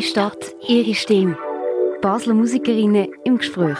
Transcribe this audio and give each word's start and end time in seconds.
Deine 0.00 0.08
Stadt, 0.08 0.54
ihre 0.66 0.94
Stimme. 0.94 1.36
Basler 2.00 2.32
Musikerinnen 2.32 3.08
im 3.24 3.36
Gespräch. 3.36 3.76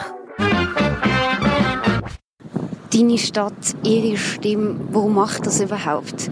Deine 2.93 3.17
Stadt, 3.17 3.75
ihre 3.83 4.19
Stimme, 4.19 4.79
warum 4.91 5.15
macht 5.15 5.47
das 5.47 5.63
überhaupt? 5.63 6.31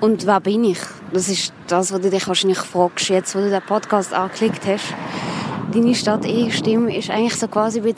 Und 0.00 0.26
wer 0.26 0.40
bin 0.40 0.64
ich? 0.64 0.80
Das 1.12 1.28
ist 1.28 1.52
das, 1.68 1.92
was 1.92 2.00
du 2.00 2.10
dich 2.10 2.26
wahrscheinlich 2.26 2.58
fragst, 2.58 3.10
jetzt, 3.10 3.36
wo 3.36 3.38
du 3.38 3.48
den 3.48 3.62
Podcast 3.62 4.12
angeklickt 4.12 4.66
hast. 4.66 4.92
Deine 5.72 5.94
Stadt, 5.94 6.26
ihre 6.26 6.50
Stimme 6.50 6.96
ist 6.96 7.08
eigentlich 7.08 7.36
so 7.36 7.46
quasi 7.46 7.80
ein 7.80 7.94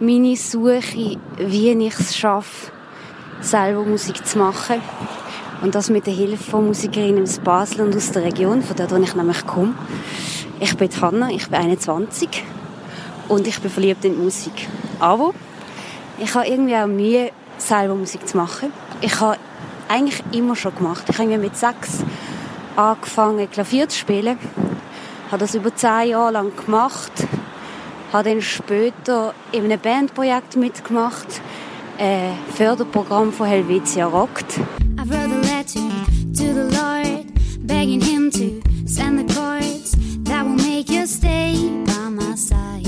meine 0.00 0.34
Suche, 0.34 0.80
wie 1.38 1.70
ich 1.70 2.00
es 2.00 2.16
schaffe, 2.16 2.72
selber 3.40 3.84
Musik 3.84 4.26
zu 4.26 4.38
machen. 4.38 4.82
Und 5.66 5.74
das 5.74 5.90
mit 5.90 6.06
der 6.06 6.14
Hilfe 6.14 6.44
von 6.44 6.68
Musikerinnen 6.68 7.24
aus 7.24 7.40
Basel 7.40 7.80
und 7.80 7.96
aus 7.96 8.12
der 8.12 8.22
Region, 8.22 8.62
von 8.62 8.76
der 8.76 8.86
ich 9.02 9.16
nämlich 9.16 9.44
komme. 9.48 9.74
Ich 10.60 10.76
bin 10.76 10.88
Hanna, 11.00 11.28
ich 11.28 11.48
bin 11.48 11.58
21 11.58 12.44
und 13.26 13.48
ich 13.48 13.60
bin 13.60 13.68
verliebt 13.68 14.04
in 14.04 14.12
die 14.12 14.22
Musik. 14.22 14.68
Aber 15.00 15.34
ich 16.18 16.32
habe 16.36 16.46
irgendwie 16.46 16.76
auch 16.76 16.86
Mühe, 16.86 17.32
selber 17.58 17.96
Musik 17.96 18.28
zu 18.28 18.36
machen. 18.36 18.72
Ich 19.00 19.20
habe 19.20 19.38
eigentlich 19.88 20.22
immer 20.30 20.54
schon 20.54 20.72
gemacht. 20.72 21.02
Ich 21.08 21.18
habe 21.18 21.36
mit 21.36 21.56
sechs 21.56 22.04
angefangen, 22.76 23.50
Klavier 23.50 23.88
zu 23.88 23.98
spielen. 23.98 24.38
Habe 25.32 25.38
das 25.38 25.56
über 25.56 25.74
zehn 25.74 26.10
Jahre 26.10 26.30
lang 26.30 26.52
gemacht. 26.54 27.10
Habe 28.12 28.30
dann 28.30 28.40
später 28.40 29.34
in 29.50 29.64
einem 29.64 29.80
Bandprojekt 29.80 30.54
mitgemacht. 30.54 31.40
Ein 31.98 32.38
Förderprogramm 32.54 33.32
von 33.32 33.48
Helvetia 33.48 34.06
Rockt. 34.06 34.60
Begging 37.76 38.00
him 38.00 38.30
to 38.30 38.62
send 38.86 39.18
the 39.18 39.34
chords 39.34 39.92
that 40.24 40.42
will 40.46 40.56
make 40.56 40.88
you 40.88 41.06
stay 41.06 41.52
by 41.84 42.08
my 42.08 42.34
side. 42.34 42.86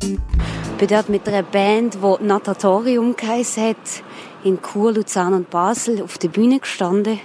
Ich 0.00 0.78
bin 0.78 0.88
dort 0.88 1.08
mit 1.08 1.26
einer 1.26 1.42
Band, 1.42 1.94
die 1.94 2.24
Natatorium 2.24 3.16
geheißen 3.16 3.70
hat, 3.70 4.02
in 4.44 4.58
Chur, 4.60 4.92
Luzern 4.92 5.32
und 5.32 5.50
Basel 5.50 6.02
auf 6.02 6.18
der 6.18 6.28
Bühne 6.28 6.60
gestanden. 6.60 7.18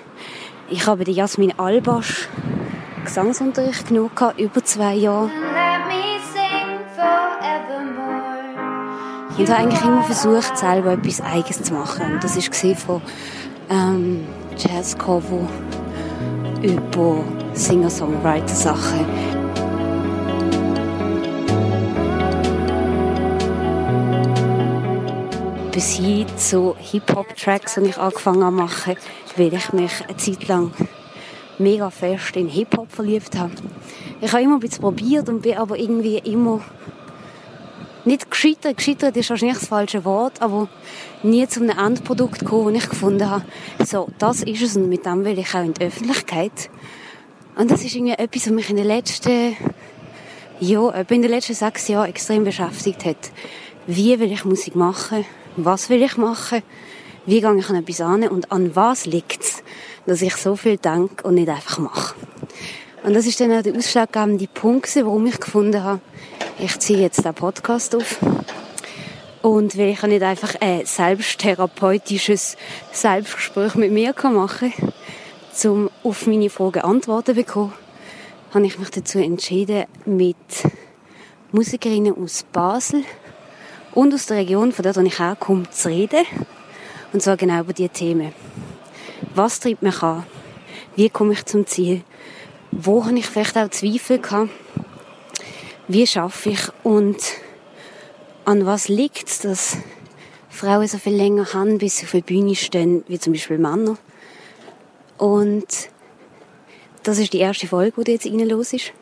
Ich 0.70 0.88
habe 0.88 1.04
die 1.04 1.12
Jasmin 1.12 1.54
Albasch 1.58 2.30
Gesangsunterricht 3.04 3.90
genommen, 3.90 4.12
über 4.38 4.64
zwei 4.64 4.96
Jahre. 4.96 5.30
Ich 9.38 9.50
habe 9.50 9.60
eigentlich 9.60 9.82
immer 9.82 10.04
versucht, 10.04 10.58
selber 10.58 10.94
etwas 10.94 11.20
Eigenes 11.20 11.64
zu 11.64 11.74
machen. 11.74 12.14
Und 12.14 12.24
das 12.24 12.38
war 12.38 12.76
von 12.76 13.02
ähm, 13.70 14.26
Jazzcover 14.58 15.48
über 16.64 17.24
Singer-Songwriter-Sachen. 17.54 19.06
bis 25.72 25.96
hin 25.96 26.28
zu 26.38 26.76
Hip-Hop-Tracks, 26.78 27.76
die 27.76 27.90
ich 27.90 27.98
angefangen 27.98 28.44
habe 28.44 28.56
machen, 28.56 28.96
weil 29.36 29.54
ich 29.56 29.74
mich 29.74 29.92
eine 30.08 30.18
Zeit 30.18 30.48
lang 30.48 30.72
mega 31.58 31.90
fest 31.90 32.36
in 32.36 32.48
Hip-Hop 32.48 32.92
verliebt 32.92 33.36
habe. 33.38 33.54
Ich 34.22 34.32
habe 34.32 34.44
immer 34.44 34.58
ein 34.58 34.60
bisschen 34.60 34.82
probiert 34.82 35.28
und 35.30 35.42
bin 35.42 35.58
aber 35.58 35.78
irgendwie 35.78 36.20
immer 36.20 36.62
nicht 38.06 38.30
gescheitert. 38.30 38.78
Gescheitert 38.78 39.18
ist 39.18 39.30
wahrscheinlich 39.30 39.60
das 39.60 39.68
falsche 39.68 40.06
Wort, 40.06 40.42
aber 40.42 40.68
nie 41.24 41.48
zu 41.48 41.62
einem 41.62 41.78
Endprodukt 41.78 42.40
gekommen, 42.40 42.74
das 42.74 42.84
ich 42.84 42.90
gefunden 42.90 43.30
habe, 43.30 43.46
so, 43.86 44.08
das 44.20 44.44
ist 44.44 44.62
es 44.62 44.76
und 44.76 44.90
mit 44.90 45.06
dem 45.06 45.24
will 45.26 45.40
ich 45.40 45.54
auch 45.56 45.64
in 45.64 45.74
die 45.74 45.86
Öffentlichkeit. 45.86 46.70
Und 47.56 47.70
das 47.70 47.84
ist 47.84 47.96
irgendwie 47.96 48.14
etwas, 48.14 48.48
was 48.48 48.54
mich 48.54 48.70
in 48.70 48.78
den 48.78 48.88
letzten, 48.88 49.56
ja, 50.60 50.90
in 50.90 51.22
den 51.22 51.32
letzten 51.32 51.54
sechs 51.54 51.88
Jahren 51.88 52.10
extrem 52.10 52.44
beschäftigt 52.44 53.06
hat. 53.06 53.32
Wie 53.86 54.20
will 54.20 54.32
ich 54.32 54.46
Musik 54.46 54.76
machen? 54.76 55.26
Was 55.56 55.90
will 55.90 56.02
ich 56.02 56.18
machen? 56.18 56.64
Wie 57.26 57.42
gehe 57.42 57.58
ich 57.58 57.70
an 57.70 57.76
etwas 57.76 58.02
an? 58.02 58.28
Und 58.28 58.52
an 58.52 58.76
was 58.76 59.06
liegt 59.06 59.44
es, 59.44 59.64
dass 60.06 60.22
ich 60.22 60.36
so 60.36 60.56
viel 60.56 60.78
denke 60.78 61.26
und 61.28 61.36
nicht 61.36 61.50
einfach 61.50 61.78
mache? 61.78 62.16
Und 63.04 63.14
das 63.14 63.28
ist 63.28 63.40
dann 63.40 63.52
auch 63.52 63.62
der 63.62 63.76
ausschlaggebende 63.76 64.48
Punkt, 64.48 64.96
warum 64.96 65.26
ich 65.26 65.40
gefunden 65.40 65.84
habe, 65.84 66.02
ich 66.60 66.80
ziehe 66.80 67.00
jetzt 67.00 67.26
den 67.26 67.34
Podcast 67.34 67.96
auf. 67.96 68.20
Und 69.42 69.78
weil 69.78 69.90
ich 69.90 70.02
nicht 70.04 70.24
einfach 70.24 70.56
ein 70.62 70.86
selbsttherapeutisches 70.86 72.56
Selbstgespräch 72.92 73.76
mit 73.76 73.92
mir 73.92 74.14
machen 74.24 74.74
kann, 74.74 75.72
um 75.72 75.90
auf 76.04 76.28
meine 76.28 76.50
Fragen 76.50 76.82
Antworten 76.82 77.36
zu 77.36 77.42
bekommen, 77.42 77.74
habe 78.54 78.66
ich 78.66 78.80
mich 78.80 78.90
dazu 78.92 79.20
entschieden, 79.20 79.86
mit 80.06 80.38
Musikerinnen 81.52 82.16
aus 82.16 82.46
Basel 82.52 83.04
und 83.94 84.14
aus 84.14 84.28
der 84.28 84.38
Region, 84.38 84.72
von 84.72 84.84
der 84.84 84.98
ich 84.98 85.20
herkomme, 85.20 85.70
zu 85.70 85.90
reden. 85.90 86.26
Und 87.12 87.22
zwar 87.22 87.38
genau 87.38 87.60
über 87.62 87.74
diese 87.74 87.90
Themen. 87.90 88.34
Was 89.36 89.60
treibt 89.60 89.82
mich 89.82 90.02
an? 90.02 90.26
Wie 90.96 91.10
komme 91.10 91.34
ich 91.34 91.46
zum 91.46 91.66
Ziel? 91.66 92.04
Wo 92.72 93.06
habe 93.06 93.18
ich 93.18 93.26
vielleicht 93.26 93.58
auch 93.58 93.70
Zweifel 93.70 94.20
gehabt? 94.20 94.50
Wie 95.90 96.08
schaffe 96.08 96.52
ich? 96.52 96.62
Und 96.84 97.18
an 98.46 98.66
was 98.66 98.88
liegt 98.88 99.28
es, 99.28 99.40
dass 99.40 99.78
Frauen 100.50 100.88
so 100.88 100.98
viel 100.98 101.14
länger 101.14 101.54
haben, 101.54 101.78
bis 101.78 101.98
sie 101.98 102.06
auf 102.06 102.12
der 102.12 102.22
Bühne 102.22 102.56
stehen, 102.56 103.04
wie 103.10 103.20
zum 103.20 103.34
Beispiel 103.34 103.58
Männer? 103.58 103.98
Und 105.18 105.68
das 107.04 107.18
ist 107.18 107.34
die 107.34 107.40
erste 107.40 107.68
Folge, 107.68 108.02
die 108.06 108.12
jetzt 108.14 108.26
reinlos 108.26 108.72
ist. 108.72 108.94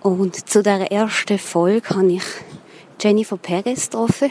Und 0.00 0.48
zu 0.48 0.62
dieser 0.62 0.90
ersten 0.90 1.38
Folge 1.38 1.90
habe 1.90 2.12
ich 2.12 2.22
Jennifer 2.98 3.36
Perez 3.36 3.90
getroffen. 3.90 4.30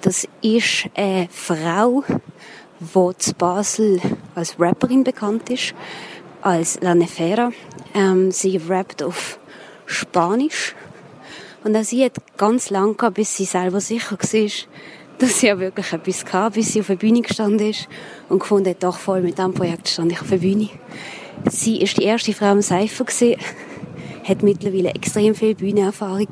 Das 0.00 0.26
ist 0.42 0.88
eine 0.96 1.28
Frau, 1.30 2.02
die 2.80 3.16
zu 3.18 3.32
Basel 3.34 4.00
als 4.34 4.58
Rapperin 4.58 5.04
bekannt 5.04 5.50
ist, 5.50 5.72
als 6.42 6.80
La 6.80 6.96
Nefera. 6.96 7.52
Ähm, 7.94 8.32
sie 8.32 8.56
rappt 8.56 9.04
auf 9.04 9.38
Spanisch. 9.86 10.74
Und 11.66 11.76
auch 11.76 11.82
sie 11.82 12.04
hat 12.04 12.12
ganz 12.36 12.70
lange 12.70 12.94
gehabt, 12.94 13.16
bis 13.16 13.36
sie 13.36 13.44
selber 13.44 13.80
sicher 13.80 14.16
war, 14.16 14.50
dass 15.18 15.40
sie 15.40 15.46
ja 15.48 15.58
wirklich 15.58 15.92
etwas 15.92 16.24
hatte, 16.32 16.54
bis 16.54 16.72
sie 16.72 16.78
auf 16.78 16.86
der 16.86 16.94
Bühne 16.94 17.22
gestanden 17.22 17.70
ist 17.70 17.88
und 18.28 18.38
gefunden 18.38 18.70
hat, 18.70 18.84
doch 18.84 18.96
voll 18.96 19.20
mit 19.20 19.36
diesem 19.36 19.52
Projekt 19.52 19.88
stand 19.88 20.12
ich 20.12 20.20
auf 20.20 20.28
der 20.28 20.36
Bühne. 20.36 20.68
Sie 21.50 21.82
ist 21.82 21.98
die 21.98 22.04
erste 22.04 22.32
Frau 22.34 22.52
im 22.52 22.60
gewesen, 22.60 23.36
hat 24.22 24.44
mittlerweile 24.44 24.90
extrem 24.90 25.34
viel 25.34 25.56
Bühnenerfahrung 25.56 26.28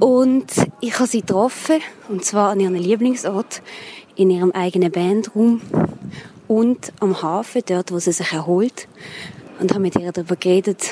und 0.00 0.52
ich 0.82 0.98
habe 0.98 1.08
sie 1.08 1.22
getroffen, 1.22 1.78
und 2.10 2.22
zwar 2.22 2.50
an 2.50 2.60
ihrem 2.60 2.74
Lieblingsort, 2.74 3.62
in 4.16 4.28
ihrem 4.28 4.50
eigenen 4.52 4.92
Bandraum 4.92 5.62
und 6.46 6.92
am 7.00 7.22
Hafen, 7.22 7.62
dort, 7.64 7.90
wo 7.90 7.98
sie 7.98 8.12
sich 8.12 8.34
erholt. 8.34 8.86
Und 9.60 9.70
habe 9.70 9.80
mit 9.80 9.96
ihr 9.96 10.12
darüber 10.12 10.36
geredet, 10.36 10.90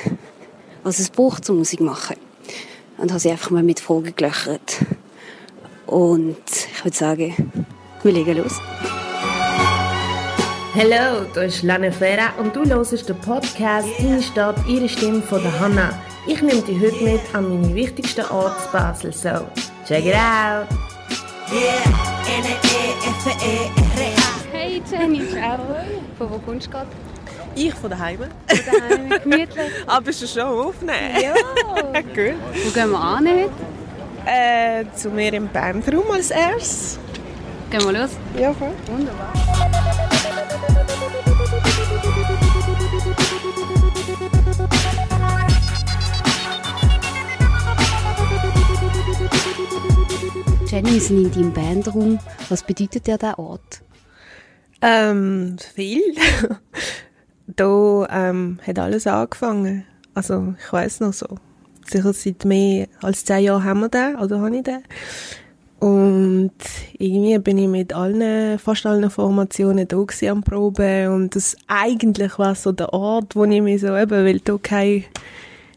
was 0.82 0.98
es 0.98 1.10
braucht 1.10 1.44
zum 1.44 1.58
Musik 1.58 1.80
machen. 1.80 2.16
Und 2.98 3.10
habe 3.10 3.20
sie 3.20 3.30
einfach 3.30 3.50
mal 3.50 3.62
mit 3.62 3.80
Fragen 3.80 4.14
gelöchert. 4.14 4.84
Und 5.86 6.36
ich 6.46 6.84
würde 6.84 6.96
sagen, 6.96 7.52
wir 8.02 8.12
legen 8.12 8.36
los. 8.36 8.60
Hallo, 10.74 11.24
du 11.32 11.40
bist 11.40 11.62
Lana 11.62 11.90
Fera 11.90 12.34
und 12.38 12.54
du 12.54 12.64
hörst 12.64 13.08
den 13.08 13.18
Podcast 13.20 13.88
«Deine 13.98 14.22
Stadt, 14.22 14.56
ihre 14.68 14.88
Stimme» 14.88 15.22
von 15.22 15.42
der 15.42 15.58
Hanna. 15.58 15.90
Ich 16.26 16.42
nehme 16.42 16.60
dich 16.60 16.78
heute 16.78 17.02
mit 17.02 17.20
an 17.32 17.48
meine 17.48 17.74
wichtigsten 17.74 18.24
Orte 18.26 18.68
Basel. 18.70 19.12
So, 19.12 19.46
check 19.86 20.04
it 20.04 20.14
out! 20.14 20.68
Hey 24.52 24.82
Jenny, 24.90 25.26
ciao. 25.30 25.58
Von 26.18 26.30
wo 26.30 26.38
kommst 26.38 26.66
du 26.66 26.70
gerade? 26.70 26.88
Ich 27.54 27.74
von 27.74 27.90
daheim. 27.90 28.18
Von 28.18 28.28
daheim, 28.66 29.22
gemütlich. 29.22 29.70
Aber 29.86 30.02
bist 30.02 30.22
du 30.22 30.26
schon 30.26 30.42
aufnehmen? 30.42 31.20
Ja. 31.22 31.34
Gut. 32.02 32.34
Wo 32.64 32.70
gehen 32.70 32.90
wir 32.90 33.00
an 33.00 33.28
heute? 33.28 33.50
Äh, 34.26 34.84
zu 34.94 35.10
mir 35.10 35.32
im 35.32 35.48
Bandraum 35.48 36.10
als 36.12 36.30
erstes. 36.30 36.98
Gehen 37.70 37.84
wir 37.84 38.00
los? 38.00 38.10
Ja, 38.38 38.52
voll. 38.52 38.72
Wunderbar. 38.86 39.32
Jenny, 50.70 50.92
wir 50.92 51.00
sind 51.00 51.24
in 51.24 51.32
deinem 51.32 51.52
Bandraum. 51.52 52.18
Was 52.50 52.62
bedeutet 52.62 53.06
dir 53.06 53.16
dieser 53.16 53.38
Ort? 53.38 53.80
Ähm, 54.82 55.56
viel. 55.74 56.02
da 57.56 58.06
ähm, 58.10 58.58
hat 58.66 58.78
alles 58.78 59.06
angefangen. 59.06 59.84
Also 60.14 60.54
ich 60.58 60.72
weiß 60.72 61.00
noch 61.00 61.12
so. 61.12 61.26
Sicher 61.86 62.12
seit 62.12 62.44
mehr 62.44 62.86
als 63.00 63.24
zehn 63.24 63.44
Jahren 63.44 63.64
haben 63.64 63.80
wir 63.80 63.88
den, 63.88 64.16
oder 64.16 64.40
habe 64.40 64.56
ich 64.56 64.62
den. 64.62 64.82
Und 65.80 66.52
irgendwie 66.98 67.38
bin 67.38 67.56
ich 67.56 67.68
mit 67.68 67.92
allen, 67.92 68.58
fast 68.58 68.84
allen 68.84 69.10
Formationen 69.10 69.86
da 69.86 70.04
am 70.28 70.42
Proben 70.42 71.08
und 71.08 71.36
das 71.36 71.56
eigentlich 71.68 72.36
war 72.38 72.56
so 72.56 72.72
der 72.72 72.92
Ort, 72.92 73.36
wo 73.36 73.44
ich 73.44 73.62
mich 73.62 73.80
so 73.82 73.96
eben, 73.96 74.10
weil 74.10 74.40
da 74.40 74.58
keine 74.60 75.04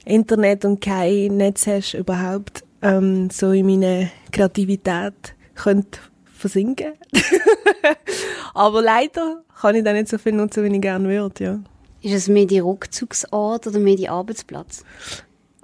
Internet 0.04 0.66
und 0.66 0.82
kein 0.82 1.38
Netz 1.38 1.68
hast 1.68 1.94
überhaupt, 1.94 2.64
ähm, 2.82 3.30
so 3.30 3.52
in 3.52 3.68
meine 3.68 4.10
Kreativität 4.32 5.14
könnte 5.54 6.00
versinken. 6.42 6.94
Aber 8.54 8.82
leider 8.82 9.44
kann 9.62 9.76
ich 9.76 9.84
da 9.84 9.94
nicht 9.94 10.10
so 10.10 10.18
viel 10.18 10.34
nutzen, 10.34 10.64
wie 10.64 10.76
ich 10.76 10.82
gerne 10.82 11.08
würde, 11.08 11.44
ja. 11.44 11.60
Ist 12.02 12.14
es 12.14 12.28
mehr 12.28 12.46
die 12.46 12.60
Rückzugsort 12.60 13.68
oder 13.68 13.80
mehr 13.80 13.96
die 13.96 14.10
Arbeitsplatz? 14.10 14.84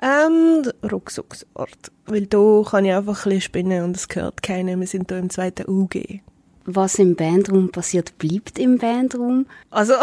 Ähm, 0.01 0.63
der 0.83 0.91
Rückzugsort. 0.91 1.91
Weil 2.05 2.27
da 2.27 2.63
kann 2.69 2.85
ich 2.85 2.93
einfach 2.93 3.25
ein 3.25 3.31
bisschen 3.31 3.41
spinnen 3.41 3.83
und 3.83 3.97
es 3.97 4.07
gehört 4.07 4.43
keiner. 4.43 4.79
Wir 4.79 4.87
sind 4.87 5.09
hier 5.09 5.17
im 5.17 5.31
zweiten 5.31 5.67
UG. 5.67 6.21
Was 6.65 6.99
im 6.99 7.15
Bandraum 7.15 7.71
passiert, 7.71 8.17
bleibt 8.17 8.59
im 8.59 8.77
Bandraum. 8.77 9.47
Also, 9.71 9.93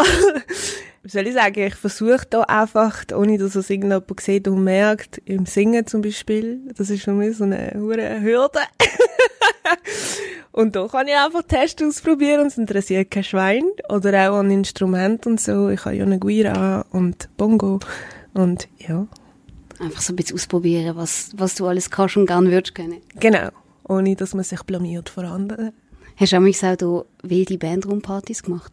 wie 1.03 1.09
soll 1.09 1.27
ich 1.27 1.35
sagen, 1.35 1.67
ich 1.67 1.75
versuche 1.75 2.25
da 2.29 2.41
einfach, 2.41 3.05
ohne 3.15 3.37
dass 3.37 3.55
es 3.55 3.69
irgendjemand 3.69 4.19
sieht 4.19 4.47
und 4.47 4.63
merkt, 4.63 5.21
im 5.25 5.45
Singen 5.45 5.87
zum 5.87 6.01
Beispiel, 6.01 6.59
das 6.75 6.89
ist 6.89 7.03
für 7.03 7.13
mich 7.13 7.37
so 7.37 7.45
eine 7.45 7.71
hure 7.75 8.19
Hürde. 8.19 8.59
und 10.55 10.77
da 10.77 10.87
kann 10.87 11.05
ich 11.09 11.13
einfach 11.13 11.43
Tests 11.43 11.83
ausprobieren 11.83 12.39
und 12.39 12.47
es 12.47 12.57
interessiert 12.57 13.11
kein 13.11 13.25
Schwein. 13.25 13.65
Oder 13.89 14.31
auch 14.31 14.37
an 14.37 14.49
Instrumenten 14.49 15.33
und 15.33 15.41
so. 15.41 15.67
Ich 15.67 15.83
habe 15.83 15.97
ja 15.97 16.05
eine 16.05 16.17
Guira 16.17 16.85
und 16.91 17.27
Bongo 17.35 17.81
und 18.33 18.69
ja. 18.77 19.05
Einfach 19.81 19.99
so 20.01 20.13
ein 20.13 20.15
bisschen 20.15 20.37
ausprobieren, 20.37 20.95
was, 20.95 21.31
was 21.35 21.55
du 21.55 21.67
alles 21.67 21.89
kannst 21.89 22.15
und 22.15 22.27
gerne 22.27 22.49
würdest 22.51 22.73
können. 22.73 23.01
Genau. 23.19 23.49
Ohne, 23.83 24.15
dass 24.15 24.33
man 24.33 24.45
sich 24.45 24.63
blamiert 24.63 25.09
vor 25.09 25.25
anderen. 25.25 25.73
Hast 26.15 26.31
du 26.31 26.37
auch 26.37 26.75
da 26.77 27.05
wilde 27.27 27.57
Bandraumpartys 27.57 28.43
gemacht? 28.43 28.71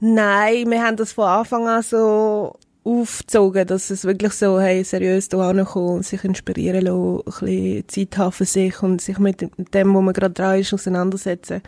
Nein, 0.00 0.68
wir 0.68 0.82
haben 0.82 0.96
das 0.96 1.12
von 1.12 1.26
Anfang 1.26 1.68
an 1.68 1.84
so 1.84 2.56
aufgezogen, 2.88 3.66
dass 3.66 3.90
es 3.90 4.04
wirklich 4.04 4.32
so, 4.32 4.58
hey, 4.58 4.82
seriös 4.82 5.28
da 5.28 5.50
ankommen 5.50 5.96
und 5.96 6.06
sich 6.06 6.24
inspirieren 6.24 6.86
lassen, 6.86 7.18
ein 7.18 7.46
bisschen 7.46 7.88
Zeit 7.88 8.18
haben 8.18 8.32
für 8.32 8.44
sich 8.44 8.82
und 8.82 9.00
sich 9.00 9.18
mit 9.18 9.42
dem, 9.74 9.94
wo 9.94 10.00
man 10.00 10.14
gerade 10.14 10.34
dran 10.34 10.58
ist, 10.58 10.72
auseinandersetzen. 10.72 11.62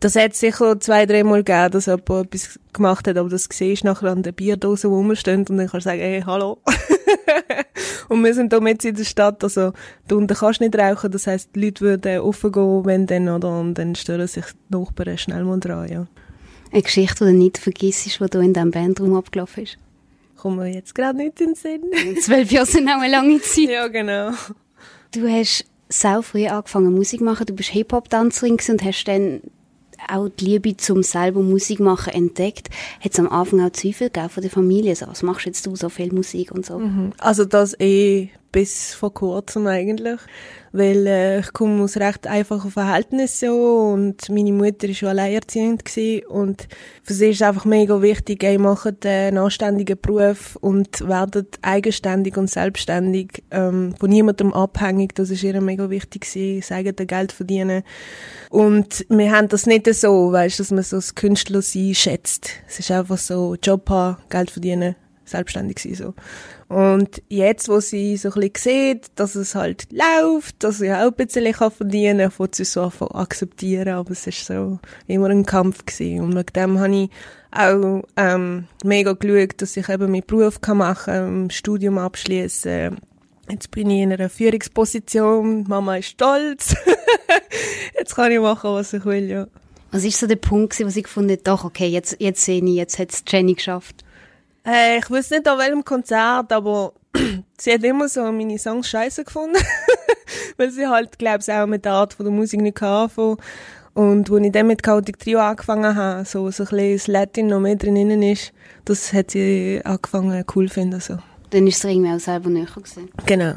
Das 0.00 0.14
hat 0.14 0.34
sicher 0.34 0.78
zwei, 0.78 1.06
dreimal 1.06 1.42
gegeben, 1.42 1.72
dass 1.72 1.86
jemand 1.86 2.10
etwas 2.10 2.60
gemacht 2.72 3.08
hat, 3.08 3.16
aber 3.16 3.28
das 3.28 3.48
siehst 3.50 3.82
du 3.82 3.88
nachher 3.88 4.10
an 4.10 4.22
der 4.22 4.32
Bierdose, 4.32 4.88
die 4.88 4.94
rumstehen 4.94 5.40
und 5.40 5.56
dann 5.56 5.68
kannst 5.68 5.86
du 5.86 5.90
sagen, 5.90 6.00
hey, 6.00 6.22
hallo. 6.24 6.58
und 8.08 8.22
wir 8.22 8.34
sind 8.34 8.52
hier 8.52 8.60
mit 8.60 8.84
in 8.84 8.94
der 8.94 9.04
Stadt, 9.04 9.42
also 9.42 9.72
da 10.06 10.16
unten 10.16 10.36
kannst 10.36 10.60
du 10.60 10.64
nicht 10.64 10.78
rauchen, 10.78 11.10
das 11.10 11.26
heisst, 11.26 11.50
die 11.54 11.64
Leute 11.64 11.80
würden 11.80 12.20
offen 12.20 12.52
gehen, 12.52 12.84
wenn 12.84 13.06
dann, 13.06 13.28
oder, 13.28 13.58
und 13.58 13.74
dann 13.74 13.94
stören 13.94 14.28
sich 14.28 14.44
die 14.44 14.76
Nachbarn 14.76 15.18
schnell 15.18 15.44
mal 15.44 15.58
dran, 15.58 15.90
ja. 15.90 16.06
Eine 16.70 16.82
Geschichte, 16.82 17.24
die 17.24 17.32
du 17.32 17.38
nicht 17.38 17.58
vergisst, 17.58 18.04
die 18.04 18.10
hier 18.10 18.40
in 18.40 18.52
diesem 18.52 18.70
Bandraum 18.70 19.14
abgelaufen 19.14 19.64
ist? 19.64 19.78
Kommt 20.38 20.58
mir 20.58 20.72
jetzt 20.72 20.94
gerade 20.94 21.18
nicht 21.18 21.40
in 21.40 21.48
den 21.48 21.54
Sinn. 21.56 21.82
Zwölf 22.20 22.52
Jahre 22.52 22.66
sind 22.66 22.88
auch 22.88 23.00
eine 23.00 23.10
lange 23.10 23.40
Zeit. 23.40 23.68
ja, 23.68 23.88
genau. 23.88 24.30
Du 25.12 25.26
hast 25.28 25.64
sehr 25.88 26.22
früh 26.22 26.46
angefangen 26.46 26.94
Musik 26.94 27.18
zu 27.18 27.24
machen. 27.24 27.46
Du 27.46 27.54
bist 27.54 27.70
Hip-Hop-Tänzerin 27.70 28.58
und 28.68 28.84
hast 28.84 29.04
dann 29.04 29.40
auch 30.06 30.28
die 30.28 30.44
Liebe 30.44 30.76
zum 30.76 31.02
selber 31.02 31.40
Musik 31.40 31.80
machen 31.80 32.12
entdeckt. 32.12 32.68
Hat 33.00 33.12
es 33.12 33.18
am 33.18 33.28
Anfang 33.28 33.60
auch 33.60 33.72
Zweifel 33.72 34.10
gegeben 34.10 34.28
von 34.28 34.42
der 34.42 34.50
Familie? 34.50 34.94
So, 34.94 35.08
was 35.08 35.22
machst 35.24 35.46
jetzt 35.46 35.66
du 35.66 35.74
so 35.74 35.88
viel 35.88 36.12
Musik 36.12 36.52
und 36.52 36.64
so? 36.64 36.78
Mhm. 36.78 37.12
Also 37.18 37.44
das 37.44 37.78
eh 37.80 38.28
bis 38.52 38.94
vor 38.94 39.12
kurzem 39.14 39.66
eigentlich 39.66 40.20
weil 40.72 41.06
äh, 41.06 41.40
ich 41.40 41.52
komme 41.52 41.82
aus 41.82 41.96
recht 41.96 42.26
einfachen 42.26 42.70
Verhältnissen 42.70 43.50
und 43.50 44.28
meine 44.28 44.52
Mutter 44.52 44.88
war 44.88 44.94
schon 44.94 45.08
alleinerziehend 45.08 45.82
und 46.28 46.68
für 47.02 47.14
sie 47.14 47.30
ist 47.30 47.36
es 47.36 47.42
einfach 47.42 47.64
mega 47.64 48.02
wichtig, 48.02 48.42
ey, 48.44 48.58
macht 48.58 49.06
einen 49.06 49.38
anständigen 49.38 49.98
Beruf 50.00 50.56
und 50.56 51.06
werdet 51.06 51.58
eigenständig 51.62 52.36
und 52.36 52.50
selbstständig, 52.50 53.42
ähm, 53.50 53.94
von 53.98 54.10
niemandem 54.10 54.52
abhängig, 54.52 55.14
das 55.14 55.30
ist 55.30 55.42
ihr 55.42 55.60
mega 55.60 55.90
wichtig 55.90 56.22
gewesen, 56.22 56.60
das 56.60 56.72
eigene 56.72 57.06
Geld 57.06 57.32
verdienen 57.32 57.82
und 58.50 59.06
wir 59.08 59.32
haben 59.32 59.48
das 59.48 59.66
nicht 59.66 59.92
so, 59.94 60.32
weißt, 60.32 60.60
dass 60.60 60.70
man 60.70 60.82
so 60.82 60.96
das 60.96 61.14
Künstlersein 61.14 61.94
schätzt. 61.94 62.50
Es 62.66 62.78
ist 62.78 62.90
einfach 62.90 63.18
so, 63.18 63.56
Job 63.62 63.88
haben, 63.90 64.18
Geld 64.30 64.50
verdienen, 64.50 64.96
selbstständig 65.24 65.78
sein, 65.78 65.94
so. 65.94 66.14
Und 66.68 67.22
jetzt, 67.28 67.70
wo 67.70 67.80
sie 67.80 68.18
so 68.18 68.28
ein 68.30 68.50
bisschen 68.50 68.92
sieht, 68.92 69.10
dass 69.14 69.34
es 69.34 69.54
halt 69.54 69.88
läuft, 69.90 70.62
dass 70.62 70.78
sie 70.78 70.92
auch 70.92 71.06
ein 71.06 71.12
bisschen 71.14 71.54
verdienen 71.54 72.18
kann, 72.18 72.30
fängt 72.30 72.54
sie 72.54 72.64
so 72.64 72.82
an 72.82 73.08
akzeptieren, 73.12 73.94
aber 73.94 74.10
es 74.10 74.26
ist 74.26 74.44
so 74.44 74.78
immer 75.06 75.30
ein 75.30 75.46
Kampf 75.46 75.86
gewesen. 75.86 76.20
Und 76.20 76.36
wegen 76.36 76.52
dem 76.54 76.78
habe 76.78 76.94
ich 76.94 77.10
auch 77.50 78.02
ähm, 78.16 78.66
mega 78.84 79.14
geschaut, 79.14 79.62
dass 79.62 79.78
ich 79.78 79.88
eben 79.88 80.12
meinen 80.12 80.26
Beruf 80.26 80.60
kann 80.60 80.78
machen 80.78 81.14
kann, 81.14 81.50
Studium 81.50 81.96
abschließen 81.96 82.98
Jetzt 83.50 83.70
bin 83.70 83.88
ich 83.88 84.02
in 84.02 84.12
einer 84.12 84.28
Führungsposition, 84.28 85.64
Mama 85.66 85.96
ist 85.96 86.08
stolz. 86.08 86.76
jetzt 87.98 88.14
kann 88.14 88.30
ich 88.30 88.40
machen, 88.40 88.72
was 88.72 88.92
ich 88.92 89.06
will, 89.06 89.30
ja. 89.30 89.46
Was 89.90 90.04
ist 90.04 90.20
so 90.20 90.26
der 90.26 90.36
Punkt, 90.36 90.78
wo 90.78 90.88
sie 90.90 91.00
gefunden 91.00 91.32
hat, 91.32 91.46
doch, 91.46 91.64
okay, 91.64 91.86
jetzt, 91.86 92.16
jetzt 92.18 92.44
sehe 92.44 92.62
ich, 92.62 92.74
jetzt 92.74 92.98
hat 92.98 93.10
es 93.10 93.24
Jenny 93.26 93.54
geschafft? 93.54 94.04
Äh, 94.68 94.98
ich 94.98 95.10
weiß 95.10 95.30
nicht 95.30 95.48
an 95.48 95.58
welchem 95.58 95.84
Konzert, 95.84 96.52
aber 96.52 96.92
sie 97.58 97.72
hat 97.72 97.82
immer 97.84 98.08
so 98.08 98.20
meine 98.30 98.58
Songs 98.58 98.88
scheiße 98.88 99.24
gefunden. 99.24 99.56
Weil 100.58 100.70
sie 100.70 100.86
halt, 100.86 101.18
glaube 101.18 101.38
ich, 101.40 101.52
auch 101.52 101.66
mit 101.66 101.84
der 101.84 101.92
Art 101.92 102.14
von 102.14 102.26
der 102.26 102.34
Musik 102.34 102.60
nicht 102.60 102.82
anfangen. 102.82 103.38
Und 103.94 104.30
als 104.30 104.44
ich 104.44 104.52
dann 104.52 104.66
mit 104.66 104.82
Chaotic 104.82 105.18
Trio 105.18 105.40
angefangen 105.40 105.96
habe, 105.96 106.24
so, 106.24 106.50
so 106.50 106.64
ein 106.64 106.68
bisschen 106.68 106.92
das 106.92 107.06
Latin 107.06 107.46
noch 107.48 107.60
mehr 107.60 107.76
drin 107.76 108.22
ist, 108.22 108.52
das 108.84 109.12
hat 109.12 109.32
sie 109.32 109.80
angefangen 109.84 110.44
cool 110.54 110.68
zu 110.68 110.74
finden. 110.74 111.00
So. 111.00 111.18
Dann 111.50 111.66
ist 111.66 111.78
es 111.78 111.84
irgendwie 111.84 112.12
auch 112.12 112.20
selber 112.20 112.50
näher 112.50 112.66
gewesen. 112.66 113.08
Genau. 113.26 113.54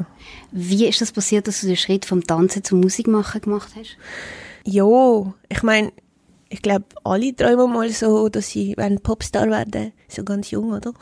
Wie 0.50 0.88
ist 0.88 1.00
das 1.00 1.12
passiert, 1.12 1.46
dass 1.46 1.60
du 1.60 1.66
den 1.66 1.76
Schritt 1.76 2.06
vom 2.06 2.26
Tanzen 2.26 2.64
zum 2.64 2.80
Musikmachen 2.80 3.42
gemacht 3.42 3.70
hast? 3.78 3.96
Ja, 4.64 5.32
ich 5.48 5.62
meine, 5.62 5.92
ich 6.52 6.60
glaube, 6.60 6.84
alle 7.02 7.34
träumen 7.34 7.72
mal 7.72 7.88
so, 7.88 8.28
dass 8.28 8.50
sie 8.50 8.76
ein 8.76 9.00
Popstar 9.00 9.48
werden, 9.48 9.92
so 10.06 10.22
ganz 10.22 10.50
jung, 10.50 10.72
oder? 10.72 10.92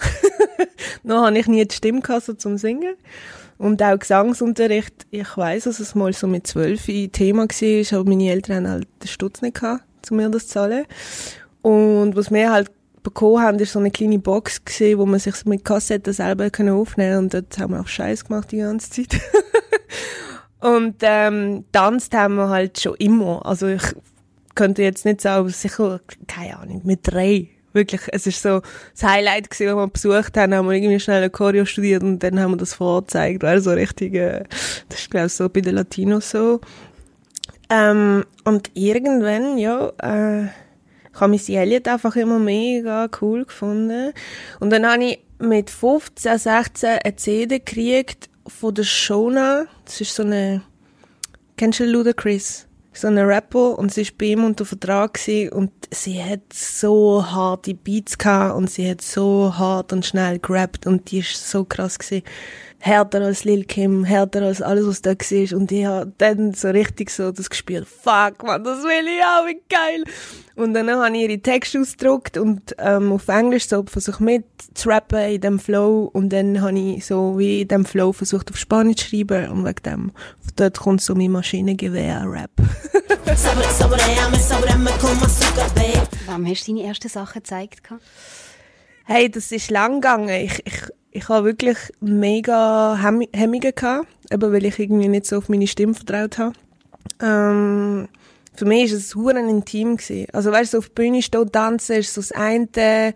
Noch 1.02 1.26
habe 1.26 1.38
ich 1.38 1.48
nie 1.48 1.66
die 1.66 1.74
Stimme 1.74 2.02
gehabt, 2.02 2.24
so 2.24 2.34
zum 2.34 2.56
Singen. 2.56 2.94
Und 3.58 3.82
auch 3.82 3.98
Gesangsunterricht, 3.98 5.08
ich 5.10 5.36
weiß, 5.36 5.64
dass 5.64 5.80
es 5.80 5.96
mal 5.96 6.12
so 6.12 6.28
mit 6.28 6.46
zwölf 6.46 6.88
ein 6.88 7.10
Thema 7.10 7.48
war, 7.48 7.98
aber 7.98 8.08
meine 8.08 8.30
Eltern 8.30 8.64
haben 8.64 8.72
halt 8.72 8.88
den 9.02 9.08
Stutz 9.08 9.42
nicht 9.42 9.60
gehabt, 9.60 9.82
um 10.10 10.18
mir 10.18 10.30
das 10.30 10.46
zu 10.46 10.54
zahlen. 10.54 10.84
Und 11.62 12.14
was 12.14 12.30
wir 12.30 12.52
halt 12.52 12.70
bekommen 13.02 13.42
haben, 13.42 13.58
ist 13.58 13.72
so 13.72 13.80
eine 13.80 13.90
kleine 13.90 14.20
Box 14.20 14.64
gesehen, 14.64 14.98
wo 14.98 15.04
man 15.04 15.18
sich 15.18 15.44
mit 15.46 15.64
Kassetten 15.64 16.12
selber 16.12 16.46
aufnehmen 16.46 16.84
konnte. 16.84 17.18
Und 17.18 17.34
dort 17.34 17.58
haben 17.58 17.74
wir 17.74 17.80
auch 17.80 17.88
Scheiß 17.88 18.24
gemacht 18.24 18.52
die 18.52 18.58
ganze 18.58 18.88
Zeit. 18.90 19.20
und 20.60 20.96
ähm, 21.00 21.64
tanzt 21.72 22.14
haben 22.14 22.36
wir 22.36 22.50
halt 22.50 22.80
schon 22.80 22.94
immer. 22.94 23.44
Also 23.44 23.66
ich 23.66 23.82
könnte 24.54 24.82
jetzt 24.82 25.04
nicht 25.04 25.20
sagen, 25.20 25.48
sicher, 25.48 26.00
keine 26.26 26.58
Ahnung, 26.58 26.82
mit 26.84 27.00
drei. 27.02 27.48
Wirklich, 27.72 28.00
es 28.08 28.26
ist 28.26 28.42
so 28.42 28.62
das 28.92 29.04
Highlight 29.04 29.48
gewesen, 29.48 29.68
wenn 29.68 29.76
wir 29.76 29.86
besucht 29.86 30.36
haben, 30.36 30.54
haben 30.54 30.66
wir 30.66 30.74
irgendwie 30.74 30.98
schnell 30.98 31.22
ein 31.22 31.30
Choreo 31.30 31.64
studiert 31.64 32.02
und 32.02 32.18
dann 32.18 32.40
haben 32.40 32.52
wir 32.52 32.56
das 32.56 32.74
vorgezeigt, 32.74 33.44
weil 33.44 33.60
so 33.60 33.70
richtig, 33.70 34.14
äh, 34.14 34.42
das 34.88 35.00
ist 35.00 35.10
glaube 35.10 35.26
ich 35.28 35.32
so 35.34 35.48
bei 35.48 35.60
den 35.60 35.76
Latinos 35.76 36.30
so. 36.30 36.60
Ähm, 37.70 38.24
und 38.44 38.70
irgendwann, 38.74 39.56
ja, 39.56 39.92
äh, 40.02 40.46
ich 41.12 41.20
habe 41.20 41.30
Missy 41.30 41.54
Elliott 41.54 41.86
einfach 41.86 42.16
immer 42.16 42.38
mega 42.38 43.08
cool 43.20 43.44
gefunden. 43.44 44.12
Und 44.58 44.70
dann 44.70 44.86
habe 44.86 45.04
ich 45.04 45.20
mit 45.38 45.70
15, 45.70 46.38
16 46.38 46.88
eine 47.04 47.16
CD 47.16 47.58
gekriegt 47.58 48.28
von 48.46 48.74
der 48.74 48.84
Shona. 48.84 49.66
Das 49.84 50.00
ist 50.00 50.14
so 50.14 50.22
eine, 50.22 50.62
kennst 51.56 51.80
du 51.80 51.84
Ludacris? 51.84 52.66
So 53.00 53.08
eine 53.08 53.26
Rapper 53.26 53.78
und 53.78 53.92
sie 53.92 54.04
war 54.06 54.12
bei 54.18 54.26
ihm 54.26 54.44
unter 54.44 54.64
Vertrag 54.64 55.18
und 55.52 55.70
sie 55.90 56.22
hat 56.22 56.52
so 56.52 57.24
harte 57.24 57.74
Beats 57.74 58.18
gehabt 58.18 58.56
und 58.56 58.70
sie 58.70 58.90
hat 58.90 59.00
so 59.00 59.54
hart 59.56 59.92
und 59.92 60.04
schnell 60.04 60.38
gerappt 60.38 60.86
und 60.86 61.10
die 61.10 61.18
ist 61.18 61.50
so 61.50 61.64
krass 61.64 61.98
gewesen 61.98 62.24
härter 62.80 63.20
als 63.20 63.44
Lil 63.44 63.64
Kim, 63.64 64.04
härter 64.04 64.42
als 64.42 64.62
alles, 64.62 64.86
was 64.86 65.02
da 65.02 65.10
war. 65.10 65.56
Und 65.56 65.70
ich 65.70 65.84
habe 65.84 66.12
dann 66.18 66.54
so 66.54 66.68
richtig 66.68 67.10
so 67.10 67.30
das 67.30 67.50
gespürt, 67.50 67.86
fuck, 67.86 68.42
man, 68.42 68.64
das 68.64 68.82
will 68.82 69.06
ich 69.06 69.22
auch, 69.22 69.46
wie 69.46 69.60
geil. 69.68 70.04
Und 70.56 70.74
dann 70.74 70.90
habe 70.90 71.16
ich 71.16 71.22
ihre 71.22 71.38
Texte 71.38 71.80
ausgedruckt 71.80 72.36
und 72.36 72.74
ähm, 72.78 73.12
auf 73.12 73.28
Englisch 73.28 73.68
so 73.68 73.84
versucht 73.86 74.20
mit 74.20 74.44
zu 74.74 74.88
rappen 74.88 75.20
in 75.30 75.40
dem 75.40 75.58
Flow 75.58 76.10
und 76.12 76.30
dann 76.30 76.60
habe 76.60 76.78
ich 76.78 77.06
so 77.06 77.38
wie 77.38 77.62
in 77.62 77.68
dem 77.68 77.84
Flow 77.84 78.12
versucht 78.12 78.50
auf 78.50 78.56
Spanisch 78.56 78.96
zu 78.96 79.08
schreiben 79.08 79.50
und 79.50 79.64
wegen 79.64 79.82
dem, 79.84 80.12
dort 80.56 80.78
kommt 80.78 81.02
so 81.02 81.14
mein 81.14 81.30
Maschinengewehr-Rap. 81.30 82.50
Wem 86.26 86.46
hast 86.46 86.68
du 86.68 86.72
deine 86.72 86.86
ersten 86.86 87.08
Sachen 87.08 87.42
gezeigt? 87.42 87.80
Hey, 89.04 89.30
das 89.30 89.50
ist 89.50 89.70
lang 89.70 90.00
gegangen. 90.00 90.28
Ich, 90.28 90.62
ich 90.64 90.82
ich 91.12 91.28
habe 91.28 91.46
wirklich 91.46 91.78
mega 92.00 92.96
Hemm 93.02 93.22
Hemmungen 93.34 93.74
gehabt, 93.74 94.06
eben 94.30 94.52
weil 94.52 94.64
ich 94.64 94.78
irgendwie 94.78 95.08
nicht 95.08 95.26
so 95.26 95.38
auf 95.38 95.48
meine 95.48 95.66
Stimme 95.66 95.94
vertraut 95.94 96.38
habe. 96.38 96.52
Ähm, 97.20 98.08
für 98.54 98.64
mich 98.64 98.90
war 98.90 98.98
es 98.98 99.14
huren 99.14 99.48
intim 99.48 99.96
gewesen. 99.96 100.26
Also 100.32 100.52
weißt 100.52 100.74
du, 100.74 100.78
auf 100.78 100.88
der 100.88 100.94
Bühne 101.02 101.22
stehen, 101.22 101.50
tanzen 101.50 101.96
ist 101.96 102.14
so 102.14 102.20
das 102.20 102.32
eine, 102.32 103.14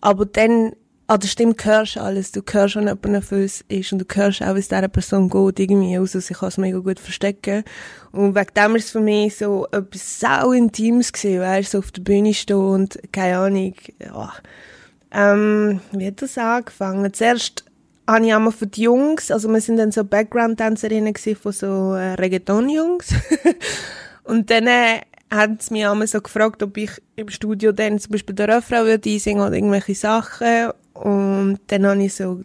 aber 0.00 0.26
dann 0.26 0.72
an 1.06 1.20
der 1.20 1.28
Stimme 1.28 1.54
hörst 1.62 1.96
du 1.96 2.00
alles. 2.00 2.32
Du 2.32 2.40
hörst, 2.50 2.76
wenn 2.76 2.84
jemand 2.84 3.04
nervös 3.04 3.64
ist 3.68 3.92
und 3.92 3.98
du 3.98 4.06
hörst 4.14 4.42
auch, 4.42 4.54
wie 4.54 4.60
es 4.60 4.68
dieser 4.68 4.88
Person 4.88 5.28
geht, 5.28 5.60
irgendwie. 5.60 5.98
Also 5.98 6.20
sie 6.20 6.34
kann 6.34 6.48
es 6.48 6.58
mega 6.58 6.78
gut 6.78 6.98
verstecken. 6.98 7.64
Und 8.12 8.34
wegen 8.34 8.54
dem 8.56 8.76
ist 8.76 8.86
es 8.86 8.90
für 8.92 9.00
mich 9.00 9.36
so 9.36 9.66
etwas 9.70 10.20
sau 10.20 10.52
Intimes 10.52 11.12
gewesen, 11.12 11.40
weißt 11.40 11.74
du, 11.74 11.78
so 11.78 11.78
auf 11.80 11.92
der 11.92 12.02
Bühne 12.02 12.32
stehen 12.32 12.56
und 12.56 12.98
keine 13.12 13.38
Ahnung, 13.38 13.74
ja. 13.98 14.32
Ähm, 15.12 15.80
wie 15.92 16.06
hat 16.06 16.22
das 16.22 16.38
angefangen? 16.38 17.12
Zuerst 17.12 17.64
habe 18.08 18.26
ich 18.26 18.34
einmal 18.34 18.52
für 18.52 18.66
die 18.66 18.82
Jungs, 18.82 19.30
also 19.30 19.48
wir 19.48 19.60
sind 19.60 19.76
dann 19.76 19.92
so 19.92 20.04
Background-Tänzerinnen 20.04 21.14
von 21.40 21.52
so 21.52 21.94
äh, 21.94 22.14
Reggaeton-Jungs. 22.14 23.14
und 24.24 24.50
dann 24.50 24.66
äh, 24.66 25.00
haben 25.30 25.58
sie 25.60 25.72
mich 25.74 25.86
einmal 25.86 26.06
so 26.06 26.20
gefragt, 26.20 26.62
ob 26.62 26.76
ich 26.76 26.90
im 27.16 27.28
Studio 27.28 27.72
dann 27.72 27.98
zum 27.98 28.12
Beispiel 28.12 28.34
den 28.34 28.50
Refrain 28.50 28.84
würde 28.84 29.10
einsingen 29.10 29.42
oder 29.42 29.54
irgendwelche 29.54 29.94
Sachen. 29.94 30.70
Und 30.94 31.60
dann 31.68 31.86
habe 31.86 32.02
ich 32.02 32.14
so 32.14 32.42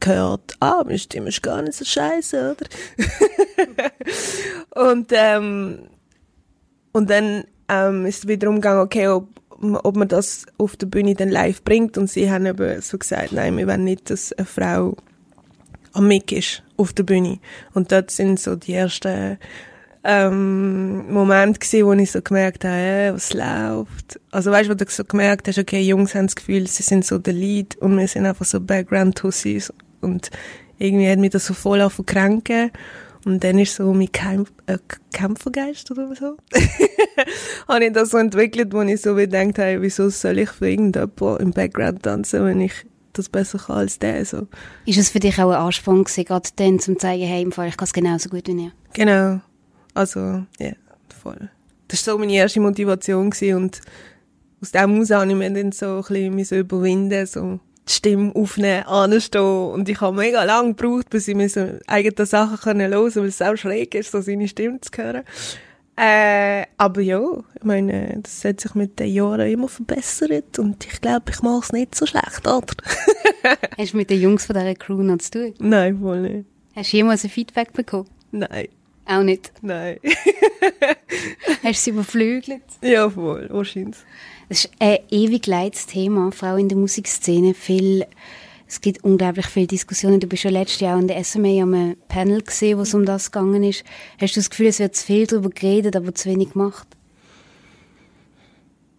gehört, 0.00 0.56
ah, 0.60 0.82
meine 0.84 0.98
Stimme 0.98 1.28
ist 1.28 1.42
gar 1.42 1.62
nicht 1.62 1.74
so 1.74 1.84
scheiße, 1.84 2.56
oder? 2.56 3.90
und, 4.90 5.10
ähm, 5.12 5.78
und 6.92 7.10
dann 7.10 7.44
ähm, 7.68 8.06
ist 8.06 8.18
es 8.18 8.28
wiederum 8.28 8.56
gegangen, 8.56 8.80
okay, 8.80 9.08
ob, 9.08 9.28
ob 9.82 9.96
man 9.96 10.08
das 10.08 10.46
auf 10.58 10.76
der 10.76 10.86
Bühne 10.86 11.14
dann 11.14 11.30
live 11.30 11.62
bringt. 11.62 11.98
Und 11.98 12.10
sie 12.10 12.30
haben 12.30 12.46
eben 12.46 12.80
so 12.80 12.98
gesagt, 12.98 13.32
nein, 13.32 13.56
wir 13.56 13.66
wollen 13.66 13.84
nicht, 13.84 14.10
dass 14.10 14.32
eine 14.32 14.46
Frau 14.46 14.96
am 15.92 16.08
Mic 16.08 16.32
ist 16.32 16.62
auf 16.76 16.92
der 16.92 17.04
Bühne. 17.04 17.38
Und 17.72 17.92
dort 17.92 18.10
sind 18.10 18.40
so 18.40 18.56
die 18.56 18.74
ersten 18.74 19.38
ähm, 20.04 21.10
Moment 21.12 21.60
gewesen, 21.60 21.86
wo 21.86 21.92
ich 21.94 22.10
so 22.10 22.20
gemerkt 22.20 22.64
habe, 22.64 22.74
hey, 22.74 23.14
was 23.14 23.32
läuft. 23.32 24.20
Also 24.30 24.50
weißt 24.50 24.68
du, 24.68 24.72
wo 24.72 24.76
du 24.76 24.84
so 24.88 25.04
gemerkt 25.04 25.48
hast, 25.48 25.58
okay, 25.58 25.80
Jungs 25.80 26.14
haben 26.14 26.26
das 26.26 26.36
Gefühl, 26.36 26.66
sie 26.66 26.82
sind 26.82 27.04
so 27.06 27.18
der 27.18 27.32
Lead 27.32 27.76
und 27.76 27.96
wir 27.96 28.06
sind 28.06 28.26
einfach 28.26 28.44
so 28.44 28.60
Background-Tussis. 28.60 29.72
Und 30.02 30.30
irgendwie 30.78 31.08
hat 31.08 31.18
mich 31.18 31.30
das 31.30 31.46
so 31.46 31.54
voll 31.54 31.80
auf 31.80 32.00
kränken. 32.04 32.70
Und 33.24 33.42
dann 33.42 33.58
ist 33.58 33.74
so 33.74 33.92
mein 33.94 34.12
Kämpf 34.12 34.52
äh, 34.66 34.78
Kämpfergeist 35.12 35.90
oder 35.90 36.14
so. 36.14 36.36
habe 37.68 37.84
ich 37.84 37.92
das 37.92 38.10
so 38.10 38.18
entwickelt, 38.18 38.72
wo 38.72 38.82
ich 38.82 39.00
so 39.00 39.14
gedacht 39.14 39.58
habe, 39.58 39.80
wieso 39.80 40.08
soll 40.10 40.38
ich 40.38 40.50
für 40.50 40.68
irgendjemanden 40.68 41.38
im 41.38 41.50
Background 41.52 42.02
tanzen, 42.02 42.44
wenn 42.44 42.60
ich 42.60 42.74
das 43.14 43.28
besser 43.28 43.58
kann 43.58 43.76
als 43.76 43.98
der. 43.98 44.24
So. 44.24 44.48
Ist 44.86 44.98
es 44.98 45.10
für 45.10 45.20
dich 45.20 45.38
auch 45.40 45.50
ein 45.50 45.56
Ansporn 45.56 46.04
gewesen, 46.04 46.24
gerade 46.24 46.50
dann 46.56 46.78
zum 46.78 46.98
zeigen, 46.98 47.24
hey, 47.24 47.42
im 47.42 47.52
Fall, 47.52 47.68
ich 47.68 47.76
kann 47.76 47.86
es 47.86 47.92
genauso 47.92 48.28
gut 48.28 48.46
wie 48.48 48.64
ihr? 48.64 48.72
Genau. 48.92 49.40
Also, 49.94 50.44
ja, 50.58 50.72
voll. 51.22 51.50
Das 51.88 52.06
war 52.06 52.14
so 52.14 52.18
meine 52.18 52.32
erste 52.32 52.60
Motivation 52.60 53.30
gewesen 53.30 53.56
und 53.56 53.80
aus 54.60 54.72
dem 54.72 54.92
heraus 54.92 55.10
habe 55.10 55.30
ich 55.30 55.36
mir 55.36 55.50
dann 55.50 55.72
so 55.72 56.02
ein 56.08 56.36
bisschen 56.36 56.58
überwinden 56.58 57.26
so 57.26 57.60
die 57.88 57.92
Stimme 57.92 58.34
aufnehmen, 58.34 58.84
anstehen 58.84 59.70
und 59.72 59.88
ich 59.88 60.00
habe 60.00 60.16
mega 60.16 60.44
lange 60.44 60.74
gebraucht, 60.74 61.10
bis 61.10 61.28
ich 61.28 61.34
mir 61.34 61.48
so 61.48 61.68
eigene 61.86 62.26
Sachen 62.26 62.58
können 62.58 62.92
hören 62.92 63.14
weil 63.14 63.26
es 63.26 63.42
auch 63.42 63.56
schräg 63.56 63.94
ist, 63.94 64.12
so 64.12 64.20
seine 64.20 64.48
Stimme 64.48 64.80
zu 64.80 64.90
hören. 64.96 65.24
Äh, 65.96 66.64
aber 66.76 67.00
ja, 67.02 67.22
ich 67.54 67.62
meine, 67.62 68.18
das 68.20 68.44
hat 68.44 68.60
sich 68.60 68.74
mit 68.74 68.98
den 68.98 69.12
Jahren 69.12 69.48
immer 69.48 69.68
verbessert 69.68 70.58
und 70.58 70.84
ich 70.84 71.00
glaube, 71.00 71.30
ich 71.30 71.40
mache 71.40 71.60
es 71.62 71.72
nicht 71.72 71.94
so 71.94 72.04
schlecht, 72.04 72.46
oder? 72.46 72.74
Hast 73.78 73.92
du 73.92 73.96
mit 73.96 74.10
den 74.10 74.20
Jungs 74.20 74.46
von 74.46 74.56
dieser 74.56 74.74
Crew 74.74 75.02
noch 75.02 75.18
zu 75.18 75.30
tun? 75.30 75.54
Nein, 75.60 76.00
wohl 76.00 76.20
nicht. 76.20 76.46
Hast 76.74 76.92
du 76.92 76.96
jemals 76.96 77.22
ein 77.22 77.30
Feedback 77.30 77.72
bekommen? 77.72 78.08
Nein. 78.32 78.68
Auch 79.06 79.22
nicht? 79.22 79.52
Nein. 79.62 79.98
Hast 81.62 81.80
du 81.80 81.84
sie 81.84 81.90
überflügelt? 81.90 82.62
Ja, 82.82 83.08
voll, 83.08 83.48
wahrscheinlich. 83.50 83.98
Das 84.48 84.64
ist 84.64 84.70
ein 84.78 84.98
ewig 85.10 85.46
leides 85.46 85.86
Thema, 85.86 86.30
Frau 86.32 86.56
in 86.56 86.68
der 86.68 86.78
Musikszene. 86.78 87.54
Viel, 87.54 88.06
es 88.66 88.80
gibt 88.80 89.04
unglaublich 89.04 89.46
viele 89.46 89.66
Diskussionen. 89.66 90.20
Du 90.20 90.26
bist 90.26 90.44
ja 90.44 90.50
letztes 90.50 90.80
Jahr 90.80 90.96
an 90.96 91.08
der 91.08 91.22
SMA 91.24 91.62
am 91.62 91.96
Panel 92.08 92.42
gesehen, 92.42 92.78
wo 92.78 92.82
es 92.82 92.94
um 92.94 93.04
das 93.04 93.30
gegangen 93.32 93.64
ist. 93.64 93.84
Hast 94.20 94.36
du 94.36 94.40
das 94.40 94.50
Gefühl, 94.50 94.66
es 94.66 94.80
wird 94.80 94.96
zu 94.96 95.06
viel 95.06 95.26
darüber 95.26 95.50
geredet, 95.50 95.96
aber 95.96 96.14
zu 96.14 96.28
wenig 96.28 96.52
gemacht? 96.52 96.86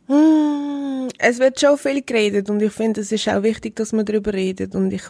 Hm, 0.08 1.10
es 1.18 1.40
wird 1.40 1.60
schon 1.60 1.78
viel 1.78 2.02
geredet 2.04 2.50
und 2.50 2.62
ich 2.62 2.72
finde, 2.72 3.02
es 3.02 3.12
ist 3.12 3.28
auch 3.28 3.44
wichtig, 3.44 3.76
dass 3.76 3.92
man 3.92 4.06
darüber 4.06 4.34
redet 4.34 4.76
und 4.76 4.92
ich 4.94 5.04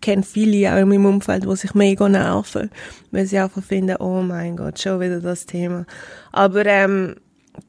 kenne 0.00 0.22
viele 0.22 0.72
auch 0.72 0.78
in 0.78 0.88
meinem 0.88 1.06
Umfeld, 1.06 1.44
die 1.44 1.56
sich 1.56 1.74
mega 1.74 2.08
nerven, 2.08 2.70
weil 3.10 3.26
sie 3.26 3.38
einfach 3.38 3.62
finden, 3.62 3.96
oh 3.96 4.22
mein 4.22 4.56
Gott, 4.56 4.78
schon 4.78 5.00
wieder 5.00 5.20
das 5.20 5.46
Thema. 5.46 5.86
Aber 6.30 6.64
ähm, 6.66 7.16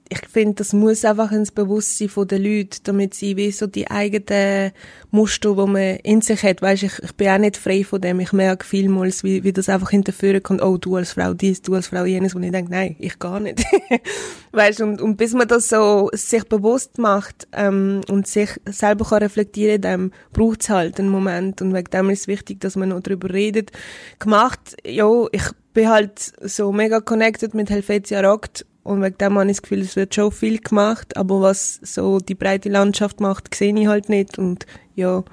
ich 0.09 0.27
finde, 0.27 0.55
das 0.55 0.73
muss 0.73 1.05
einfach 1.05 1.31
ins 1.31 1.51
Bewusstsein 1.51 2.09
der 2.27 2.39
Leute, 2.39 2.79
damit 2.83 3.13
sie 3.13 3.37
wie 3.37 3.51
so 3.51 3.67
die 3.67 3.91
eigenen 3.91 4.71
Muster, 5.11 5.55
die 5.55 5.71
man 5.71 5.95
in 5.97 6.21
sich 6.21 6.41
hat, 6.41 6.61
weißt, 6.61 6.83
ich, 6.83 6.99
ich 7.03 7.11
bin 7.13 7.29
auch 7.29 7.37
nicht 7.37 7.57
frei 7.57 7.83
von 7.83 8.01
dem. 8.01 8.19
Ich 8.19 8.33
merke 8.33 8.65
vielmals, 8.65 9.23
wie, 9.23 9.43
wie 9.43 9.53
das 9.53 9.69
einfach 9.69 9.91
hinterführen 9.91 10.41
kommt, 10.41 10.63
oh, 10.63 10.77
du 10.77 10.95
als 10.95 11.11
Frau 11.11 11.33
dies, 11.33 11.61
du 11.61 11.75
als 11.75 11.87
Frau 11.87 12.05
jenes, 12.05 12.33
und 12.33 12.41
ich 12.43 12.51
denke, 12.51 12.71
nein, 12.71 12.95
ich 12.99 13.19
gar 13.19 13.39
nicht. 13.39 13.63
weißt, 14.51 14.81
und, 14.81 14.99
und 14.99 15.17
bis 15.17 15.33
man 15.33 15.47
das 15.47 15.69
so 15.69 16.09
sich 16.13 16.43
bewusst 16.45 16.97
macht, 16.97 17.47
ähm, 17.53 18.01
und 18.09 18.25
sich 18.25 18.49
selber 18.65 19.05
kann 19.05 19.19
reflektieren 19.19 19.81
dann 19.81 20.11
braucht 20.33 20.61
es 20.61 20.69
halt 20.69 20.99
einen 20.99 21.09
Moment. 21.09 21.61
Und 21.61 21.73
wegen 21.73 21.91
dem 21.91 22.09
ist 22.09 22.21
es 22.21 22.27
wichtig, 22.27 22.59
dass 22.61 22.75
man 22.75 22.89
noch 22.89 23.01
darüber 23.01 23.31
redet. 23.31 23.71
Gemacht, 24.17 24.75
ja, 24.85 25.25
ich 25.31 25.43
bin 25.73 25.89
halt 25.89 26.33
so 26.41 26.71
mega 26.71 26.99
connected 26.99 27.53
mit 27.53 27.69
Helvetia 27.69 28.21
Rockt 28.21 28.65
und 28.89 29.03
wegen 29.03 29.19
dem 29.19 29.37
habe 29.37 29.51
ich 29.51 29.57
das 29.57 29.61
Gefühl, 29.61 29.81
es 29.81 29.95
wird 29.95 30.15
schon 30.15 30.31
viel 30.31 30.59
gemacht, 30.59 31.15
aber 31.15 31.41
was 31.41 31.79
so 31.83 32.17
die 32.17 32.33
breite 32.33 32.69
Landschaft 32.69 33.19
macht, 33.19 33.53
sehe 33.53 33.79
ich 33.79 33.85
halt 33.85 34.09
nicht. 34.09 34.39
Und 34.39 34.65
ja, 34.95 35.23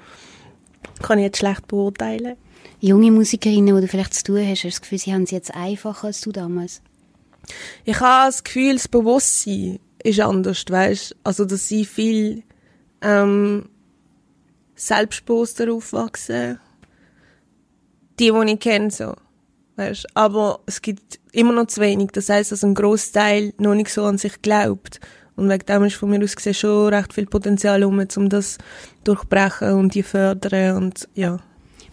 kann 1.01 1.17
ich 1.17 1.25
jetzt 1.25 1.39
schlecht 1.39 1.67
beurteilen. 1.67 2.37
Junge 2.79 3.09
Musikerinnen, 3.09 3.75
die 3.75 3.81
du 3.81 3.87
vielleicht 3.87 4.13
zu 4.13 4.23
tun 4.25 4.41
hast, 4.41 4.49
hast 4.49 4.63
du 4.63 4.67
das 4.67 4.81
Gefühl, 4.81 4.99
sie 4.99 5.11
haben 5.11 5.23
es 5.23 5.31
jetzt 5.31 5.55
einfacher 5.55 6.05
als 6.05 6.21
du 6.21 6.31
damals? 6.31 6.83
Ich 7.83 7.99
habe 7.99 8.27
das 8.27 8.43
Gefühl, 8.43 8.73
das 8.73 8.87
Bewusstsein 8.87 9.79
ist 10.03 10.19
anders, 10.19 10.63
weißt 10.69 11.15
Also, 11.23 11.43
dass 11.43 11.67
sie 11.67 11.85
viel 11.85 12.43
ähm, 13.01 13.69
selbstbewusster 14.75 15.73
aufwachsen. 15.73 16.59
Die, 18.19 18.31
die 18.31 18.51
ich 18.53 18.59
kenne, 18.59 18.91
so. 18.91 19.15
Weißt, 19.77 20.05
aber 20.13 20.59
es 20.67 20.79
gibt 20.83 21.19
immer 21.37 21.53
noch 21.53 21.67
zu 21.67 21.81
wenig. 21.81 22.09
Das 22.13 22.29
heißt, 22.29 22.51
dass 22.51 22.63
ein 22.63 22.73
Großteil 22.73 23.53
noch 23.59 23.75
nicht 23.75 23.91
so 23.91 24.03
an 24.05 24.17
sich 24.17 24.41
glaubt. 24.41 24.99
Und 25.35 25.49
wegen 25.49 25.65
dem 25.67 25.83
ist 25.83 25.95
von 25.95 26.09
mir 26.09 26.23
aus 26.23 26.35
gesehen 26.35 26.55
schon 26.55 26.93
recht 26.93 27.13
viel 27.13 27.27
Potenzial 27.27 27.83
um, 27.83 27.99
um 27.99 28.29
das 28.29 28.57
durchbrechen 29.03 29.73
und 29.73 29.93
die 29.93 30.01
fördern 30.01 30.77
und 30.77 31.07
ja. 31.13 31.39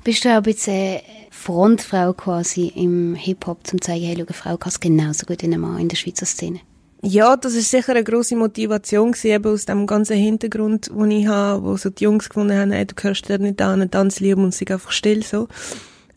Bist 0.03 0.25
du 0.25 0.31
auch 0.31 0.37
ein 0.37 0.43
bisschen 0.43 1.01
Frontfrau 1.31 2.15
quasi 2.15 2.69
im 2.69 3.15
Hip-Hop, 3.15 3.67
zum 3.67 3.81
zeigen, 3.81 4.05
hey, 4.05 4.17
schau, 4.17 4.25
eine 4.25 4.33
Frau 4.33 4.57
kann 4.57 4.71
es 4.71 4.81
genauso 4.81 5.27
gut 5.27 5.43
wie 5.43 5.53
ein 5.53 5.61
Mann 5.61 5.79
in 5.79 5.89
der 5.89 5.97
Schweizer 5.97 6.27
Szene? 6.27 6.61
Ja, 7.03 7.37
das 7.37 7.55
ist 7.55 7.71
sicher 7.71 7.93
eine 7.93 8.03
grosse 8.03 8.35
Motivation 8.35 9.13
gewesen, 9.13 9.31
eben 9.31 9.53
aus 9.53 9.67
dem 9.67 9.87
ganzen 9.87 10.17
Hintergrund, 10.17 10.91
den 10.91 11.11
ich 11.11 11.27
habe, 11.27 11.63
wo 11.63 11.77
so 11.77 11.91
die 11.91 12.05
Jungs 12.05 12.31
gefunden 12.31 12.57
haben, 12.57 12.73
hey, 12.73 12.87
du 12.87 12.95
gehörst 12.95 13.29
dir 13.29 13.39
nicht 13.39 13.61
an, 13.61 13.91
tanz 13.91 14.21
lieber 14.21 14.43
und 14.43 14.55
sei 14.55 14.67
einfach 14.69 14.91
still, 14.91 15.23
so. 15.23 15.49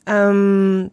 Ähm, 0.06 0.92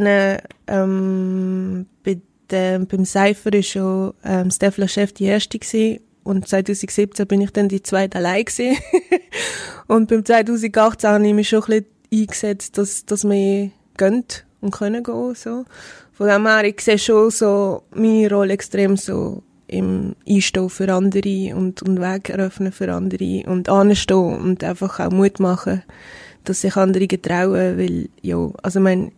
dann 0.00 0.38
ähm, 0.66 1.86
bei 2.02 2.18
dem, 2.50 2.86
beim 2.86 3.04
Cypher 3.04 3.52
war 3.52 3.62
schon 3.62 4.14
ähm, 4.24 4.50
Stefla 4.50 4.88
Chef 4.88 5.12
die 5.12 5.24
erste 5.24 5.58
gewesen, 5.58 6.00
und 6.24 6.48
2017 6.48 7.26
bin 7.26 7.42
ich 7.42 7.50
dann 7.50 7.68
die 7.68 7.82
zweite 7.82 8.18
allein 8.18 8.46
gewesen. 8.46 8.78
und 9.86 10.08
beim 10.08 10.24
2018 10.24 11.10
habe 11.10 11.26
ich 11.26 11.34
mich 11.34 11.48
schon 11.50 11.62
ein 11.64 11.66
bisschen 11.66 11.86
eingesetzt, 12.12 12.78
dass, 12.78 13.04
dass 13.04 13.24
wir 13.24 13.70
gehen 13.98 14.24
und 14.60 14.70
können 14.72 15.02
gehen, 15.02 15.34
so. 15.34 15.64
Von 16.12 16.28
dem 16.28 16.46
her, 16.46 16.64
ich 16.64 16.80
sehe 16.80 16.98
schon 16.98 17.30
so 17.30 17.82
meine 17.92 18.30
Rolle 18.30 18.54
extrem 18.54 18.96
so 18.96 19.42
im 19.66 20.14
Einstehen 20.26 20.70
für 20.70 20.92
andere 20.92 21.54
und, 21.56 21.82
und 21.82 22.00
Weg 22.00 22.30
eröffnen 22.30 22.72
für 22.72 22.92
andere 22.92 23.42
und 23.46 23.68
anstehen 23.68 24.38
und 24.38 24.64
einfach 24.64 25.00
auch 25.00 25.10
Mut 25.10 25.40
machen, 25.40 25.82
dass 26.44 26.60
sich 26.60 26.76
andere 26.76 27.06
getrauen, 27.06 27.78
weil, 27.78 28.08
ja, 28.22 28.50
also 28.62 28.78
ich 28.78 28.84
meine, 28.84 29.12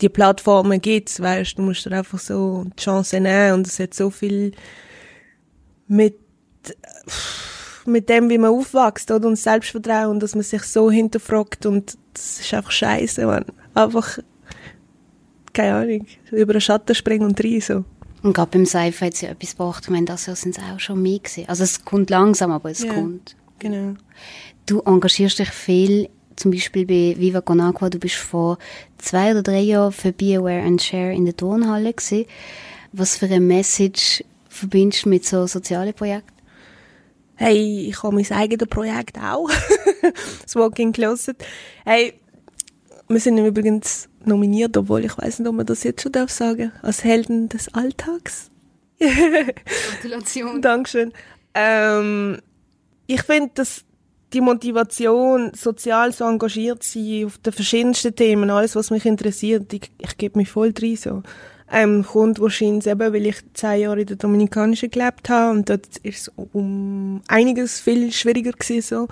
die 0.00 0.08
Plattformen 0.08 0.80
gibt's, 0.80 1.20
weißt, 1.20 1.58
du 1.58 1.62
musst 1.62 1.86
dir 1.86 1.92
einfach 1.92 2.18
so 2.18 2.64
die 2.76 2.82
Chance 2.82 3.20
nehmen 3.20 3.54
und 3.54 3.66
es 3.66 3.78
hat 3.78 3.94
so 3.94 4.10
viel 4.10 4.52
mit, 5.88 6.16
mit 7.86 8.08
dem, 8.08 8.28
wie 8.28 8.38
man 8.38 8.50
aufwächst, 8.50 9.10
oder, 9.10 9.28
und 9.28 9.36
Selbstvertrauen, 9.36 10.20
dass 10.20 10.34
man 10.34 10.44
sich 10.44 10.62
so 10.64 10.90
hinterfragt 10.90 11.66
und 11.66 11.96
das 12.14 12.40
ist 12.40 12.52
einfach 12.54 12.70
scheiße, 12.72 13.26
man. 13.26 13.44
Einfach, 13.74 14.18
keine 15.52 15.74
Ahnung, 15.76 16.06
über 16.30 16.52
den 16.52 16.60
Schatten 16.60 16.94
springen 16.94 17.26
und 17.26 17.42
rein, 17.42 17.60
so. 17.60 17.84
Und 18.22 18.32
gerade 18.32 18.50
beim 18.50 18.66
Seife 18.66 19.06
hat 19.06 19.14
es 19.14 19.20
ja 19.20 19.30
etwas 19.30 19.50
gebracht. 19.52 19.84
Ich 19.84 19.90
meine, 19.90 20.06
das 20.06 20.26
Jahr 20.26 20.36
sind 20.36 20.56
es 20.58 20.64
auch 20.64 20.80
schon 20.80 21.00
mehr 21.00 21.18
gewesen. 21.18 21.44
Also 21.48 21.62
es 21.62 21.84
kommt 21.84 22.10
langsam, 22.10 22.50
aber 22.50 22.70
es 22.70 22.82
Ja. 22.82 22.92
kommt. 22.92 23.36
Genau. 23.60 23.94
Du 24.66 24.80
engagierst 24.80 25.38
dich 25.38 25.50
viel, 25.50 26.08
zum 26.36 26.50
Beispiel 26.50 26.86
bei 26.86 27.18
Viva 27.18 27.40
Con 27.40 27.60
Agua. 27.60 27.90
Du 27.90 27.98
bist 27.98 28.16
vor 28.16 28.58
zwei 28.98 29.32
oder 29.32 29.42
drei 29.42 29.60
Jahren 29.60 29.92
für 29.92 30.12
Be 30.12 30.36
Aware 30.36 30.62
and 30.62 30.82
Share 30.82 31.12
in 31.12 31.24
der 31.24 31.36
Turnhalle 31.36 31.92
gewesen. 31.92 32.26
Was 32.92 33.16
für 33.16 33.26
eine 33.26 33.40
Message 33.40 34.24
verbindest 34.48 35.04
du 35.04 35.08
mit 35.08 35.24
so 35.24 35.46
sozialen 35.46 35.94
Projekten? 35.94 36.32
Hey, 37.34 37.88
ich 37.88 38.02
habe 38.02 38.14
mein 38.14 38.30
eigenes 38.30 38.68
Projekt 38.68 39.18
auch. 39.18 39.50
das 40.42 40.56
Walking 40.56 40.92
Closet. 40.92 41.36
Hey, 41.84 42.14
wir 43.08 43.20
sind 43.20 43.38
übrigens 43.38 44.08
nominiert, 44.24 44.76
obwohl 44.76 45.04
ich 45.04 45.16
weiß 45.16 45.38
nicht, 45.40 45.48
ob 45.48 45.54
man 45.54 45.66
das 45.66 45.84
jetzt 45.84 46.02
schon 46.02 46.12
darf 46.12 46.30
sagen, 46.30 46.72
als 46.82 47.04
Helden 47.04 47.48
des 47.48 47.72
Alltags. 47.74 48.50
Gratulation. 48.98 50.62
Dankeschön. 50.62 51.12
Ähm, 51.54 52.40
ich 53.06 53.22
finde, 53.22 53.50
dass 53.54 53.84
die 54.32 54.40
Motivation, 54.40 55.52
sozial 55.54 56.12
so 56.12 56.24
engagiert 56.24 56.82
zu 56.82 56.98
sein, 56.98 57.26
auf 57.26 57.38
den 57.38 57.52
verschiedensten 57.52 58.14
Themen, 58.14 58.50
alles, 58.50 58.74
was 58.76 58.90
mich 58.90 59.06
interessiert, 59.06 59.72
ich, 59.72 59.90
ich 59.98 60.16
gebe 60.16 60.38
mich 60.38 60.50
voll 60.50 60.72
drin, 60.72 60.96
so. 60.96 61.22
Ähm, 61.68 62.04
kommt 62.04 62.38
wahrscheinlich 62.38 62.86
eben, 62.86 63.12
weil 63.12 63.26
ich 63.26 63.38
zehn 63.54 63.80
Jahre 63.80 64.00
in 64.00 64.06
der 64.06 64.16
Dominikanischen 64.16 64.88
gelebt 64.88 65.28
habe 65.28 65.50
und 65.50 65.68
dort 65.68 65.96
ist 66.04 66.28
es 66.28 66.32
um 66.52 67.22
einiges 67.26 67.80
viel 67.80 68.12
schwieriger 68.12 68.52
gewesen, 68.52 68.82
so. 68.82 69.08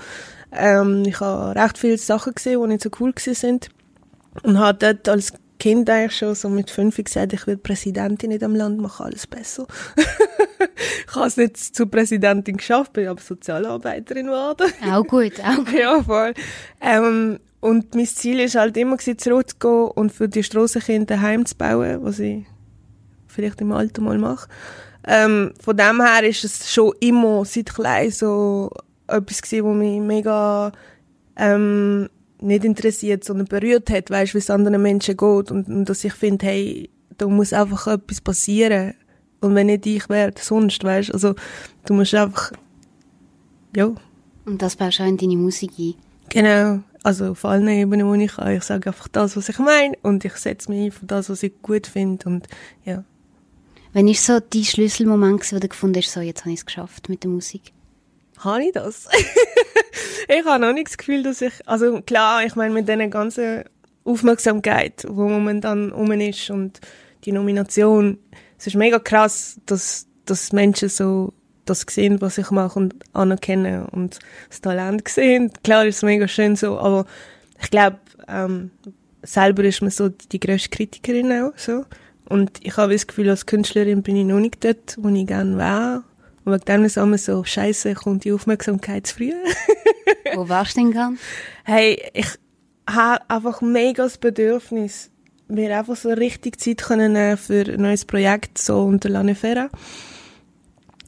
Ähm, 0.53 1.03
ich 1.07 1.19
habe 1.21 1.59
recht 1.61 1.79
viele 1.79 1.99
Sachen 1.99 2.35
gesehen, 2.35 2.61
die 2.63 2.69
nicht 2.69 2.83
so 2.83 2.91
cool 3.01 3.13
gewesen 3.13 3.35
sind 3.35 3.71
und 4.43 4.59
habe 4.59 4.79
dort 4.79 5.09
als 5.09 5.33
Kind 5.59 5.89
eigentlich 5.89 6.17
schon 6.17 6.35
so 6.35 6.49
mit 6.49 6.71
fünf 6.71 6.97
gesagt, 6.97 7.33
ich 7.33 7.47
will 7.47 7.57
Präsidentin 7.57 8.31
in 8.31 8.39
dem 8.39 8.55
Land, 8.55 8.81
mache 8.81 9.05
alles 9.05 9.27
besser. 9.27 9.67
ich 11.09 11.15
habe 11.15 11.27
es 11.27 11.37
nicht 11.37 11.57
zur 11.57 11.91
Präsidentin 11.91 12.57
geschafft, 12.57 12.93
bin 12.93 13.09
aber 13.09 13.21
Sozialarbeiterin 13.21 14.27
geworden. 14.27 14.73
Auch 14.91 15.05
gut, 15.05 15.41
auch 15.41 15.57
gut. 15.65 15.73
ja, 15.73 16.03
voll. 16.03 16.35
Ähm, 16.81 17.39
und 17.61 17.95
mein 17.95 18.07
Ziel 18.07 18.41
ist 18.41 18.57
halt 18.57 18.77
immer 18.77 18.97
gewesen, 18.97 19.19
zurückzugehen 19.19 19.91
und 19.93 20.13
für 20.13 20.29
die 20.29 20.43
Strassenkinder 20.43 21.21
Heim 21.21 21.47
zu 21.47 21.55
bauen, 21.57 22.01
was 22.03 22.19
ich 22.19 22.45
vielleicht 23.27 23.61
im 23.61 23.73
Alter 23.73 24.03
mal 24.03 24.19
mache. 24.19 24.49
Ähm, 25.07 25.53
von 25.63 25.77
dem 25.77 26.01
her 26.01 26.25
ist 26.25 26.45
es 26.45 26.73
schon 26.73 26.93
immer 27.01 27.45
seit 27.45 27.75
klein 27.75 28.11
so 28.11 28.71
etwas 29.07 29.43
gewesen, 29.43 29.67
was 29.67 29.77
mich 29.77 30.01
mega 30.01 30.73
ähm, 31.37 32.09
nicht 32.45 32.65
interessiert, 32.65 33.25
sondern 33.25 33.47
berührt 33.47 33.91
hat, 33.91 34.11
weißt, 34.11 34.35
wie 34.35 34.39
es 34.39 34.51
anderen 34.51 34.83
Menschen 34.83 35.17
geht 35.17 35.51
und, 35.51 35.69
und 35.69 35.85
dass 35.87 36.05
ich 36.05 36.13
finde, 36.13 36.47
hey, 36.47 36.91
da 37.17 37.27
muss 37.27 37.53
einfach 37.53 37.87
etwas 37.87 38.21
passieren 38.21 38.95
und 39.41 39.55
wenn 39.55 39.67
nicht 39.67 39.87
ich 39.87 40.09
wäre, 40.09 40.33
sonst, 40.39 40.83
weißt, 40.85 41.13
also 41.13 41.35
du 41.87 41.95
musst 41.95 42.15
einfach, 42.15 42.53
ja, 43.75 43.93
Und 44.47 44.63
das 44.63 44.77
baust 44.77 44.99
du 44.99 45.05
auch 45.05 45.09
in 45.09 45.17
deine 45.17 45.37
Musik 45.37 45.73
ein. 45.79 45.95
genau, 46.29 46.81
also 47.03 47.33
auf 47.33 47.45
allen 47.45 47.69
Ebenen, 47.69 48.07
wo 48.07 48.15
ich 48.15 48.33
kann, 48.33 48.55
ich 48.55 48.63
sage 48.63 48.91
einfach 48.91 49.09
das, 49.09 49.37
was 49.37 49.49
ich 49.49 49.59
meine 49.59 49.97
und 50.03 50.25
ich 50.25 50.35
setze 50.35 50.71
mich 50.71 50.87
ein 50.87 50.93
für 50.93 51.07
das, 51.07 51.29
was 51.31 51.43
ich 51.43 51.61
gut 51.63 51.87
finde 51.87 52.29
und 52.29 52.49
ja. 52.85 53.05
Wann 53.93 54.07
war 54.07 54.15
so 54.15 54.41
dein 54.41 54.65
Schlüsselmoment, 54.65 55.53
wo 55.53 55.59
du 55.59 55.69
gefunden 55.69 55.99
hast, 55.99 56.11
so, 56.11 56.21
jetzt 56.21 56.41
habe 56.41 56.53
ich 56.53 56.61
es 56.61 56.67
geschafft 56.67 57.09
mit 57.09 57.23
der 57.23 57.31
Musik? 57.31 57.73
Habe 58.45 58.65
ich 58.65 58.73
das? 58.73 59.09
ich 60.29 60.45
habe 60.45 60.65
noch 60.65 60.73
nicht 60.73 60.89
das 60.89 60.99
Gefühl, 60.99 61.23
dass 61.23 61.41
ich, 61.41 61.53
also 61.67 62.03
klar, 62.03 62.45
ich 62.45 62.55
meine 62.57 62.75
mit 62.75 62.89
dieser 62.89 63.09
ganzen 63.09 63.65
Aufmerksamkeit, 64.05 65.07
wo 65.09 65.29
dann 65.61 65.93
um 65.93 66.13
ist 66.13 66.51
und 66.51 66.81
die 67.25 67.33
Nomination, 67.33 68.19
es 68.59 68.67
ist 68.67 68.77
mega 68.77 68.99
krass, 68.99 69.61
dass, 69.67 70.07
dass 70.27 70.53
Menschen 70.53 70.89
so 70.89 71.33
das 71.65 71.87
sehen, 71.89 72.21
was 72.21 72.39
ich 72.39 72.51
mache 72.51 72.79
und 72.79 72.95
anerkennen 73.15 73.87
und 73.87 74.19
das 74.49 74.61
Talent 74.61 75.09
sehen. 75.09 75.51
Klar 75.63 75.87
ist 75.87 75.97
es 75.97 76.03
mega 76.03 76.29
schön 76.29 76.57
so, 76.57 76.79
aber 76.79 77.07
ich 77.63 77.71
glaube, 77.71 77.99
ähm, 78.29 78.71
selber 79.23 79.65
ist 79.65 79.81
man 79.81 79.91
so 79.91 80.11
die 80.11 80.41
grösste 80.41 80.69
Kritikerin 80.69 81.33
auch 81.33 81.57
so. 81.57 81.85
Und 82.27 82.59
ich 82.63 82.77
habe 82.77 82.93
das 82.93 83.07
Gefühl, 83.07 83.31
als 83.31 83.47
Künstlerin 83.47 84.03
bin 84.03 84.17
ich 84.17 84.25
noch 84.25 84.41
nicht 84.41 84.63
dort, 84.65 84.97
wo 84.99 85.09
ich 85.09 85.27
gerne 85.27 85.57
wäre. 85.59 86.05
Und 86.45 86.53
wegen 86.53 86.65
dem 86.65 86.85
ist 86.85 86.97
immer 86.97 87.19
so, 87.19 87.43
scheiße, 87.45 87.95
kommt 87.95 88.25
die 88.25 88.33
Aufmerksamkeit 88.33 89.07
zu 89.07 89.17
früh. 89.17 89.33
Wo 90.35 90.49
warst 90.49 90.77
du 90.77 90.81
denn 90.81 90.93
gern? 90.93 91.19
hey, 91.65 92.11
ich 92.13 92.29
habe 92.89 93.29
einfach 93.29 93.61
mega 93.63 94.05
das 94.05 94.19
Bedürfnis, 94.19 95.11
mir 95.49 95.77
einfach 95.77 95.97
so 95.97 96.11
richtig 96.11 96.61
Zeit 96.61 96.79
können 96.79 97.13
nehmen 97.13 97.37
für 97.37 97.65
ein 97.67 97.81
neues 97.81 98.05
Projekt, 98.05 98.59
so 98.59 98.83
unter 98.83 99.09
Lanefera. 99.09 99.69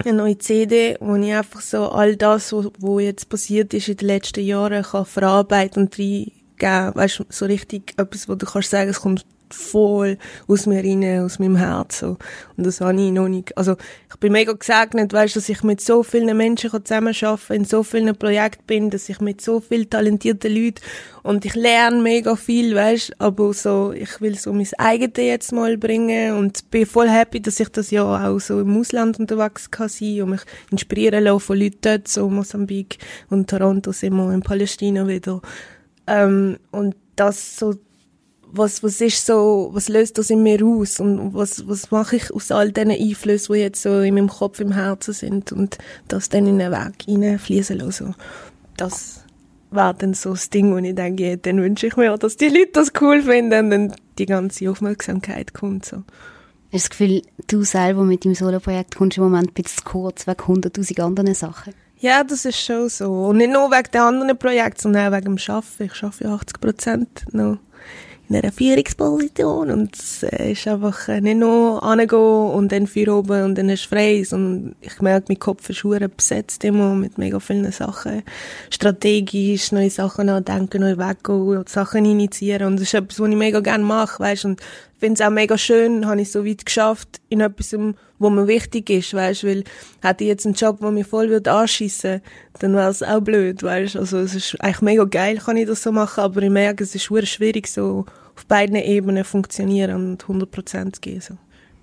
Eine 0.05 0.15
neue 0.15 0.39
CD, 0.39 0.97
wo 1.01 1.15
ich 1.17 1.33
einfach 1.33 1.61
so 1.61 1.89
all 1.89 2.17
das, 2.17 2.53
was 2.53 2.69
wo 2.79 2.99
jetzt 2.99 3.29
passiert 3.29 3.73
ist 3.73 3.89
in 3.89 3.97
den 3.97 4.09
letzten 4.09 4.45
Jahren, 4.45 4.83
kann 4.83 5.07
verarbeiten 5.07 5.85
und 5.85 5.99
reingeben. 5.99 6.95
Weißt 6.95 7.21
du, 7.21 7.25
so 7.31 7.47
richtig 7.47 7.95
etwas, 7.97 8.29
wo 8.29 8.35
du 8.35 8.45
kannst 8.45 8.71
sagen, 8.71 8.91
es 8.91 9.01
kommt 9.01 9.25
voll 9.51 10.19
aus 10.47 10.67
mir 10.67 10.83
rein, 10.83 11.21
aus 11.21 11.39
meinem 11.39 11.57
Herz. 11.57 12.01
So. 12.01 12.17
Und 12.57 12.67
das 12.67 12.81
habe 12.81 13.01
ich 13.01 13.13
noch 13.13 13.29
nicht. 13.29 13.57
Also, 13.57 13.77
ich 14.11 14.17
bin 14.17 14.33
mega 14.33 14.53
gesegnet, 14.53 15.13
weißt, 15.13 15.37
dass 15.37 15.49
ich 15.49 15.63
mit 15.63 15.81
so 15.81 16.03
vielen 16.03 16.37
Menschen 16.37 16.71
zusammenarbeiten 16.71 17.39
kann, 17.47 17.57
in 17.57 17.65
so 17.65 17.83
vielen 17.83 18.17
Projekten 18.17 18.65
bin, 18.67 18.91
dass 18.91 19.09
ich 19.09 19.21
mit 19.21 19.41
so 19.41 19.61
vielen 19.61 19.91
talentierten 19.91 20.55
Leuten 20.55 20.81
und 21.27 21.45
ich 21.45 21.57
lerne 21.57 22.01
mega 22.01 22.37
viel, 22.37 22.75
weißt, 22.75 23.21
aber 23.21 23.53
so, 23.53 23.93
ich 23.93 24.21
will 24.21 24.39
so 24.39 24.53
mein 24.53 24.69
eigenes 24.79 25.17
jetzt 25.17 25.53
mal 25.53 25.77
bringen 25.77 26.37
und 26.37 26.71
bin 26.71 26.87
voll 26.87 27.09
happy, 27.09 27.41
dass 27.41 27.59
ich 27.59 27.69
das 27.69 27.91
ja 27.91 28.05
auch 28.05 28.39
so 28.39 28.61
im 28.61 28.79
Ausland 28.79 29.19
unterwegs 29.19 29.71
kann 29.71 29.89
sein 29.89 30.23
und 30.23 30.31
mich 30.31 30.43
inspirieren 30.71 31.25
lassen 31.25 31.41
von 31.41 31.59
Leuten 31.59 31.79
dort, 31.81 32.07
so 32.07 32.31
Mosambik 32.31 32.99
und 33.29 33.51
Toronto 33.51 33.91
sind 33.91 34.15
wir 34.15 34.33
in 34.33 34.41
Palästina 34.41 35.09
wieder. 35.09 35.43
Ähm, 36.07 36.59
und 36.71 36.95
das 37.17 37.59
so 37.59 37.75
was, 38.53 38.83
was 38.83 39.01
ist 39.01 39.27
so, 39.27 39.71
was 39.73 39.89
löst 39.89 40.19
das 40.19 40.31
in 40.31 40.43
mir 40.43 40.65
aus 40.65 41.01
und 41.01 41.35
was, 41.35 41.67
was 41.69 41.91
mache 41.91 42.17
ich 42.17 42.33
aus 42.33 42.51
all 42.51 42.73
diesen 42.73 42.91
Einflüssen, 42.91 43.55
die 43.55 43.61
jetzt 43.61 43.83
so 43.83 44.01
in 44.01 44.15
meinem 44.15 44.29
Kopf, 44.29 44.61
im 44.61 44.73
Herzen 44.73 45.15
sind 45.15 45.53
und 45.53 45.79
das 46.09 46.29
dann 46.29 46.47
in 46.47 46.59
den 46.59 46.73
Weg 46.73 47.05
hineinfließen 47.05 47.79
lassen. 47.79 48.15
Das 48.77 49.25
war 49.71 49.95
dann 49.95 50.15
so 50.15 50.31
das 50.31 50.51
Ding, 50.51 50.73
wo 50.73 50.79
ich 50.79 50.95
denke, 50.95 51.37
dann 51.39 51.61
wünsche 51.61 51.89
ich 51.89 51.97
mir, 51.97 52.17
dass 52.17 52.37
die 52.37 52.49
Leute 52.49 52.71
das 52.75 52.93
cool 53.01 53.23
finden 53.23 53.65
und 53.65 53.71
dann 53.71 53.95
die 54.19 54.27
ganze 54.27 54.71
Aufmerksamkeit 54.71 55.53
kommt 55.55 55.85
so. 55.85 56.03
Hast 56.73 56.87
du 56.87 56.89
das 56.89 56.91
Gefühl, 56.91 57.23
du 57.47 57.63
selber 57.63 58.05
mit 58.05 58.25
deinem 58.25 58.35
Solo-Projekt 58.35 58.97
kommst 58.97 59.19
im 59.19 59.25
Moment 59.25 59.51
ein 59.51 59.55
bisschen 59.55 59.79
zu 59.79 59.85
kurz 59.85 60.27
wegen 60.27 60.41
100'000 60.41 61.01
anderen 61.01 61.35
Sachen? 61.35 61.75
Ja, 61.99 62.23
das 62.25 62.45
ist 62.45 62.61
schon 62.61 62.89
so. 62.89 63.29
Und 63.29 63.39
nicht 63.39 63.53
nur 63.53 63.71
wegen 63.71 63.91
den 63.91 64.01
anderen 64.01 64.39
Projekten, 64.39 64.81
sondern 64.81 65.13
auch 65.13 65.17
wegen 65.17 65.37
dem 65.37 65.55
Arbeiten. 65.55 65.85
Ich 65.85 66.03
arbeite 66.03 66.25
ja 66.25 66.35
80 66.35 66.61
Prozent 66.61 67.25
noch 67.33 67.59
in 68.29 68.37
einer 68.37 68.51
Führungsposition 68.51 69.71
und 69.71 69.95
es 69.95 70.23
ist 70.23 70.67
einfach 70.67 71.09
äh, 71.09 71.21
nicht 71.21 71.39
nur 71.39 71.83
angehen 71.83 72.19
und 72.19 72.73
dann 72.73 72.87
für 72.87 73.15
oben 73.15 73.45
und 73.45 73.57
dann 73.57 73.69
ist 73.69 73.87
frei, 73.87 74.25
sondern 74.25 74.75
ich 74.81 75.01
merke, 75.01 75.27
mein 75.29 75.39
Kopf 75.39 75.71
ist 75.71 75.85
hure 75.85 76.09
besetzt 76.09 76.65
immer 76.65 76.95
mit 76.95 77.19
mega 77.19 77.39
vielen 77.39 77.71
Sachen. 77.71 78.23
Strategisch, 78.71 79.71
neue 79.71 79.91
Sachen 79.91 80.27
nachdenken, 80.27 80.81
neue 80.81 80.99
Wege 80.99 81.65
Sachen 81.67 82.05
initiieren 82.05 82.67
und 82.69 82.77
das 82.77 82.89
ist 82.89 82.95
etwas, 82.95 83.21
was 83.21 83.29
ich 83.29 83.37
mega 83.37 83.61
gerne 83.61 83.85
mache, 83.85 84.21
weißt 84.21 84.47
und 84.47 84.61
finde 84.99 85.21
es 85.21 85.27
auch 85.27 85.31
mega 85.31 85.59
schön, 85.59 86.07
habe 86.07 86.21
ich 86.21 86.33
so 86.33 86.45
weit 86.45 86.65
geschafft 86.65 87.21
in 87.29 87.41
etwas, 87.41 87.75
wo 88.19 88.31
mir 88.31 88.47
wichtig 88.47 88.89
ist, 88.91 89.15
weißt, 89.15 89.45
weil 89.45 89.65
hätte 90.03 90.25
ich 90.25 90.29
jetzt 90.29 90.47
einen 90.47 90.55
Job, 90.55 90.81
der 90.81 90.91
mich 90.91 91.07
voll 91.07 91.29
würde 91.29 91.53
anschiessen, 91.53 92.23
dann 92.61 92.75
wäre 92.75 92.91
es 92.91 93.03
auch 93.03 93.21
blöd, 93.21 93.63
weißt, 93.63 93.97
also 93.97 94.19
es 94.19 94.35
ist 94.35 94.61
eigentlich 94.61 94.83
mega 94.83 95.05
geil, 95.05 95.39
kann 95.39 95.57
ich 95.57 95.67
das 95.67 95.83
so 95.83 95.93
machen, 95.93 96.21
aber 96.21 96.43
ich 96.43 96.51
merke, 96.51 96.85
es 96.85 96.95
ist 96.95 97.05
schwer 97.05 97.27
schwierig, 97.27 97.69
so 97.69 98.07
auf 98.35 98.47
beiden 98.47 98.77
Ebenen 98.77 99.25
funktionieren 99.25 99.95
und 99.95 100.25
100% 100.25 100.93
zu 100.95 101.01
gehen, 101.01 101.21
so. 101.21 101.37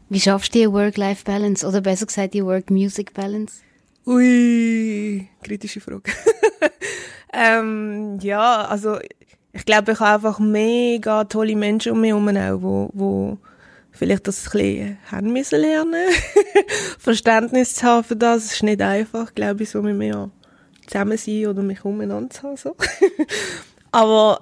Wie 0.09 0.19
schaffst 0.19 0.53
du 0.53 0.59
die 0.59 0.71
Work-Life-Balance 0.71 1.65
oder 1.65 1.81
besser 1.81 2.05
gesagt 2.05 2.33
die 2.33 2.45
Work-Music-Balance? 2.45 3.61
Ui, 4.05 5.27
kritische 5.41 5.79
Frage. 5.79 6.11
ähm, 7.33 8.19
ja, 8.21 8.65
also 8.65 8.99
ich 9.53 9.65
glaube, 9.65 9.91
ich 9.91 9.99
habe 9.99 10.15
einfach 10.15 10.39
mega 10.39 11.23
tolle 11.25 11.55
Menschen 11.55 11.91
um 11.91 12.01
mich 12.01 12.09
herum, 12.09 12.27
auch, 12.27 12.61
wo, 12.61 12.89
wo 12.93 13.37
vielleicht 13.91 14.27
das 14.27 14.47
ein 14.47 14.51
bisschen 14.51 14.97
haben 15.11 15.31
müssen 15.31 15.61
lernen. 15.61 16.09
Verständnis 16.97 17.75
zu 17.75 17.83
haben 17.83 18.03
für 18.03 18.15
das, 18.15 18.51
ist 18.51 18.63
nicht 18.63 18.81
einfach, 18.81 19.33
glaube 19.35 19.63
ich, 19.63 19.69
so 19.69 19.83
mit 19.83 19.95
mir 19.95 20.31
zusammen 20.87 21.17
sein 21.17 21.45
oder 21.45 21.61
mich 21.61 21.85
umeinander 21.85 22.31
zu 22.31 22.43
haben, 22.43 22.57
so. 22.57 22.75
Aber 23.91 24.41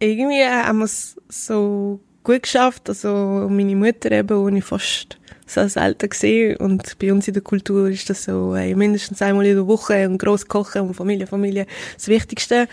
irgendwie 0.00 0.44
haben 0.44 0.78
wir 0.78 0.84
es 0.84 1.16
so 1.28 2.00
gut 2.24 2.42
geschafft, 2.42 2.88
also 2.88 3.46
meine 3.48 3.76
Mutter 3.76 4.10
eben, 4.10 4.50
die 4.50 4.58
ich 4.58 4.64
fast 4.64 5.16
so 5.46 5.66
selten 5.68 6.08
gesehen 6.08 6.56
und 6.56 6.98
bei 6.98 7.12
uns 7.12 7.28
in 7.28 7.34
der 7.34 7.42
Kultur 7.42 7.88
ist 7.88 8.10
das 8.10 8.24
so, 8.24 8.56
hey, 8.56 8.74
mindestens 8.74 9.22
einmal 9.22 9.46
in 9.46 9.54
der 9.54 9.68
Woche 9.68 10.08
und 10.08 10.18
gross 10.18 10.48
kochen 10.48 10.82
und 10.82 10.94
Familie, 10.94 11.28
Familie, 11.28 11.66
das 11.94 12.08
Wichtigste 12.08 12.66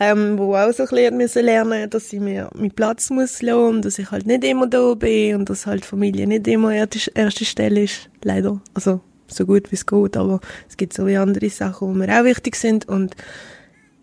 ähm, 0.00 0.38
wo 0.38 0.54
auch 0.54 0.72
so 0.72 0.84
ein 0.84 1.18
bisschen 1.18 1.44
lernen, 1.44 1.90
dass 1.90 2.12
ich 2.12 2.20
mir 2.20 2.50
meinen 2.54 2.70
Platz 2.70 3.10
muss 3.10 3.42
lassen 3.42 3.76
und 3.76 3.84
dass 3.84 3.98
ich 3.98 4.10
halt 4.10 4.26
nicht 4.26 4.44
immer 4.44 4.66
da 4.66 4.94
bin 4.94 5.36
und 5.36 5.50
dass 5.50 5.66
halt 5.66 5.84
Familie 5.84 6.26
nicht 6.26 6.46
immer 6.46 6.72
erste, 6.72 7.44
Stelle 7.44 7.82
ist, 7.82 8.08
leider. 8.22 8.60
Also, 8.74 9.00
so 9.26 9.44
gut 9.44 9.70
wie 9.70 9.74
es 9.74 9.86
geht, 9.86 10.16
aber 10.16 10.40
es 10.68 10.76
gibt 10.76 10.92
so 10.92 11.06
wie 11.06 11.16
andere 11.16 11.50
Sachen, 11.50 11.92
die 11.92 11.98
mir 11.98 12.18
auch 12.20 12.24
wichtig 12.24 12.56
sind 12.56 12.88
und 12.88 13.16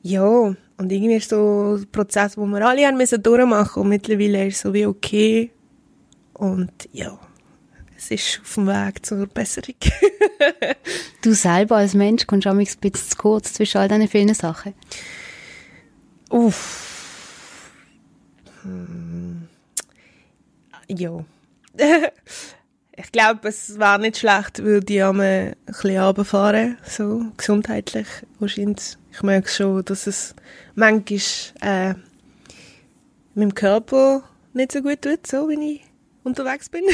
ja, 0.02 0.56
und 0.78 0.92
irgendwie 0.92 1.16
ist 1.16 1.30
so 1.30 1.78
ein 1.80 1.88
Prozess, 1.92 2.38
wo 2.38 2.46
wir 2.46 2.68
alle 2.68 2.86
haben 2.86 2.98
müssen 2.98 3.24
durchmachen 3.24 3.84
und 3.84 3.90
mittlerweile 3.90 4.48
ist 4.48 4.58
es 4.58 4.62
so 4.62 4.74
wie 4.74 4.86
okay 4.86 5.52
und 6.34 6.72
ja, 6.92 7.18
es 7.98 8.12
ist 8.12 8.42
auf 8.44 8.56
dem 8.56 8.68
Weg 8.68 9.06
zur 9.06 9.26
Besserung. 9.28 9.76
Du 11.22 11.34
selber 11.34 11.78
als 11.78 11.96
Mensch 11.96 12.28
kommst 12.28 12.46
auch 12.46 12.52
ein 12.52 12.58
bisschen 12.60 12.94
zu 12.94 13.18
kurz 13.18 13.54
zwischen 13.54 13.80
all 13.80 13.88
diesen 13.88 14.08
vielen 14.08 14.36
Sachen. 14.36 14.76
Uff. 16.36 17.72
Hm. 18.64 19.48
Ja. 20.90 21.24
ich 22.98 23.12
glaube, 23.14 23.48
es 23.48 23.80
wäre 23.80 24.00
nicht 24.00 24.18
schlecht, 24.18 24.62
würde 24.62 24.94
ich 24.94 25.02
einmal 25.02 25.26
ein 25.26 25.56
bisschen 25.66 25.98
runterfahren, 25.98 26.78
so 26.84 27.24
gesundheitlich 27.38 28.08
wahrscheinlich. 28.40 28.98
Ich 29.14 29.24
merke 29.24 29.48
schon, 29.48 29.86
dass 29.86 30.08
es 30.08 30.36
manchmal 30.74 31.22
äh, 31.62 31.94
meinem 33.34 33.56
Körper 33.56 34.24
nicht 34.52 34.74
so 34.74 34.82
gut 34.82 35.04
tut, 35.04 35.26
so 35.26 35.48
wenn 35.48 35.62
ich 35.62 35.84
unterwegs 36.26 36.68
bin. 36.68 36.84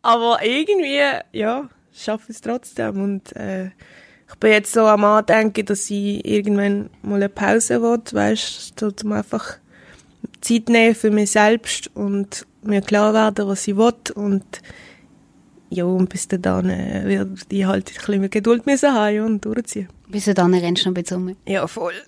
Aber 0.00 0.42
irgendwie, 0.42 1.02
ja, 1.32 1.68
schaffe 1.92 2.30
ich 2.30 2.36
es 2.36 2.40
trotzdem 2.40 3.02
und 3.02 3.36
äh, 3.36 3.72
ich 4.32 4.38
bin 4.38 4.50
jetzt 4.50 4.72
so 4.72 4.80
am 4.80 5.04
Andenken, 5.04 5.66
dass 5.66 5.90
ich 5.90 6.24
irgendwann 6.24 6.90
mal 7.02 7.16
eine 7.16 7.28
Pause 7.28 7.82
will, 7.82 8.00
weißt 8.10 8.80
du, 8.80 8.92
um 9.04 9.12
einfach 9.12 9.58
Zeit 10.40 10.68
nehmen 10.68 10.94
für 10.94 11.10
mich 11.10 11.30
selbst 11.32 11.90
und 11.94 12.46
mir 12.62 12.80
klar 12.80 13.14
werden, 13.14 13.46
was 13.46 13.68
ich 13.68 13.76
will 13.76 13.94
und 14.14 14.44
ja, 15.70 15.84
und 15.84 16.10
bis 16.10 16.28
dann 16.28 16.68
äh, 16.68 17.02
werde 17.06 17.34
ich 17.48 17.64
halt 17.64 17.88
ein 17.88 17.94
bisschen 17.94 18.20
mehr 18.20 18.28
Geduld 18.28 18.66
müssen 18.66 18.92
haben 18.92 19.14
ja, 19.14 19.24
und 19.24 19.42
durchziehen. 19.42 19.88
Bis 20.08 20.26
dann 20.26 20.52
rennst 20.52 20.84
du 20.84 20.90
noch 20.90 20.96
ein 20.96 21.02
bisschen 21.02 21.28
um. 21.28 21.36
Ja, 21.46 21.66
voll. 21.66 21.94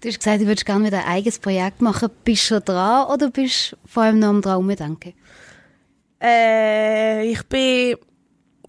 Du 0.00 0.08
hast 0.08 0.18
gesagt, 0.18 0.40
du 0.40 0.46
würdest 0.46 0.64
gerne 0.64 0.86
wieder 0.86 1.04
ein 1.04 1.12
eigenes 1.12 1.38
Projekt 1.38 1.82
machen. 1.82 2.08
Bist 2.24 2.44
du 2.44 2.54
schon 2.54 2.64
dran 2.64 3.06
oder 3.12 3.30
bist 3.30 3.72
du 3.72 3.76
vor 3.84 4.04
allem 4.04 4.18
noch 4.18 4.28
am 4.28 4.40
Traum 4.40 4.68
denken? 4.74 5.12
Äh, 6.22 7.26
ich 7.30 7.42
bin 7.44 7.96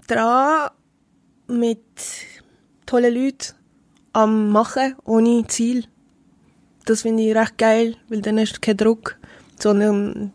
dran 0.07 0.71
mit 1.51 1.79
tollen 2.85 3.13
Leuten 3.13 3.53
am 4.13 4.49
Machen, 4.49 4.95
ohne 5.05 5.45
Ziel. 5.47 5.85
Das 6.85 7.03
finde 7.03 7.23
ich 7.23 7.35
recht 7.35 7.57
geil, 7.57 7.95
weil 8.09 8.21
dann 8.21 8.39
hast 8.39 8.53
du 8.53 8.59
keinen 8.59 8.77
Druck, 8.77 9.17
sondern 9.59 10.33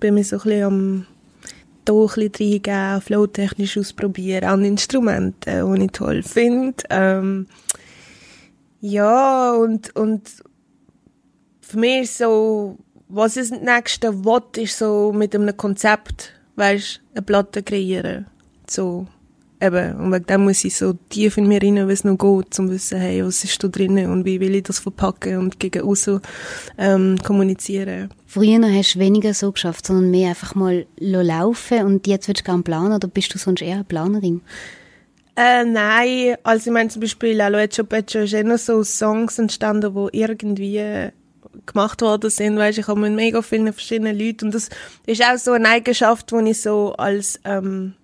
bin 0.00 0.14
mir 0.14 0.24
so 0.24 0.38
ein 0.40 0.62
am 0.62 1.06
da 1.84 1.92
reingeben, 1.92 3.00
flowtechnisch 3.00 3.78
ausprobieren, 3.78 4.44
an 4.44 4.64
Instrumenten, 4.64 5.74
die 5.74 5.84
ich 5.84 5.92
toll 5.92 6.22
finde. 6.22 6.82
Ähm, 6.90 7.46
ja, 8.80 9.52
und, 9.52 9.94
und 9.94 10.30
für 11.60 11.78
mich 11.78 12.02
ist 12.02 12.18
so, 12.18 12.78
was 13.08 13.36
ist 13.36 13.52
das 13.52 13.60
nächste 13.60 14.24
Wort, 14.24 14.58
ist 14.58 14.78
so 14.78 15.12
mit 15.12 15.34
einem 15.34 15.56
Konzept, 15.56 16.32
weißt, 16.56 17.00
eine 17.12 17.22
Platte 17.22 17.62
kreieren. 17.62 18.26
So, 18.68 19.06
eben, 19.60 19.96
und 19.96 20.12
wegen 20.12 20.26
dem 20.26 20.44
muss 20.44 20.64
ich 20.64 20.76
so 20.76 20.94
tief 21.08 21.36
in 21.36 21.48
mir 21.48 21.62
rein, 21.62 21.88
wie 21.88 21.92
es 21.92 22.04
noch 22.04 22.18
geht, 22.18 22.22
um 22.22 22.50
zu 22.50 22.70
wissen, 22.70 22.98
hey, 22.98 23.24
was 23.24 23.44
ist 23.44 23.62
da 23.62 23.68
drinnen 23.68 24.10
und 24.10 24.24
wie 24.24 24.40
will 24.40 24.54
ich 24.54 24.64
das 24.64 24.78
verpacken 24.78 25.38
und 25.38 25.58
gegen 25.58 25.82
außen 25.82 26.20
ähm, 26.78 27.16
kommunizieren. 27.22 28.10
Früher 28.26 28.60
hast 28.62 28.94
du 28.94 28.98
weniger 28.98 29.34
so 29.34 29.52
geschafft, 29.52 29.86
sondern 29.86 30.10
mehr 30.10 30.30
einfach 30.30 30.54
mal 30.54 30.86
laufen 30.98 31.84
und 31.84 32.06
jetzt 32.06 32.28
willst 32.28 32.42
du 32.42 32.44
gerne 32.44 32.62
planen 32.62 32.92
oder 32.92 33.08
bist 33.08 33.34
du 33.34 33.38
sonst 33.38 33.62
eher 33.62 33.76
eine 33.76 33.84
Planerin? 33.84 34.42
Äh, 35.36 35.64
nein, 35.64 36.36
also 36.44 36.70
ich 36.70 36.72
meine 36.72 36.90
zum 36.90 37.00
Beispiel 37.00 37.40
Aloe 37.40 37.66
Pecho 37.66 38.20
ist 38.20 38.34
immer 38.34 38.58
so 38.58 38.84
Songs 38.84 39.38
entstanden, 39.38 39.94
die 39.94 40.18
irgendwie 40.18 41.10
gemacht 41.66 42.02
worden 42.02 42.30
sind, 42.30 42.56
weißt, 42.56 42.78
ich 42.78 42.88
habe 42.88 43.00
mit 43.00 43.12
mega 43.12 43.42
vielen 43.42 43.72
verschiedenen 43.72 44.18
Leuten 44.18 44.46
und 44.46 44.54
das 44.54 44.70
ist 45.06 45.22
auch 45.22 45.36
so 45.38 45.52
eine 45.52 45.68
Eigenschaft, 45.68 46.30
die 46.30 46.50
ich 46.50 46.60
so 46.60 46.94
als 46.94 47.40
ähm, 47.44 47.94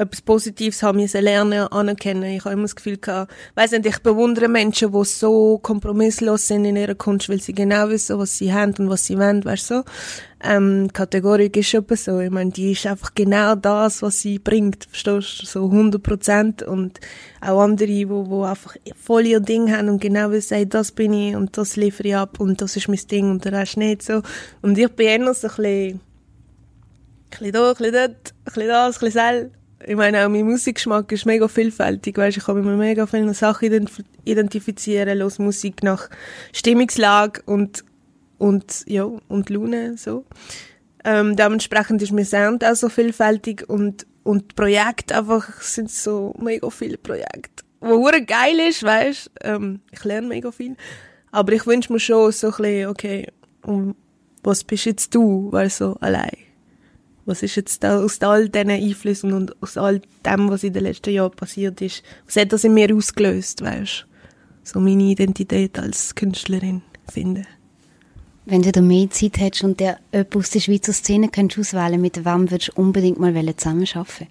etwas 0.00 0.22
Positives 0.22 0.82
haben 0.82 0.98
müssen 0.98 1.22
lernen, 1.22 1.68
anerkennen. 1.68 2.24
Ich 2.24 2.44
habe 2.44 2.54
immer 2.54 2.62
das 2.62 2.76
Gefühl 2.76 2.96
gehabt, 2.96 3.32
weiss 3.54 3.70
nicht, 3.70 3.86
ich 3.86 3.98
bewundere 3.98 4.48
Menschen, 4.48 4.92
die 4.92 5.04
so 5.04 5.58
kompromisslos 5.58 6.48
sind 6.48 6.64
in 6.64 6.76
ihrer 6.76 6.94
Kunst, 6.94 7.28
weil 7.28 7.40
sie 7.40 7.52
genau 7.52 7.88
wissen, 7.88 8.18
was 8.18 8.38
sie 8.38 8.52
haben 8.52 8.74
und 8.78 8.88
was 8.88 9.04
sie 9.04 9.18
wollen, 9.18 9.44
weißt 9.44 9.70
du, 9.70 9.74
so. 9.74 9.84
Ähm, 10.42 10.88
Kategorik 10.92 11.54
ist 11.58 11.68
schon 11.68 11.84
so. 11.90 12.18
Ich 12.20 12.30
meine, 12.30 12.50
die 12.50 12.72
ist 12.72 12.86
einfach 12.86 13.14
genau 13.14 13.54
das, 13.54 14.00
was 14.00 14.20
sie 14.20 14.38
bringt, 14.38 14.84
verstehst 14.84 15.42
du? 15.42 15.46
So 15.46 15.64
100 15.66 16.02
Prozent. 16.02 16.62
Und 16.62 16.98
auch 17.42 17.60
andere, 17.60 17.88
die, 17.88 18.06
die 18.06 18.44
einfach 18.44 18.76
voll 18.96 19.26
ihr 19.26 19.40
Ding 19.40 19.70
haben 19.70 19.90
und 19.90 20.00
genau 20.00 20.30
wissen, 20.30 20.54
hey, 20.54 20.66
das 20.66 20.92
bin 20.92 21.12
ich 21.12 21.36
und 21.36 21.58
das 21.58 21.76
liefere 21.76 22.08
ich 22.08 22.16
ab 22.16 22.40
und 22.40 22.62
das 22.62 22.76
ist 22.76 22.88
mein 22.88 23.00
Ding 23.10 23.30
und 23.30 23.44
der 23.44 23.52
Rest 23.52 23.76
nicht 23.76 24.02
so. 24.02 24.22
Und 24.62 24.78
ich 24.78 24.90
bin 24.92 25.06
eher 25.06 25.34
so 25.34 25.46
ein 25.48 25.54
bisschen, 25.56 25.66
ein 25.92 26.00
bisschen 27.30 27.52
da, 27.52 27.68
ein 27.68 27.76
bisschen 27.76 27.92
dort, 27.92 28.10
ein 28.10 28.44
bisschen 28.44 28.68
das, 28.68 28.96
ein 28.96 29.00
bisschen 29.00 29.12
sel 29.12 29.50
ich 29.86 29.96
meine, 29.96 30.24
auch 30.24 30.28
mein 30.28 30.44
Musikgeschmack 30.44 31.10
ist 31.12 31.26
mega 31.26 31.48
vielfältig, 31.48 32.16
weißt, 32.16 32.36
ich 32.36 32.44
kann 32.44 32.56
mich 32.56 32.64
mit 32.64 32.76
mega 32.76 33.06
vielen 33.06 33.32
Sachen 33.34 33.88
identifizieren, 34.24 35.18
los 35.18 35.38
Musik 35.38 35.82
nach 35.82 36.10
Stimmungslage 36.52 37.42
und, 37.46 37.84
und, 38.38 38.84
ja, 38.86 39.04
und 39.04 39.50
Laune, 39.50 39.96
so. 39.96 40.24
Ähm, 41.04 41.34
dementsprechend 41.34 42.02
ist 42.02 42.12
mein 42.12 42.26
Sound 42.26 42.64
auch 42.64 42.74
so 42.74 42.90
vielfältig 42.90 43.68
und, 43.68 44.06
und 44.22 44.54
Projekte 44.54 45.16
einfach 45.16 45.62
sind 45.62 45.90
so 45.90 46.34
mega 46.38 46.68
viele 46.68 46.98
Projekte, 46.98 47.64
wo 47.80 48.02
geil 48.02 48.60
ist, 48.68 48.82
weißt, 48.82 49.30
ähm, 49.42 49.80
ich 49.90 50.04
lerne 50.04 50.26
mega 50.26 50.52
viel, 50.52 50.76
aber 51.32 51.52
ich 51.54 51.66
wünsche 51.66 51.92
mir 51.92 52.00
schon 52.00 52.32
so 52.32 52.48
ein 52.48 52.56
bisschen, 52.56 52.88
okay, 52.88 53.26
um, 53.62 53.94
was 54.42 54.62
bist 54.64 54.84
jetzt 54.84 55.14
du, 55.14 55.50
weil 55.52 55.70
so 55.70 55.96
allein 56.00 56.49
was 57.26 57.42
ist 57.42 57.56
jetzt 57.56 57.84
da, 57.84 58.02
aus 58.02 58.20
all 58.22 58.48
diesen 58.48 58.70
Einflüssen 58.70 59.32
und 59.32 59.60
aus 59.62 59.76
all 59.76 60.00
dem, 60.24 60.50
was 60.50 60.64
in 60.64 60.72
den 60.72 60.84
letzten 60.84 61.10
Jahren 61.10 61.32
passiert 61.32 61.80
ist, 61.80 62.02
was 62.26 62.36
hat 62.36 62.52
das 62.52 62.64
in 62.64 62.74
mir 62.74 62.94
ausgelöst, 62.94 63.62
weißt 63.62 64.06
So 64.64 64.80
meine 64.80 65.04
Identität 65.04 65.78
als 65.78 66.14
Künstlerin 66.14 66.82
finden. 67.10 67.46
Wenn 68.46 68.62
du 68.62 68.72
da 68.72 68.80
mehr 68.80 69.10
Zeit 69.10 69.38
hättest 69.38 69.64
und 69.64 69.80
der 69.80 69.98
jemand 70.12 70.36
aus 70.36 70.50
der 70.50 70.60
Schweizer 70.60 70.92
Szene 70.92 71.28
könntest 71.28 71.74
auswählen, 71.74 72.00
mit 72.00 72.24
wem 72.24 72.50
würdest 72.50 72.72
du 72.74 72.80
unbedingt 72.80 73.18
mal 73.18 73.34
zusammenarbeiten 73.56 74.26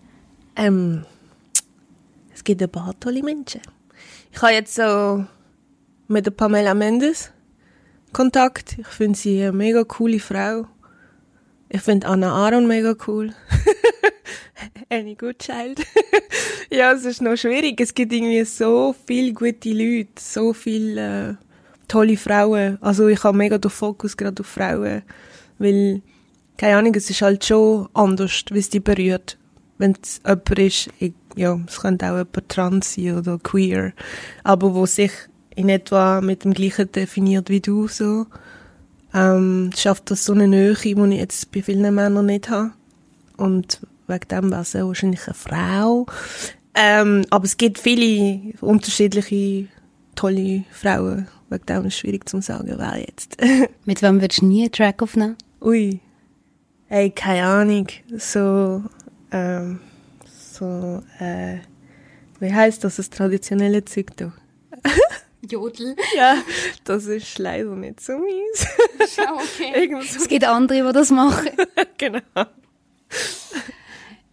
ähm, 0.56 1.06
es 2.34 2.44
gibt 2.44 2.62
ein 2.62 2.70
paar 2.70 3.00
tolle 3.00 3.24
Menschen. 3.24 3.62
Ich 4.32 4.42
habe 4.42 4.54
jetzt 4.54 4.76
so 4.76 5.26
mit 6.08 6.26
der 6.26 6.32
Pamela 6.32 6.74
Mendes 6.74 7.32
Kontakt. 8.12 8.78
Ich 8.78 8.88
finde 8.88 9.18
sie 9.18 9.42
eine 9.42 9.52
mega 9.52 9.84
coole 9.84 10.20
Frau. 10.20 10.68
Ich 11.72 11.82
finde 11.82 12.08
Anna 12.08 12.32
Aaron 12.32 12.68
mega 12.68 12.96
cool. 13.08 13.32
Any 14.90 15.14
good 15.14 15.38
child. 15.38 15.80
ja, 16.72 16.92
es 16.94 17.06
ist 17.06 17.22
noch 17.22 17.38
schwierig. 17.38 17.80
Es 17.80 17.94
gibt 17.94 18.12
irgendwie 18.12 18.44
so 18.44 18.96
viele 19.06 19.34
gute 19.34 19.70
Leute, 19.70 20.10
so 20.18 20.54
viele 20.54 21.30
äh, 21.30 21.36
tolle 21.88 22.18
Frauen. 22.18 22.80
Also 22.82 23.08
ich 23.08 23.24
habe 23.24 23.38
mega 23.38 23.60
den 23.60 23.70
Fokus 23.70 24.18
gerade 24.18 24.42
auf 24.42 24.48
Frauen, 24.48 25.04
weil, 25.60 26.02
keine 26.58 26.78
Ahnung, 26.78 26.96
es 26.96 27.10
ist 27.10 27.22
halt 27.22 27.46
schon 27.46 27.88
anders, 27.94 28.46
wie 28.50 28.60
es 28.60 28.70
dich 28.70 28.84
berührt. 28.84 29.38
Wenn 29.78 29.96
es 30.02 30.22
jemand 30.26 30.60
ist, 30.60 30.90
ich, 31.00 31.14
ja, 31.36 31.60
es 31.68 31.80
könnte 31.80 32.08
auch 32.08 32.18
jemand 32.18 32.50
trans 32.50 32.96
sein 32.96 33.16
oder 33.16 33.38
queer, 33.38 33.94
aber 34.44 34.74
wo 34.74 34.88
sich 34.88 35.12
in 35.56 35.70
etwa 35.70 36.20
mit 36.20 36.44
dem 36.44 36.54
gleichen 36.54 36.92
definiert 36.92 37.50
wie 37.50 37.62
du, 37.62 37.88
so 37.88 38.26
ähm, 39.14 39.72
schafft 39.76 40.12
das 40.12 40.26
so 40.26 40.34
eine 40.34 40.48
Nähe, 40.48 40.76
die 40.76 40.92
ich 40.92 41.20
jetzt 41.20 41.52
bei 41.52 41.62
vielen 41.62 41.94
Männern 41.94 42.26
nicht 42.26 42.50
habe. 42.50 42.72
Und 43.38 43.82
wegen 44.08 44.28
dem 44.28 44.52
wäre 44.52 44.62
es 44.62 44.74
wahrscheinlich 44.74 45.26
eine 45.28 45.34
Frau. 45.34 46.06
Ähm, 46.76 47.26
aber 47.30 47.46
es 47.46 47.58
gibt 47.58 47.80
viele 47.80 48.54
unterschiedliche, 48.62 49.68
tolle 50.16 50.64
Frauen. 50.72 51.28
Wegen 51.50 51.66
dem 51.66 51.86
ist 51.86 51.94
es 51.94 52.00
schwierig 52.00 52.30
zu 52.30 52.42
sagen, 52.42 52.74
wer 52.78 53.00
jetzt. 53.00 53.38
Mit 53.86 54.02
wem 54.02 54.22
würdest 54.22 54.42
du 54.42 54.46
nie 54.46 54.64
einen 54.64 54.72
Track 54.72 55.02
aufnehmen? 55.02 55.36
Ui. 55.62 56.00
Hey, 56.88 57.10
keine 57.12 57.46
Ahnung. 57.46 57.88
So, 58.18 58.84
ähm, 59.32 59.80
so, 60.26 61.04
äh, 61.20 61.58
wie 62.40 62.54
heisst 62.54 62.84
das, 62.84 62.98
das 62.98 63.10
traditionelle 63.10 63.84
Zeug 63.86 64.16
da? 64.18 64.32
Jodel. 65.42 65.96
Ja, 66.16 66.42
das 66.84 67.06
ist 67.06 67.40
leider 67.40 67.76
nicht 67.76 68.02
so 68.02 68.18
mies. 68.18 68.68
Ja, 69.18 69.34
okay. 69.36 69.98
es 70.02 70.28
gibt 70.28 70.44
andere, 70.44 70.86
die 70.86 70.94
das 70.94 71.12
machen. 71.12 71.50
genau. 71.98 72.20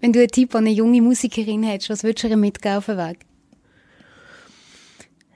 Wenn 0.01 0.13
du 0.13 0.19
einen 0.19 0.31
Tipp 0.31 0.55
an 0.55 0.67
eine 0.67 0.75
junge 0.75 1.01
Musikerin 1.01 1.63
hättest, 1.63 1.91
was 1.91 2.03
würdest 2.03 2.25
du 2.25 2.29
ihr 2.29 2.37
mitgeben 2.37 2.79
auf 2.79 2.87
den 2.87 2.99
Weg? 2.99 3.21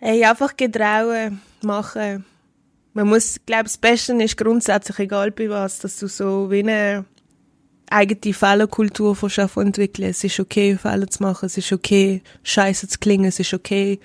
Hey, 0.01 0.25
einfach 0.25 0.57
getrauen, 0.57 1.41
machen. 1.63 2.25
Man 2.93 3.09
muss, 3.09 3.37
glaube 3.47 3.65
das 3.65 3.79
Beste 3.79 4.13
ist 4.15 4.37
grundsätzlich, 4.37 4.99
egal 4.99 5.31
bei 5.31 5.49
was, 5.49 5.79
dass 5.79 5.99
du 5.99 6.09
so 6.09 6.51
wie 6.51 6.61
eine 6.61 7.05
eigene 7.91 8.35
Fehlerkultur 8.35 9.15
von 9.15 9.31
Schaffen 9.31 9.67
entwickeln. 9.67 10.09
Es 10.09 10.25
ist 10.25 10.41
okay, 10.41 10.77
Fehler 10.77 11.07
zu 11.09 11.23
machen. 11.23 11.47
Es 11.47 11.59
ist 11.59 11.73
okay, 11.73 12.23
scheiße 12.43 12.89
zu 12.89 12.99
klingen. 12.99 13.27
Es 13.27 13.39
ist 13.39 13.53
okay, 13.55 14.01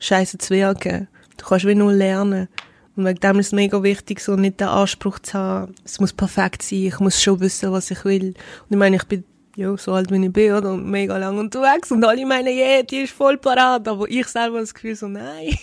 scheiße 0.00 0.38
zu 0.38 0.54
wirken. 0.54 1.08
Du 1.36 1.46
kannst 1.46 1.66
wie 1.66 1.74
nur 1.74 1.92
lernen. 1.92 2.48
Und 2.96 3.06
wegen 3.06 3.20
dem 3.20 3.38
ist 3.38 3.46
es 3.46 3.52
mega 3.52 3.82
wichtig, 3.82 4.20
so 4.20 4.34
nicht 4.34 4.60
den 4.60 4.68
Anspruch 4.68 5.20
zu 5.20 5.34
haben, 5.34 5.74
es 5.84 6.00
muss 6.00 6.12
perfekt 6.12 6.62
sein, 6.62 6.86
ich 6.86 6.98
muss 6.98 7.22
schon 7.22 7.40
wissen, 7.40 7.72
was 7.72 7.90
ich 7.90 8.04
will. 8.04 8.34
Und 8.34 8.70
ich 8.70 8.76
meine, 8.76 8.96
ich 8.96 9.04
bin 9.04 9.24
ja, 9.56 9.76
so 9.76 9.92
alt 9.92 10.10
wie 10.10 10.24
ich 10.24 10.32
bin, 10.32 10.52
oder? 10.52 10.72
Und 10.72 10.86
mega 10.90 11.16
lang 11.16 11.38
unterwegs. 11.38 11.90
Und 11.90 12.04
alle 12.04 12.24
meinen, 12.26 12.48
yeah, 12.48 12.82
die 12.82 13.02
ist 13.02 13.12
voll 13.12 13.36
parat. 13.36 13.86
Aber 13.88 14.08
ich 14.08 14.26
selber 14.26 14.56
habe 14.56 14.60
das 14.60 14.74
Gefühl 14.74 14.96
so, 14.96 15.08
nein. 15.08 15.56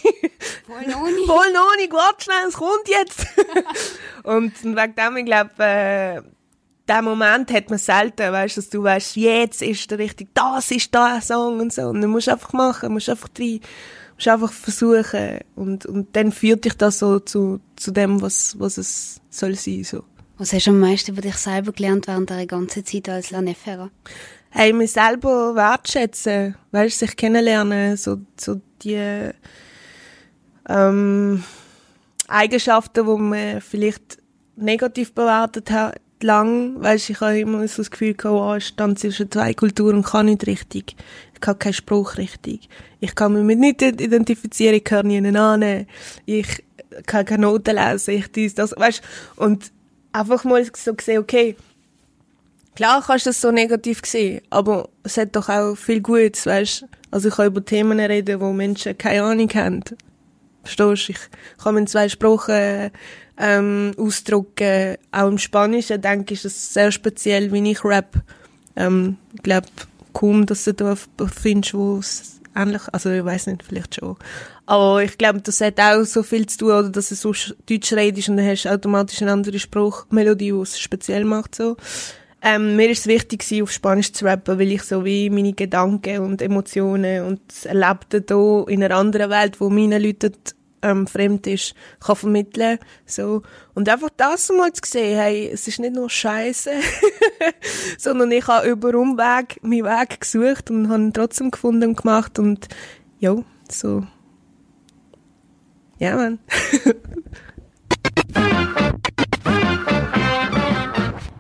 Voll 0.66 0.88
noch 0.88 1.06
nicht. 1.06 1.18
voll 1.26 1.52
noch 1.54 1.76
nicht, 1.78 1.92
warte 1.92 2.24
schnell, 2.24 2.48
es 2.48 2.54
kommt 2.54 2.88
jetzt. 2.88 3.28
und 4.24 4.64
wegen 4.64 4.96
dem, 4.96 5.18
ich 5.18 5.26
glaube, 5.26 5.64
äh, 5.64 6.22
den 6.88 7.04
Moment 7.04 7.52
hat 7.52 7.70
man 7.70 7.80
selten, 7.80 8.32
weißt, 8.32 8.58
dass 8.58 8.70
du 8.70 8.84
weißt, 8.84 9.16
jetzt 9.16 9.62
ist 9.62 9.90
der 9.92 10.00
richtig, 10.00 10.30
das 10.34 10.72
ist 10.72 10.94
der 10.94 11.20
Song 11.22 11.60
und 11.60 11.74
so. 11.74 11.84
Und 11.90 12.02
du 12.02 12.08
musst 12.08 12.30
einfach 12.30 12.54
machen, 12.54 12.94
musst 12.94 13.10
einfach 13.10 13.30
rein, 13.40 13.60
musst 14.18 14.28
einfach 14.28 14.52
versuchen. 14.52 15.40
Und, 15.56 15.86
und 15.86 16.16
dann 16.16 16.32
führt 16.32 16.66
dich 16.66 16.74
das 16.74 17.00
so 17.00 17.20
zu, 17.20 17.60
zu 17.76 17.92
dem, 17.92 18.22
was, 18.22 18.60
was 18.60 18.78
es 18.78 19.22
soll 19.30 19.56
sein, 19.56 19.84
so. 19.84 20.04
Was 20.38 20.54
hast 20.54 20.68
du 20.68 20.72
am 20.72 20.80
meisten 20.80 21.12
über 21.12 21.22
dich 21.22 21.36
selber 21.36 21.72
gelernt 21.72 22.08
während 22.08 22.30
der 22.30 22.46
ganzen 22.46 22.86
Zeit 22.86 23.10
als 23.10 23.32
Lanefera? 23.32 23.90
Hey, 24.50 24.72
mich 24.72 24.92
selber 24.92 25.56
wertschätzen, 25.56 26.56
weißt, 26.72 27.00
sich 27.00 27.16
kennenlernen, 27.16 27.98
so, 27.98 28.20
so 28.40 28.62
die, 28.84 29.32
ähm, 30.70 31.44
Eigenschaften, 32.28 33.06
die 33.06 33.22
man 33.22 33.62
vielleicht 33.62 34.18
negativ 34.56 35.14
bewertet 35.14 35.72
hat, 35.72 36.00
lang, 36.22 36.82
weißt, 36.82 37.12
ich 37.12 37.22
habe 37.22 37.40
immer 37.40 37.68
so 37.68 37.78
das 37.78 37.92
Gefühl 37.92 38.14
gehabt, 38.14 38.36
oh, 38.36 38.56
ich 38.56 38.68
stand 38.68 39.00
zwischen 39.00 39.32
zwei 39.32 39.54
Kulturen 39.54 39.98
und 39.98 40.06
kann 40.06 40.26
nicht 40.26 40.48
richtig. 40.48 40.96
Ich 41.38 41.42
kann 41.42 41.60
keinen 41.60 41.74
Spruch. 41.74 42.16
Ich 43.00 43.16
kann 43.16 43.34
mich 43.34 43.44
mit 43.44 43.60
nichts 43.60 43.84
identifizieren, 43.84 44.74
ich 44.74 44.84
gehöre 44.84 45.04
nie 45.04 45.38
an. 45.38 45.86
Ich 46.26 46.64
kann 47.06 47.26
keine 47.26 47.44
Noten 47.44 47.76
lesen, 47.76 48.16
ich 48.16 48.32
dies, 48.32 48.56
das, 48.56 48.74
weißt, 48.76 49.04
und 49.36 49.72
einfach 50.14 50.44
mal 50.46 50.66
so 50.76 50.96
gesehen, 50.96 51.20
okay, 51.20 51.56
klar 52.76 53.04
kannst 53.06 53.28
du 53.28 53.30
das 53.30 53.40
so 53.40 53.52
negativ 53.52 54.02
sehen, 54.04 54.42
aber 54.50 54.90
es 55.04 55.18
hat 55.18 55.36
doch 55.36 55.48
auch 55.48 55.76
viel 55.76 56.02
Gutes, 56.02 56.48
weißt, 56.48 56.86
also 57.12 57.30
ich 57.30 57.36
kann 57.36 57.48
über 57.48 57.64
Themen 57.64 58.00
reden, 58.00 58.42
wo 58.42 58.52
Menschen 58.52 58.98
keine 58.98 59.22
Ahnung 59.22 59.50
haben. 59.54 59.84
Verstehst 60.64 61.10
du? 61.10 61.12
Ich 61.12 61.64
kann 61.64 61.76
mit 61.76 61.88
zwei 61.88 62.10
Sprachen 62.10 62.90
ähm, 63.38 63.92
ausdrücken. 63.96 64.98
Auch 65.12 65.28
im 65.28 65.38
Spanischen, 65.38 66.02
denke 66.02 66.34
ich, 66.34 66.44
ist 66.44 66.58
es 66.58 66.74
sehr 66.74 66.92
speziell, 66.92 67.54
wie 67.54 67.72
ich 67.72 67.86
rap. 67.86 68.16
Ähm, 68.76 69.18
ich 69.34 69.44
glaube, 69.44 69.68
kaum, 70.18 70.46
dass 70.46 70.64
du 70.64 70.74
da 70.74 70.96
findest, 70.96 71.74
wo 71.74 71.98
es 71.98 72.42
ähnlich, 72.56 72.82
also 72.92 73.10
ich 73.12 73.24
weiß 73.24 73.48
nicht, 73.48 73.64
vielleicht 73.64 73.96
schon. 73.96 74.18
Aber 74.66 75.04
ich 75.04 75.18
glaube, 75.18 75.42
das 75.42 75.62
hat 75.62 75.80
auch 75.80 76.04
so 76.04 76.24
viel 76.24 76.46
zu 76.48 76.58
tun, 76.58 76.72
oder 76.72 76.90
dass 76.90 77.10
du 77.10 77.16
so 77.16 77.34
Deutsch 77.70 77.94
redest 77.94 78.30
und 78.30 78.38
dann 78.38 78.48
hast 78.48 78.66
du 78.66 78.70
automatisch 78.70 79.22
eine 79.22 79.32
andere 79.32 79.60
Spruchmelodie, 79.60 80.52
die 80.52 80.58
es 80.58 80.80
speziell 80.80 81.24
macht, 81.24 81.56
so. 81.56 81.78
Ähm, 82.40 82.76
mir 82.76 82.90
ist 82.90 83.00
es 83.00 83.08
wichtig, 83.08 83.64
auf 83.64 83.72
Spanisch 83.72 84.14
zu 84.14 84.26
rappen, 84.26 84.60
weil 84.60 84.72
ich 84.72 84.84
so 84.84 85.04
wie 85.04 85.30
meine 85.30 85.54
Gedanken 85.54 86.20
und 86.20 86.42
Emotionen 86.42 87.24
und 87.24 87.42
das 87.48 87.66
Erlebte 87.66 88.24
hier 88.28 88.66
in 88.68 88.84
einer 88.84 88.96
anderen 88.96 89.32
Welt, 89.32 89.60
wo 89.60 89.70
meine 89.70 89.98
Leute 89.98 90.32
ähm, 90.82 91.08
fremd 91.08 91.48
ist, 91.48 91.74
kann 92.00 92.16
vermitteln. 92.16 92.80
So. 93.06 93.42
Und 93.74 93.90
einfach 93.90 94.10
das 94.16 94.50
mal 94.50 94.72
zu 94.74 94.82
sehen, 94.86 95.18
hey, 95.18 95.50
es 95.52 95.68
ist 95.68 95.80
nicht 95.80 95.96
nur 95.96 96.10
Scheiße, 96.10 96.72
sondern 97.98 98.32
ich 98.32 98.48
habe 98.48 98.68
über 98.70 98.94
Umweg 98.96 99.62
meinen 99.64 99.86
Weg 99.86 100.22
gesucht 100.22 100.70
und 100.72 100.90
habe 100.90 101.04
ihn 101.04 101.14
trotzdem 101.14 101.52
gefunden 101.52 101.90
und 101.90 101.98
gemacht 101.98 102.40
und 102.40 102.68
ja, 103.20 103.36
so. 103.70 104.04
Ja, 106.00 106.16
man. 106.16 106.40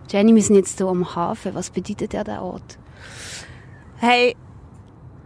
Jenny, 0.09 0.33
wir 0.33 0.41
sind 0.41 0.55
jetzt 0.55 0.77
hier 0.77 0.87
am 0.87 1.15
Hafen. 1.15 1.53
Was 1.53 1.69
bedeutet 1.69 2.13
der, 2.13 2.23
der 2.23 2.41
Ort? 2.41 2.79
Hey, 3.97 4.35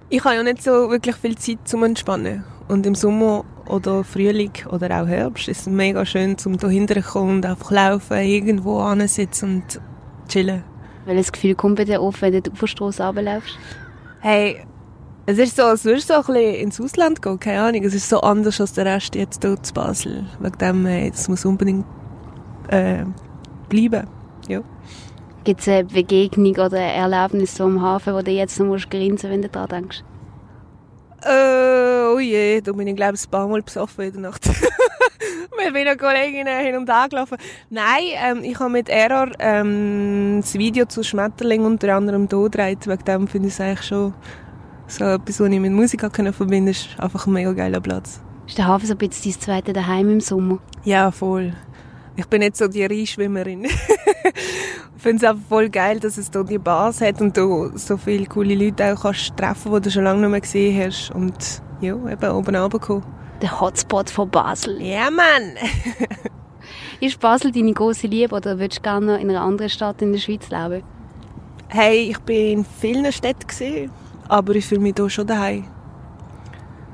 ich 0.10 0.24
habe 0.24 0.36
ja 0.36 0.44
nicht 0.44 0.64
so 0.64 0.90
wirklich 0.90 1.16
viel 1.16 1.38
Zeit 1.38 1.60
zum 1.66 1.84
Entspannen. 1.84 2.44
Und 2.68 2.86
im 2.86 2.96
Sommer 2.96 3.46
oder 3.68 4.04
Frühling 4.04 4.52
oder 4.70 5.02
auch 5.02 5.08
Herbst 5.08 5.48
ist 5.48 5.62
es 5.62 5.68
mega 5.68 6.06
schön, 6.06 6.36
um 6.46 6.58
hinterher 6.58 7.04
zu 7.04 7.10
kommen 7.12 7.38
und 7.38 7.46
einfach 7.46 7.72
laufen, 7.72 8.18
irgendwo 8.18 8.80
ansitzen 8.80 9.56
und 9.56 9.82
chillen. 10.28 10.64
Welches 11.06 11.32
Gefühl 11.32 11.56
kommt 11.56 11.78
bei 11.78 11.86
dir 11.86 12.02
auf, 12.02 12.22
wenn 12.22 12.34
du 12.34 12.52
auf 12.52 12.60
der 12.60 12.68
Straße 12.68 13.04
runterläufst? 13.04 13.58
Hey, 14.20 14.64
es 15.26 15.38
ist 15.38 15.56
so, 15.56 15.64
als 15.64 15.86
würdest 15.86 16.10
du 16.10 16.16
ein 16.16 16.24
bisschen 16.24 16.56
ins 16.56 16.82
Ausland 16.82 17.22
gehen, 17.22 17.40
keine 17.40 17.62
Ahnung. 17.62 17.84
Es 17.84 17.94
ist 17.94 18.10
so 18.10 18.22
anders 18.22 18.60
als 18.60 18.74
der 18.74 18.86
Rest 18.86 19.16
jetzt 19.16 19.44
hier 19.44 19.62
zu 19.62 19.74
Basel. 19.74 20.26
Wegen 20.40 20.58
dem, 20.58 20.86
hey, 20.86 21.12
das 21.12 21.28
muss 21.30 21.46
unbedingt 21.46 21.86
äh, 22.70 23.06
bleiben. 23.70 24.08
Ja. 24.48 24.62
Gibt 25.44 25.62
es 25.62 25.68
eine 25.68 25.86
Begegnung 25.86 26.52
oder 26.52 26.78
ein 26.78 27.12
Erlebnis 27.12 27.56
so 27.56 27.64
am 27.64 27.82
Hafen, 27.82 28.14
wo 28.14 28.22
du 28.22 28.32
jetzt 28.32 28.60
noch 28.60 28.68
musst 28.68 28.92
grinsen 28.92 29.32
wenn 29.32 29.42
du 29.42 29.50
daran 29.50 29.70
denkst? 29.70 30.04
Äh, 31.24 32.14
oh 32.14 32.20
je, 32.20 32.62
da 32.62 32.72
bin 32.72 32.88
ich 32.88 32.96
glaube 32.96 33.16
ich 33.16 33.26
ein 33.26 33.30
paar 33.32 33.48
Mal 33.48 33.62
besoffen 33.62 34.06
in 34.06 34.14
der 34.14 34.22
Nacht. 34.22 34.50
mit 35.64 35.74
meinen 35.74 35.98
Kolleginnen 35.98 36.60
hin 36.60 36.76
und 36.76 36.90
her 36.90 37.08
gelaufen. 37.10 37.38
Nein, 37.70 38.04
ähm, 38.16 38.44
ich 38.44 38.60
habe 38.60 38.70
mit 38.70 38.90
Error 38.90 39.30
ähm, 39.40 40.40
das 40.42 40.54
Video 40.56 40.86
zu 40.86 41.04
Schmetterling 41.04 41.64
unter 41.66 41.96
anderem 41.96 42.28
hier 42.30 42.44
gedreht. 42.44 42.88
Wegen 42.88 43.06
dem 43.06 43.28
finde 43.28 43.48
ich 43.48 43.54
es 43.54 43.62
eigentlich 43.62 43.84
schon 43.88 44.14
so 44.88 45.06
etwas, 45.06 45.40
was 45.40 45.50
ich 45.50 45.60
mit 45.60 45.72
Musik 45.72 46.12
können 46.12 46.34
verbinden 46.34 46.74
kann. 46.74 46.90
ist 46.90 47.00
einfach 47.00 47.28
ein 47.28 47.34
mega 47.34 47.54
geiler 47.54 47.80
Platz. 47.80 48.22
Ist 48.48 48.58
der 48.58 48.68
Hafen 48.68 48.88
so 48.88 48.94
ein 48.94 48.98
bisschen 48.98 49.32
dein 49.32 49.42
zweite 49.42 49.74
Daheim 49.74 50.10
im 50.10 50.20
Sommer? 50.20 50.60
Ja, 50.84 51.12
voll. 51.12 51.54
Ich 52.22 52.28
bin 52.28 52.42
nicht 52.42 52.56
so 52.56 52.68
die 52.68 52.86
Reinschwimmerin. 52.86 53.64
ich 53.66 55.02
finde 55.02 55.26
es 55.26 55.30
einfach 55.32 55.48
voll 55.50 55.70
geil, 55.70 56.00
dass 56.00 56.20
es 56.20 56.30
hier 56.32 56.44
die 56.44 56.60
Bars 56.60 57.02
hat 57.02 57.20
und 57.20 57.36
du 57.36 57.72
so 57.76 57.98
viele 57.98 58.28
coole 58.28 58.54
Leute 58.54 58.94
auch 58.94 59.02
kannst 59.02 59.36
treffen, 59.36 59.74
die 59.74 59.82
du 59.82 59.90
schon 59.90 60.04
lange 60.04 60.22
nicht 60.22 60.30
mehr 60.30 60.42
gesehen 60.42 60.86
hast. 60.86 61.10
Und 61.16 61.64
ja, 61.82 61.96
eben 61.96 62.32
oben 62.32 62.56
runterkommen. 62.56 63.04
Der 63.42 63.60
Hotspot 63.60 64.12
von 64.12 64.30
Basel. 64.30 64.80
Ja, 64.84 65.10
Mann! 65.10 65.56
ist 67.00 67.20
Basel 67.20 67.52
deine 67.52 67.74
große 67.74 68.06
Liebe 68.06 68.36
oder 68.36 68.60
würdest 68.60 68.78
du 68.78 68.84
gerne 68.84 69.06
noch 69.08 69.20
in 69.20 69.32
einer 69.32 69.42
anderen 69.42 69.72
Stadt 69.72 70.00
in 70.04 70.12
der 70.12 70.20
Schweiz 70.20 70.48
leben? 70.52 70.84
Hey, 71.70 72.12
ich 72.12 72.20
bin 72.20 72.60
in 72.60 72.66
vielen 72.66 73.12
Städten 73.12 73.48
gesehen, 73.48 73.90
aber 74.28 74.54
ich 74.54 74.68
fühle 74.68 74.82
mich 74.82 74.94
hier 74.96 75.10
schon 75.10 75.26
daheim. 75.26 75.66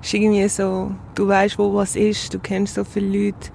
Es 0.02 0.08
ist 0.08 0.14
irgendwie 0.14 0.48
so, 0.48 0.92
du 1.16 1.28
weißt, 1.28 1.60
wo 1.60 1.74
was 1.74 1.98
ist, 1.98 2.34
du 2.34 2.40
kennst 2.40 2.76
so 2.76 2.86
viele 2.86 3.26
Leute 3.26 3.50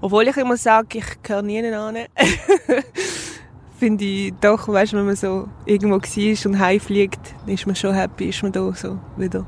obwohl 0.00 0.28
ich 0.28 0.36
immer 0.36 0.56
sage, 0.56 0.98
ich 0.98 1.22
gehöre 1.22 1.42
nie 1.42 1.64
an. 1.72 1.96
Finde 3.78 4.04
ich 4.04 4.34
doch, 4.40 4.68
weißt, 4.68 4.92
wenn 4.92 5.06
man 5.06 5.16
so 5.16 5.48
irgendwo 5.64 5.96
war 5.96 6.46
und 6.46 6.58
heimfliegt, 6.58 7.34
ist 7.46 7.66
man 7.66 7.74
schon 7.74 7.94
happy, 7.94 8.28
ist 8.28 8.42
man 8.42 8.52
da 8.52 8.72
so 8.74 8.98
wieder. 9.16 9.46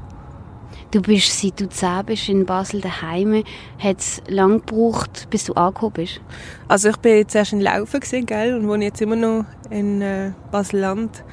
Du 0.91 1.01
bist, 1.01 1.41
seit 1.41 1.59
du 1.59 1.69
zehn 1.71 2.05
bist, 2.05 2.29
in 2.29 2.45
Basel 2.45 2.83
daheim. 2.83 3.45
Hat 3.79 3.99
es 3.99 4.23
lange 4.29 4.61
gebraucht, 4.61 5.27
bis 5.31 5.45
du 5.45 5.55
angekommen 5.55 5.95
bist? 5.95 6.21
Also 6.69 6.91
ich 6.91 6.99
bin 6.99 7.27
zuerst 7.27 7.55
in 7.55 7.63
Laufen 7.63 8.01
gewesen, 8.01 8.27
gell, 8.27 8.55
und 8.55 8.69
wohne 8.69 8.85
jetzt 8.85 9.01
immer 9.01 9.17
noch 9.17 9.47
in 9.71 10.03
äh, 10.03 10.33
Basel-Land. 10.51 11.25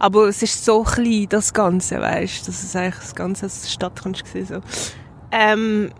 Aber 0.00 0.26
es 0.26 0.42
ist 0.42 0.64
so 0.64 0.82
klein, 0.82 1.26
das 1.28 1.52
Ganze, 1.52 2.00
weißt, 2.00 2.48
dass 2.48 2.62
es 2.64 2.74
eigentlich 2.74 2.96
das 2.96 3.14
ganze 3.14 3.48
Stadt 3.50 4.00
kannst 4.02 4.26
sehen, 4.26 4.46
so. 4.46 4.60
Ähm, 5.30 5.90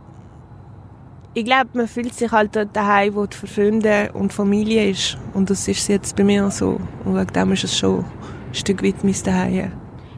ich 1.35 1.45
glaube, 1.45 1.71
man 1.75 1.89
fühlt 1.89 2.15
sich 2.15 2.31
halt 2.31 2.55
dort 2.55 2.75
daheim, 2.75 3.17
wo 3.17 3.27
die 3.27 3.37
Freunde 3.37 4.11
und 4.15 4.33
Familie 4.33 4.91
ist. 4.91 5.19
Und 5.35 5.51
das 5.51 5.67
ist 5.67 5.89
jetzt 5.89 6.15
bei 6.17 6.23
mir 6.23 6.49
so. 6.51 6.81
Und 7.05 7.17
wegen 7.17 7.33
dem 7.33 7.53
ist 7.53 7.65
es 7.65 7.77
schon 7.77 8.05
ein 8.05 8.55
Stück 8.55 8.85
weit 8.85 9.03
mein 9.03 9.17
Daheim. 9.25 9.73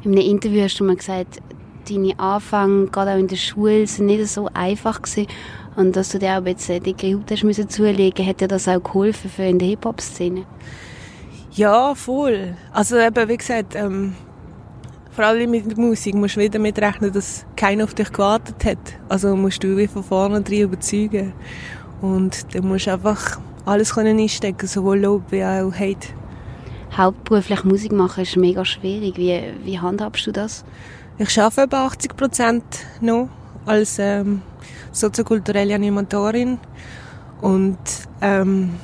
In 0.04 0.12
einem 0.12 0.20
Interview 0.20 0.62
hast 0.62 0.78
du 0.78 0.84
mal 0.84 0.96
gesagt, 0.96 1.40
deine 1.88 2.18
Anfänge, 2.18 2.86
gerade 2.88 3.12
auch 3.12 3.18
in 3.18 3.28
der 3.28 3.36
Schule, 3.36 3.86
sind 3.86 4.06
nicht 4.06 4.26
so 4.28 4.48
einfach 4.52 5.00
gewesen. 5.00 5.26
Und 5.76 5.96
dass 5.96 6.10
du 6.10 6.18
dir 6.18 6.38
auch 6.38 6.44
jetzt 6.44 6.68
dicke 6.68 7.14
Haut 7.14 7.30
hast 7.30 7.44
müssen 7.44 7.68
zulegen, 7.68 8.26
hat 8.26 8.40
dir 8.40 8.48
das 8.48 8.68
auch 8.68 8.82
geholfen 8.82 9.30
für 9.30 9.44
in 9.44 9.58
der 9.58 9.68
Hip-Hop-Szene? 9.68 10.44
Ja, 11.52 11.94
voll. 11.94 12.54
Also 12.72 12.98
eben, 12.98 13.28
wie 13.28 13.36
gesagt, 13.36 13.74
ähm, 13.74 14.14
vor 15.16 15.24
allem 15.24 15.50
mit 15.50 15.66
der 15.66 15.78
Musik 15.78 16.14
musst 16.14 16.36
du 16.36 16.40
wieder 16.40 16.58
mitrechnen, 16.58 17.10
dass 17.10 17.46
keiner 17.56 17.84
auf 17.84 17.94
dich 17.94 18.12
gewartet 18.12 18.62
hat. 18.66 18.78
Also 19.08 19.34
musst 19.34 19.64
du 19.64 19.74
wie 19.78 19.86
von 19.86 20.04
vorne 20.04 20.42
drin 20.42 20.64
überzeugen. 20.64 21.32
Und 22.02 22.54
dann 22.54 22.68
musst 22.68 22.86
du 22.86 22.92
einfach 22.92 23.40
alles 23.64 23.94
können 23.94 24.18
einstecken, 24.18 24.66
sowohl 24.66 25.00
Lob 25.00 25.22
wie 25.30 25.42
auch 25.42 25.72
Hate. 25.72 26.08
Hauptberuflich 26.94 27.64
Musik 27.64 27.92
machen 27.92 28.24
ist 28.24 28.36
mega 28.36 28.62
schwierig. 28.66 29.16
Wie, 29.16 29.42
wie 29.64 29.78
handhabst 29.78 30.26
du 30.26 30.32
das? 30.32 30.66
Ich 31.16 31.40
arbeite 31.40 31.62
etwa 31.62 31.86
80 31.86 32.14
Prozent 32.14 32.64
noch 33.00 33.30
als 33.64 33.98
ähm, 33.98 34.42
soziokulturelle 34.92 35.74
Animatorin 35.74 36.58
und 37.40 37.78
ähm, 38.20 38.74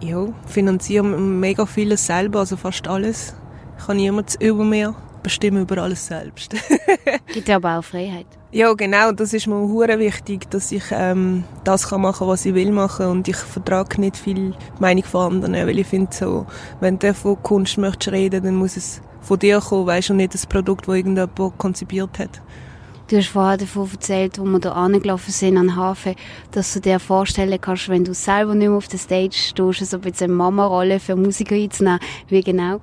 ja, 0.00 0.28
finanziere 0.46 1.02
mega 1.02 1.66
vieles 1.66 2.06
selber, 2.06 2.38
also 2.38 2.56
fast 2.56 2.86
alles. 2.86 3.34
Ich 3.76 3.88
habe 3.88 3.96
niemanden 3.96 4.40
über 4.40 4.64
mir 4.64 4.94
bestimme 5.22 5.60
über 5.60 5.78
alles 5.78 6.06
selbst. 6.06 6.54
Gibt 7.32 7.48
ja 7.48 7.56
aber 7.56 7.78
auch 7.78 7.84
Freiheit. 7.84 8.26
Ja, 8.52 8.72
genau, 8.72 9.12
das 9.12 9.32
ist 9.32 9.46
mir 9.46 9.56
hure 9.56 9.98
wichtig, 9.98 10.50
dass 10.50 10.72
ich 10.72 10.84
ähm, 10.90 11.44
das 11.64 11.88
kann 11.88 12.00
machen, 12.00 12.26
was 12.26 12.44
ich 12.44 12.54
will 12.54 12.72
machen 12.72 13.06
und 13.06 13.28
ich 13.28 13.36
vertrage 13.36 14.00
nicht 14.00 14.16
viel 14.16 14.54
Meinung 14.80 15.04
von 15.04 15.34
anderen, 15.34 15.54
weil 15.66 15.78
ich 15.78 15.86
finde 15.86 16.12
so, 16.12 16.46
wenn 16.80 16.98
du 16.98 17.14
von 17.14 17.40
Kunst 17.42 17.78
möchtest 17.78 18.12
reden, 18.12 18.42
dann 18.42 18.56
muss 18.56 18.76
es 18.76 19.02
von 19.20 19.38
dir 19.38 19.60
kommen, 19.60 19.86
weißt 19.86 20.08
du, 20.08 20.14
nicht 20.14 20.34
das 20.34 20.46
Produkt, 20.46 20.88
das 20.88 20.96
irgendjemand 20.96 21.58
konzipiert 21.58 22.18
hat. 22.18 22.40
Du 23.10 23.16
hast 23.16 23.26
vorher 23.26 23.56
davon 23.56 23.90
erzählt, 23.90 24.38
wo 24.38 24.44
wir 24.44 24.60
da 24.60 24.70
angelaufen 24.70 25.32
sind 25.32 25.56
an 25.56 25.66
den 25.66 25.76
Hafen, 25.76 26.14
dass 26.52 26.72
du 26.72 26.80
dir 26.80 27.00
vorstellen 27.00 27.60
kannst, 27.60 27.88
wenn 27.88 28.04
du 28.04 28.14
selber 28.14 28.54
nicht 28.54 28.68
mehr 28.68 28.76
auf 28.76 28.86
der 28.86 28.98
Stage 28.98 29.34
stehst, 29.34 29.90
so 29.90 29.96
ein 29.96 30.00
bisschen 30.00 30.26
eine 30.26 30.34
Mama-Rolle 30.34 31.00
für 31.00 31.16
Musiker 31.16 31.56
einzunehmen. 31.56 31.98
Wie 32.28 32.40
genau? 32.40 32.80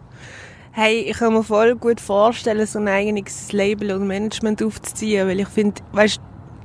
Hey, 0.80 1.00
ich 1.10 1.18
kann 1.18 1.34
mir 1.34 1.42
voll 1.42 1.76
gut 1.76 2.00
vorstellen, 2.00 2.68
so 2.68 2.78
ein 2.78 2.88
eigenes 2.88 3.52
Label 3.52 3.94
und 3.94 4.06
Management 4.06 4.62
aufzuziehen, 4.62 5.28
weil 5.28 5.40
ich 5.40 5.48
finde, 5.48 5.82
weißt, 5.92 6.22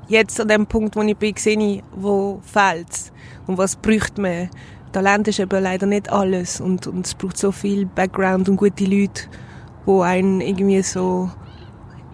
jetzt 0.07 0.39
an 0.39 0.49
dem 0.49 0.67
Punkt, 0.67 0.97
wo 0.97 1.01
ich 1.01 1.17
bin, 1.17 1.35
sehe 1.35 1.59
ich, 1.59 1.83
wo 1.97 2.39
fehlt's 2.43 3.11
und 3.47 3.57
was 3.57 3.75
bräuchte 3.75 4.21
man. 4.21 4.51
Talent 4.93 5.29
ist 5.29 5.41
eben 5.41 5.63
leider 5.63 5.87
nicht 5.87 6.13
alles 6.13 6.61
und, 6.61 6.87
und 6.87 7.07
es 7.07 7.15
braucht 7.15 7.39
so 7.39 7.53
viel 7.53 7.87
Background 7.87 8.51
und 8.51 8.57
gute 8.57 8.85
Leute, 8.85 9.23
wo 9.87 10.03
einen 10.03 10.43
irgendwie 10.43 10.83
so 10.83 11.31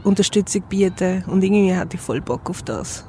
Unterstützung 0.05 0.63
bieten 0.69 1.25
und 1.27 1.43
irgendwie 1.43 1.75
hatte 1.75 1.97
ich 1.97 2.01
voll 2.01 2.21
Bock 2.21 2.49
auf 2.49 2.63
das. 2.63 3.09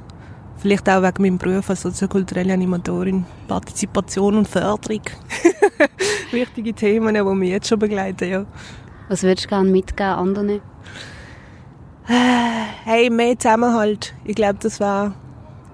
Vielleicht 0.56 0.88
auch 0.90 1.02
wegen 1.02 1.22
meinem 1.22 1.38
Beruf 1.38 1.70
als 1.70 1.82
soziokulturelle 1.82 2.52
Animatorin. 2.52 3.24
Partizipation 3.48 4.36
und 4.36 4.48
Förderung. 4.48 5.00
Wichtige 6.32 6.74
Themen, 6.74 7.14
die 7.14 7.22
mich 7.22 7.48
jetzt 7.48 7.68
schon 7.68 7.78
begleiten, 7.78 8.28
ja. 8.28 8.46
Was 9.10 9.24
würdest 9.24 9.46
du 9.46 9.48
gerne 9.48 9.68
mitgeben 9.68 10.12
anderen? 10.12 10.60
Hey, 12.04 13.10
mehr 13.10 13.36
Zusammenhalt. 13.36 14.14
Ich 14.24 14.36
glaube, 14.36 14.60
das 14.62 14.78
war 14.78 15.16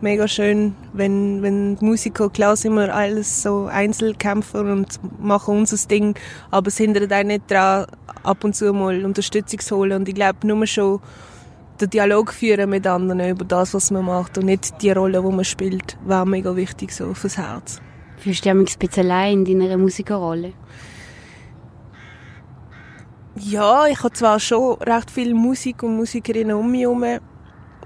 mega 0.01 0.27
schön, 0.27 0.75
wenn, 0.95 1.43
wenn 1.43 1.77
Musiker, 1.83 2.31
klar 2.31 2.57
sind 2.57 2.73
wir 2.77 2.95
alles 2.95 3.43
so 3.43 3.67
Einzelkämpfer 3.67 4.61
und 4.61 4.99
machen 5.23 5.59
unser 5.59 5.77
Ding, 5.87 6.19
aber 6.51 6.69
es 6.69 6.79
hindert 6.79 7.13
einen 7.13 7.29
nicht 7.29 7.51
daran, 7.51 7.85
ab 8.23 8.43
und 8.43 8.57
zu 8.57 8.73
mal 8.73 9.05
Unterstützung 9.05 9.61
zu 9.61 9.77
holen. 9.77 9.93
Und 9.93 10.09
ich 10.09 10.15
glaube, 10.15 10.47
nur 10.47 10.67
schon 10.67 11.01
den 11.79 11.91
Dialog 11.91 12.33
führen 12.33 12.71
mit 12.71 12.87
anderen 12.87 13.21
über 13.21 13.45
das, 13.45 13.75
was 13.75 13.91
man 13.91 14.07
macht 14.07 14.39
und 14.39 14.47
nicht 14.47 14.81
die 14.81 14.93
Rolle, 14.93 15.21
die 15.21 15.37
man 15.37 15.45
spielt, 15.45 15.99
war 16.07 16.25
mega 16.25 16.57
wichtig 16.57 16.91
so 16.91 17.13
fürs 17.13 17.37
Herz. 17.37 17.83
Fühlst 18.17 18.47
du 18.47 18.49
dich 18.49 18.75
ein 18.75 18.79
bisschen 18.79 19.11
allein 19.11 19.45
in 19.45 19.61
deiner 19.61 19.77
Musikerrolle? 19.77 20.55
Ja, 23.39 23.87
ich 23.87 24.03
habe 24.03 24.15
zwar 24.15 24.41
schon 24.41 24.77
recht 24.81 25.11
viel 25.11 25.35
Musik 25.35 25.83
und 25.83 25.97
Musikerinnen 25.97 26.57
um 26.57 26.71
mich 26.71 26.83
herum, 26.83 27.05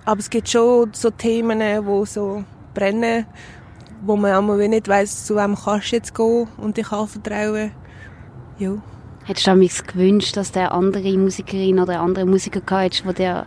aber 0.05 0.21
es 0.21 0.31
gibt 0.31 0.49
schon 0.49 0.91
so 0.93 1.11
Themen, 1.11 1.59
die 1.59 2.07
so 2.07 2.45
brennen, 2.73 3.27
wo 4.03 4.15
man 4.15 4.33
auch 4.33 4.57
nicht 4.57 4.87
weiss, 4.87 5.27
zu 5.27 5.35
wem 5.35 5.57
kannst 5.57 5.91
du 5.91 5.97
jetzt 5.97 6.15
gehen 6.15 6.47
und 6.57 6.77
dich 6.77 6.93
anvertrauen. 6.93 7.73
Ja. 8.59 8.77
Hättest 9.25 9.49
du 9.49 9.51
damals 9.51 9.85
gewünscht, 9.85 10.37
dass 10.37 10.53
der 10.53 10.71
andere 10.71 11.19
Musikerin 11.19 11.81
oder 11.81 12.01
andere 12.01 12.27
Musiker 12.27 12.61
gehabt 12.61 13.03
der 13.05 13.45
dir 13.45 13.47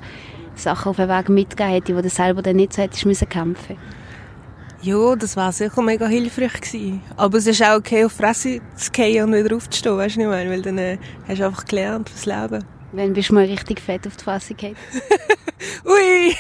Sachen 0.56 0.90
auf 0.90 0.98
den 0.98 1.08
Weg 1.08 1.30
mitgegeben 1.30 1.72
hätte, 1.72 1.96
die 1.96 2.02
du 2.02 2.10
selber 2.10 2.42
dann 2.42 2.58
nicht 2.58 2.74
so 2.74 2.82
hättest 2.82 3.06
müssen 3.06 3.30
kämpfen 3.30 3.78
Ja, 4.84 5.16
das 5.16 5.38
war 5.38 5.54
sicher 5.54 5.82
mega 5.82 6.08
hilfreich 6.08 6.60
gewesen. 6.60 7.02
Aber 7.16 7.38
es 7.38 7.48
ist 7.48 7.64
auch 7.64 7.78
okay, 7.78 8.04
auf 8.04 8.12
die 8.12 8.18
Fresse 8.18 8.62
zu 8.76 8.92
gehen 8.92 9.24
und 9.24 9.34
wieder 9.34 9.56
aufzustehen, 9.56 9.96
weißt 9.96 10.18
du 10.18 10.20
nicht 10.20 10.30
mehr? 10.30 10.50
Weil 10.50 10.62
dann 10.62 10.78
äh, 10.78 10.98
hast 11.26 11.40
du 11.40 11.46
einfach 11.46 11.64
gelernt 11.64 12.10
fürs 12.10 12.26
Leben. 12.26 12.66
Wann 12.92 13.14
bist 13.14 13.30
du 13.30 13.36
mal 13.36 13.46
richtig 13.46 13.80
fett 13.80 14.06
auf 14.06 14.18
die 14.18 14.24
Fresse 14.26 14.54
gefallen? 14.54 14.76
Ui! 15.86 16.36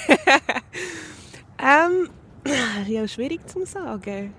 ähm, 1.58 2.10
ja, 2.88 3.08
schwierig 3.08 3.48
zu 3.48 3.66
sagen. 3.66 4.34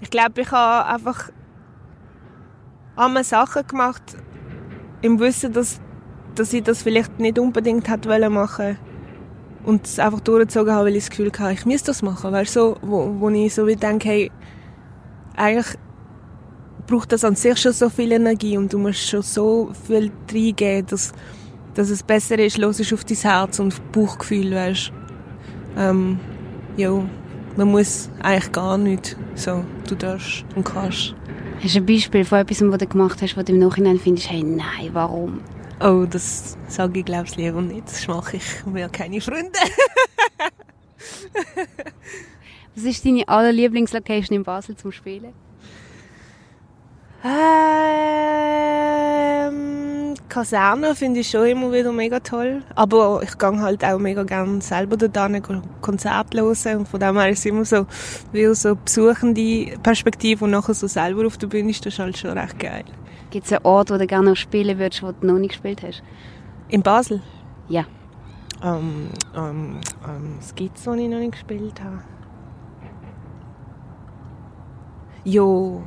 Ich 0.00 0.10
glaube, 0.10 0.42
ich 0.42 0.50
habe 0.52 0.86
einfach 0.86 1.30
einmal 2.94 3.24
Sachen 3.24 3.66
gemacht, 3.66 4.16
im 5.02 5.18
Wissen, 5.18 5.52
dass, 5.52 5.80
dass 6.36 6.52
ich 6.52 6.62
das 6.62 6.82
vielleicht 6.82 7.18
nicht 7.18 7.36
unbedingt 7.36 7.88
hätte 7.88 8.30
machen 8.30 8.76
wollen 8.78 8.89
und 9.64 9.86
es 9.86 9.98
einfach 9.98 10.20
durchgezogen 10.20 10.72
habe, 10.72 10.86
weil 10.86 10.96
ich 10.96 11.04
das 11.04 11.10
Gefühl 11.10 11.30
hatte, 11.38 11.52
ich 11.52 11.66
müsste 11.66 11.88
das 11.88 12.02
machen. 12.02 12.32
Weißt, 12.32 12.52
so, 12.52 12.76
wo, 12.82 13.14
wo 13.18 13.28
ich 13.28 13.54
so 13.54 13.66
wie 13.66 13.76
denke, 13.76 14.08
hey, 14.08 14.32
eigentlich 15.36 15.76
braucht 16.86 17.12
das 17.12 17.24
an 17.24 17.36
sich 17.36 17.58
schon 17.58 17.72
so 17.72 17.88
viel 17.88 18.12
Energie 18.12 18.56
und 18.56 18.72
du 18.72 18.78
musst 18.78 19.08
schon 19.08 19.22
so 19.22 19.70
viel 19.86 20.10
reingeben, 20.32 20.86
dass, 20.86 21.12
dass 21.74 21.90
es 21.90 22.02
besser 22.02 22.38
ist, 22.38 22.58
los 22.58 22.80
ist 22.80 22.92
auf 22.92 23.04
dein 23.04 23.16
Herz 23.16 23.58
und 23.60 23.92
Bauchgefühl, 23.92 24.52
weißt 24.52 24.92
ähm, 25.76 26.18
ja, 26.76 26.90
man 27.56 27.68
muss 27.68 28.10
eigentlich 28.22 28.52
gar 28.52 28.78
nicht 28.78 29.16
so, 29.34 29.64
du 29.88 29.94
darfst 29.94 30.44
und 30.54 30.64
kannst. 30.64 31.14
Hast 31.62 31.74
du 31.74 31.80
ein 31.80 31.86
Beispiel 31.86 32.24
von 32.24 32.38
etwas, 32.38 32.62
was 32.62 32.78
du 32.78 32.86
gemacht 32.86 33.20
hast, 33.22 33.36
wo 33.36 33.42
du 33.42 33.52
im 33.52 33.58
Nachhinein 33.58 33.98
findest, 33.98 34.30
hey, 34.30 34.42
nein, 34.42 34.90
warum? 34.92 35.40
Oh, 35.82 36.04
das 36.04 36.58
sage 36.68 36.98
ich, 37.00 37.06
glaube 37.06 37.24
ich, 37.26 37.36
lieber 37.36 37.62
nicht. 37.62 37.86
Das 37.86 38.06
mache 38.06 38.36
ich. 38.36 38.64
Haben 38.66 38.92
keine 38.92 39.18
Freunde. 39.20 39.50
Was 42.74 42.84
ist 42.84 43.02
deine 43.04 43.26
allerlieblingslocation 43.26 44.36
in 44.36 44.44
Basel 44.44 44.76
zum 44.76 44.92
Spielen? 44.92 45.32
Ähm, 47.24 47.32
Kaserne 50.28 50.94
finde 50.94 51.20
ich 51.20 51.30
schon 51.30 51.46
immer 51.46 51.72
wieder 51.72 51.92
mega 51.92 52.20
toll. 52.20 52.62
Aber 52.74 53.22
ich 53.22 53.38
gehe 53.38 53.60
halt 53.60 53.82
auch 53.82 53.98
mega 53.98 54.22
gerne 54.22 54.60
selber 54.60 54.98
dort 54.98 55.16
hin, 55.30 55.62
Konzerte 55.80 56.42
hören. 56.42 56.78
Und 56.78 56.88
von 56.88 57.00
dem 57.00 57.18
her 57.18 57.30
ist 57.30 57.38
es 57.38 57.46
immer 57.46 57.64
so, 57.64 57.86
wie 58.32 58.54
so 58.54 58.76
besuchende 58.76 59.78
Perspektive 59.82 60.44
und 60.44 60.50
nachher 60.50 60.74
so 60.74 60.86
selber 60.86 61.26
auf 61.26 61.38
der 61.38 61.46
Bühne 61.46 61.70
ist 61.70 61.86
das 61.86 61.98
halt 61.98 62.18
schon 62.18 62.36
recht 62.36 62.58
geil. 62.58 62.84
Gibt 63.30 63.46
es 63.46 63.52
einen 63.52 63.64
Ort, 63.64 63.90
wo 63.90 63.96
du 63.96 64.06
gerne 64.06 64.30
noch 64.30 64.36
spielen 64.36 64.78
würdest, 64.78 65.02
wo 65.02 65.12
du 65.12 65.26
noch 65.26 65.38
nicht 65.38 65.50
gespielt 65.50 65.82
hast? 65.82 66.02
In 66.68 66.82
Basel? 66.82 67.22
Ja. 67.68 67.84
Ähm, 68.62 69.08
ähm, 69.34 69.80
ähm, 70.06 70.36
was 70.38 70.54
gibt 70.54 70.76
es, 70.76 70.86
wo 70.86 70.92
ich 70.94 71.08
noch 71.08 71.18
nicht 71.18 71.32
gespielt 71.32 71.80
habe? 71.82 72.02
Jo, 75.24 75.82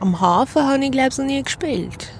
am 0.00 0.20
Hafen 0.20 0.66
habe 0.66 0.84
ich, 0.84 0.90
glaube 0.90 1.08
ich, 1.10 1.18
noch 1.18 1.26
nie 1.26 1.42
gespielt. 1.42 2.12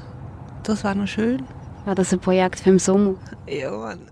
Das 0.62 0.84
wäre 0.84 0.96
noch 0.96 1.06
schön. 1.06 1.42
War 1.84 1.94
das 1.94 2.12
ein 2.12 2.18
Projekt 2.18 2.58
für 2.58 2.70
den 2.70 2.78
Sommer? 2.78 3.14
Ja, 3.46 3.70
Mann. 3.70 4.10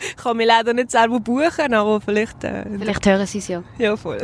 ich 0.00 0.16
kann 0.22 0.36
mich 0.36 0.46
leider 0.46 0.74
nicht 0.74 0.90
selber 0.90 1.18
buchen, 1.18 1.72
aber 1.72 2.00
vielleicht... 2.00 2.44
Äh, 2.44 2.66
vielleicht 2.78 3.06
hören 3.06 3.26
sie 3.26 3.38
es 3.38 3.48
ja. 3.48 3.62
Ja, 3.78 3.96
voll. 3.96 4.18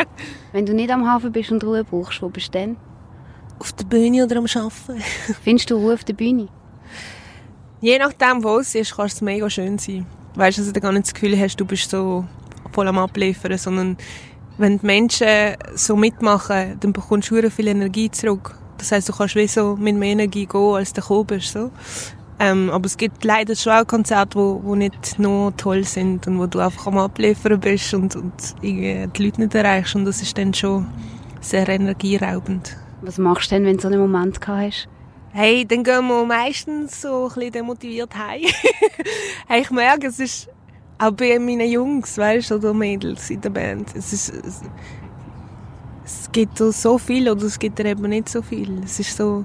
Wenn 0.52 0.64
du 0.64 0.72
nicht 0.72 0.90
am 0.90 1.10
Hafen 1.10 1.32
bist 1.32 1.50
und 1.50 1.64
Ruhe 1.64 1.82
brauchst, 1.82 2.22
wo 2.22 2.28
bist 2.28 2.54
du 2.54 2.58
denn? 2.58 2.76
Auf 3.60 3.72
der 3.72 3.84
Bühne 3.84 4.24
oder 4.24 4.38
am 4.38 4.46
Arbeiten. 4.46 5.02
Findest 5.44 5.70
du 5.70 5.76
Ruhe 5.76 5.94
auf 5.94 6.04
der 6.04 6.14
Bühne? 6.14 6.48
Je 7.82 7.98
nachdem, 7.98 8.42
wo 8.42 8.58
es 8.58 8.74
ist, 8.74 8.96
kann 8.96 9.06
es 9.06 9.20
mega 9.20 9.48
schön 9.48 9.78
sein. 9.78 10.06
Weißt 10.34 10.58
du, 10.58 10.62
dass 10.62 10.72
du 10.72 10.80
gar 10.80 10.92
nicht 10.92 11.06
das 11.06 11.14
Gefühl 11.14 11.38
hast, 11.38 11.56
du 11.56 11.64
bist 11.64 11.90
so 11.90 12.24
voll 12.72 12.88
am 12.88 12.98
Abliefern, 12.98 13.58
sondern 13.58 13.96
wenn 14.58 14.78
die 14.78 14.86
Menschen 14.86 15.56
so 15.74 15.96
mitmachen, 15.96 16.78
dann 16.80 16.92
bekommst 16.92 17.30
du 17.30 17.50
viel 17.50 17.68
Energie 17.68 18.10
zurück. 18.10 18.54
Das 18.78 18.92
heißt, 18.92 19.08
du 19.08 19.12
kannst 19.12 19.34
wie 19.34 19.46
so 19.46 19.76
mit 19.76 19.96
mehr 19.96 20.12
Energie 20.12 20.46
gehen, 20.46 20.74
als 20.74 20.92
du 20.92 21.00
gekommen 21.00 21.26
bist. 21.26 21.52
So. 21.52 21.70
Ähm, 22.38 22.70
aber 22.70 22.86
es 22.86 22.96
gibt 22.96 23.24
leider 23.24 23.54
schon 23.54 23.72
auch 23.74 23.86
Konzerte, 23.86 24.38
wo, 24.38 24.60
wo 24.64 24.74
nicht 24.74 25.18
nur 25.18 25.54
toll 25.56 25.84
sind 25.84 26.26
und 26.26 26.38
wo 26.38 26.46
du 26.46 26.60
einfach 26.60 26.86
am 26.86 26.96
Abliefern 26.96 27.60
bist 27.60 27.92
und, 27.92 28.16
und 28.16 28.32
die 28.62 29.06
Leute 29.18 29.40
nicht 29.42 29.54
erreichst. 29.54 29.94
Und 29.94 30.06
das 30.06 30.22
ist 30.22 30.36
dann 30.38 30.54
schon 30.54 30.86
sehr 31.40 31.68
energieraubend. 31.68 32.76
Was 33.02 33.18
machst 33.18 33.50
du 33.50 33.54
denn, 33.54 33.64
wenn 33.64 33.76
du 33.76 33.82
so 33.82 33.88
einen 33.88 34.00
Moment 34.00 34.38
hast? 34.46 34.88
Hey, 35.32 35.64
dann 35.64 35.84
gehen 35.84 36.06
wir 36.08 36.24
meistens 36.24 37.02
so 37.02 37.28
ein 37.28 37.34
bisschen 37.34 37.52
demotiviert 37.52 38.14
heim. 38.16 38.42
hey, 39.48 39.62
ich 39.62 39.70
merke, 39.70 40.08
es 40.08 40.18
ist 40.18 40.48
auch 40.98 41.12
bei 41.12 41.38
meinen 41.38 41.70
Jungs, 41.70 42.18
weißt 42.18 42.52
oder 42.52 42.74
Mädels 42.74 43.30
in 43.30 43.40
der 43.40 43.50
Band. 43.50 43.94
Es 43.94 44.12
ist, 44.12 44.28
es, 44.28 44.62
es 46.04 46.32
gibt 46.32 46.58
so 46.58 46.98
viel 46.98 47.30
oder 47.30 47.44
es 47.44 47.58
gibt 47.58 47.80
eben 47.80 48.08
nicht 48.08 48.28
so 48.28 48.42
viel. 48.42 48.82
Es 48.84 48.98
ist 49.00 49.16
so, 49.16 49.44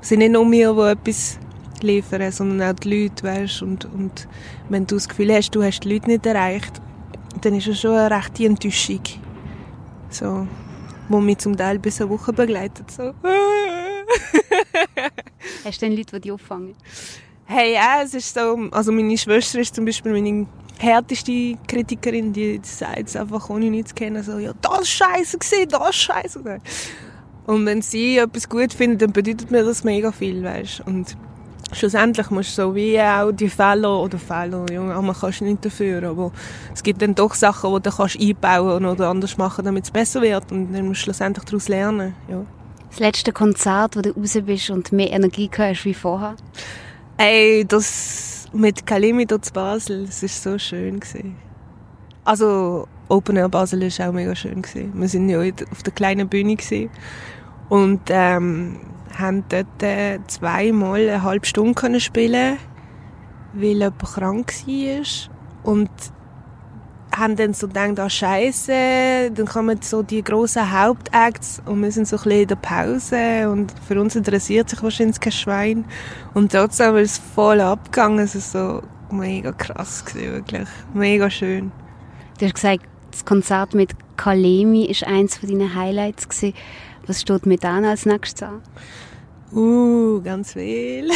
es 0.00 0.10
sind 0.10 0.18
nicht 0.18 0.32
nur 0.32 0.48
wir, 0.50 0.72
die 0.72 0.80
etwas 0.80 1.38
liefern, 1.80 2.30
sondern 2.30 2.70
auch 2.70 2.78
die 2.78 3.02
Leute, 3.02 3.24
weißt 3.24 3.62
und, 3.62 3.86
und 3.86 4.28
wenn 4.68 4.86
du 4.86 4.94
das 4.96 5.08
Gefühl 5.08 5.32
hast, 5.34 5.50
du 5.50 5.62
hast 5.62 5.80
die 5.80 5.94
Leute 5.94 6.08
nicht 6.08 6.26
erreicht, 6.26 6.80
dann 7.40 7.54
ist 7.54 7.66
es 7.66 7.80
schon 7.80 7.96
eine 7.96 8.14
rechte 8.14 8.44
Enttäuschung. 8.44 9.00
So, 10.10 10.46
wo 11.12 11.20
mich 11.20 11.38
zum 11.38 11.56
Teil 11.56 11.78
bis 11.78 12.00
eine 12.00 12.10
Woche 12.10 12.32
begleitet. 12.32 12.90
So. 12.90 13.12
Hast 15.64 15.82
du 15.82 15.86
denn 15.86 15.96
Leute, 15.96 16.16
die 16.16 16.22
dich 16.22 16.32
auffangen? 16.32 16.74
Hey, 17.44 17.74
ja, 17.74 18.02
es 18.02 18.14
ist 18.14 18.34
so, 18.34 18.68
also 18.70 18.92
meine 18.92 19.18
Schwester 19.18 19.58
ist 19.60 19.74
zum 19.74 19.84
Beispiel 19.84 20.12
meine 20.12 20.46
härteste 20.78 21.56
Kritikerin, 21.66 22.32
die 22.32 22.60
sagt 22.62 23.08
es 23.08 23.16
einfach, 23.16 23.50
ohne 23.50 23.70
nichts 23.70 23.90
zu 23.90 23.94
kennen, 23.94 24.22
so, 24.22 24.38
ja, 24.38 24.52
das 24.60 24.80
ist 24.82 24.90
scheiße 24.90 25.38
gesehen, 25.38 25.68
das 25.68 25.90
ist 25.90 25.96
scheiße. 25.96 26.60
Und 27.46 27.66
wenn 27.66 27.82
sie 27.82 28.18
etwas 28.18 28.48
gut 28.48 28.72
findet, 28.72 29.02
dann 29.02 29.12
bedeutet 29.12 29.50
mir 29.50 29.64
das 29.64 29.84
mega 29.84 30.12
viel, 30.12 30.42
weißt 30.42 30.82
Und 30.86 31.16
schlussendlich 31.72 32.30
musst 32.30 32.58
du 32.58 32.62
so 32.62 32.74
wie 32.74 33.00
auch 33.00 33.32
die 33.32 33.48
Fehler 33.48 34.00
oder 34.00 34.18
Fehler, 34.18 34.66
ja, 34.70 34.80
man 34.80 35.14
kannst 35.14 35.42
nicht 35.42 35.64
dafür, 35.64 36.02
aber 36.02 36.32
es 36.74 36.82
gibt 36.82 37.02
dann 37.02 37.14
doch 37.14 37.34
Sachen, 37.34 37.74
die 37.74 37.82
du 37.82 37.96
kannst 37.96 38.20
einbauen 38.20 38.84
oder 38.84 39.08
anders 39.08 39.36
machen, 39.38 39.64
damit 39.64 39.84
es 39.84 39.90
besser 39.90 40.22
wird 40.22 40.50
und 40.52 40.72
dann 40.72 40.86
musst 40.86 41.00
du 41.00 41.04
schlussendlich 41.04 41.44
daraus 41.44 41.68
lernen, 41.68 42.14
ja. 42.28 42.44
Das 42.90 43.00
letzte 43.00 43.32
Konzert, 43.32 43.96
wo 43.96 44.02
du 44.02 44.10
raus 44.10 44.36
bist 44.44 44.68
und 44.68 44.92
mehr 44.92 45.10
Energie 45.12 45.50
hast 45.56 45.84
wie 45.86 45.94
vorher? 45.94 46.36
Ey, 47.16 47.64
das 47.66 48.46
mit 48.52 48.86
Kalimi 48.86 49.24
dort 49.24 49.46
zu 49.46 49.52
Basel, 49.52 50.04
das 50.04 50.22
war 50.22 50.28
so 50.28 50.58
schön 50.58 51.00
gewesen. 51.00 51.36
Also 52.24 52.86
Open 53.08 53.36
Air 53.36 53.48
Basel 53.48 53.80
war 53.80 54.08
auch 54.08 54.12
mega 54.12 54.34
schön 54.34 54.62
gewesen. 54.62 54.92
Wir 54.94 55.08
sind 55.08 55.28
ja 55.28 55.40
auf 55.70 55.82
der 55.82 55.92
kleinen 55.92 56.28
Bühne 56.28 56.56
gewesen 56.56 56.90
und 57.68 58.00
ähm, 58.08 58.76
haben 59.18 59.44
dort 59.48 59.82
äh, 59.82 60.18
zweimal 60.26 61.00
eine 61.00 61.22
halbe 61.22 61.46
Stunde 61.46 61.74
können 61.74 62.00
spielen, 62.00 62.58
weil 63.52 63.76
jemand 63.76 63.98
krank 64.02 64.52
war 64.66 65.72
und 65.72 65.90
haben 67.14 67.36
dann 67.36 67.52
so 67.52 67.68
gedacht, 67.68 68.00
ah, 68.00 68.08
Scheiße, 68.08 69.30
dann 69.34 69.46
kommen 69.46 69.78
so 69.82 70.02
die 70.02 70.22
grossen 70.22 70.72
Hauptacts 70.72 71.62
und 71.66 71.82
wir 71.82 71.92
sind 71.92 72.08
so 72.08 72.16
ein 72.16 72.22
bisschen 72.22 72.40
in 72.40 72.48
der 72.48 72.56
Pause 72.56 73.50
und 73.50 73.72
für 73.86 74.00
uns 74.00 74.16
interessiert 74.16 74.70
sich 74.70 74.82
wahrscheinlich 74.82 75.20
kein 75.20 75.32
Schwein 75.32 75.84
und 76.34 76.52
trotzdem 76.52 76.96
ist 76.96 77.12
es 77.12 77.18
voll 77.34 77.60
abgegangen, 77.60 78.20
es 78.20 78.34
ist 78.34 78.52
so 78.52 78.82
mega 79.10 79.52
krass 79.52 80.04
gewesen, 80.04 80.32
wirklich, 80.32 80.68
mega 80.94 81.28
schön. 81.28 81.70
Du 82.38 82.46
hast 82.46 82.54
gesagt, 82.54 82.84
das 83.10 83.24
Konzert 83.24 83.74
mit 83.74 83.90
Kalemi 84.16 84.86
ist 84.86 85.06
eins 85.06 85.36
von 85.36 85.74
Highlights 85.74 86.28
gewesen. 86.28 86.54
Was 87.12 87.20
steht 87.20 87.44
mit 87.44 87.62
denen 87.62 87.84
als 87.84 88.06
nächstes 88.06 88.42
an? 88.42 88.62
Uh, 89.52 90.22
ganz 90.22 90.54
viel. 90.54 91.10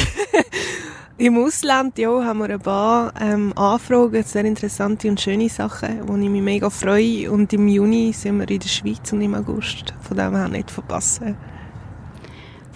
Im 1.17 1.39
Ausland 1.39 1.97
ja, 1.97 2.23
haben 2.23 2.41
wir 2.41 2.51
ein 2.51 2.61
paar 2.61 3.15
ähm, 3.19 3.55
Anfragen, 3.57 4.23
sehr 4.23 4.45
interessante 4.45 5.09
und 5.09 5.19
schöne 5.19 5.49
Sachen, 5.49 6.07
wo 6.07 6.15
ich 6.17 6.29
mich 6.29 6.43
mega 6.43 6.69
freue. 6.69 7.31
Und 7.31 7.51
im 7.55 7.67
Juni 7.67 8.13
sind 8.13 8.39
wir 8.41 8.51
in 8.51 8.59
der 8.59 8.69
Schweiz 8.69 9.11
und 9.15 9.23
im 9.23 9.35
August. 9.35 9.95
Von 10.03 10.19
dem 10.19 10.37
her 10.37 10.49
nicht 10.49 10.71
verpassen. 10.71 11.35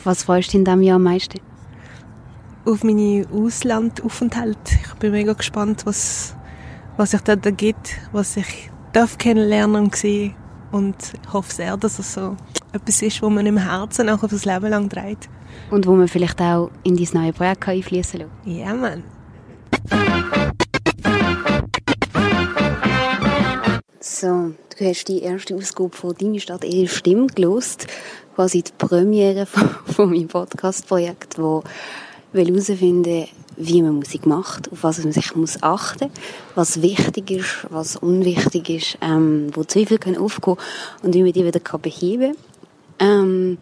Was 0.03 0.23
freust 0.23 0.55
du 0.55 0.57
in 0.57 0.65
diesem 0.65 0.81
Jahr 0.81 0.97
am 0.97 1.03
meisten? 1.03 1.41
Auf 2.65 2.83
meine 2.85 3.27
Auslandaufenthalte. 3.31 4.79
Ich 4.83 4.95
bin 4.95 5.13
mega 5.13 5.35
gespannt, 5.35 5.85
was, 5.85 6.35
was 6.97 7.11
sich 7.11 7.21
dort 7.21 7.45
ergibt, 7.45 7.99
was 8.13 8.39
ich 8.39 8.71
darf 8.95 9.19
kennenlernen 9.19 9.83
und 9.83 9.95
sehen. 9.95 10.40
Und 10.73 10.97
ich 11.23 11.33
hoffe 11.33 11.53
sehr, 11.53 11.77
dass 11.77 11.99
es 11.99 12.15
so 12.15 12.37
etwas 12.73 13.03
ist, 13.03 13.23
was 13.23 13.31
man 13.31 13.47
im 13.47 13.57
Herzen 13.57 14.09
auch 14.09 14.23
auf 14.23 14.31
das 14.31 14.45
Leben 14.45 14.69
lang 14.69 14.89
trägt. 14.89 15.29
Und 15.71 15.87
wo 15.87 15.95
man 15.95 16.09
vielleicht 16.09 16.41
auch 16.41 16.71
in 16.85 16.97
dein 16.97 17.09
neue 17.13 17.33
Projekt 17.33 17.69
einfließen 17.69 18.21
kann. 18.21 18.31
Ja, 18.45 18.75
Mann. 18.75 19.03
So, 24.01 24.55
du 24.79 24.85
hast 24.85 25.09
die 25.09 25.23
erste 25.23 25.55
Ausgabe 25.57 25.97
von 25.97 26.15
«Deine 26.19 26.41
Stadt, 26.41 26.65
ihre 26.65 26.89
Stimme» 26.89 27.27
gelost, 27.27 27.87
quasi 28.35 28.63
die 28.63 28.73
Premiere 28.79 29.47
von, 29.47 29.69
von 29.87 30.11
meinem 30.11 30.29
Podcast-Projekt, 30.29 31.39
wo 31.39 31.63
herausfinden 32.33 33.27
wie 33.57 33.83
man 33.83 33.97
Musik 33.97 34.27
macht, 34.27 34.71
auf 34.73 34.83
was 34.83 35.03
man 35.03 35.13
sich 35.13 35.35
muss 35.37 35.63
achten 35.63 36.09
muss, 36.09 36.77
was 36.77 36.83
wichtig 36.83 37.31
ist, 37.31 37.67
was 37.71 37.97
unwichtig 37.97 38.71
ist, 38.71 38.99
ähm, 39.01 39.49
wo 39.55 39.65
Zweifel 39.65 39.99
können 39.99 40.19
aufkommen 40.19 40.59
und 41.03 41.15
wie 41.15 41.23
man 41.23 41.33
die 41.33 41.45
wieder 41.45 41.61
beheben 41.79 42.35
kann. 42.99 43.09
Ähm, 43.09 43.59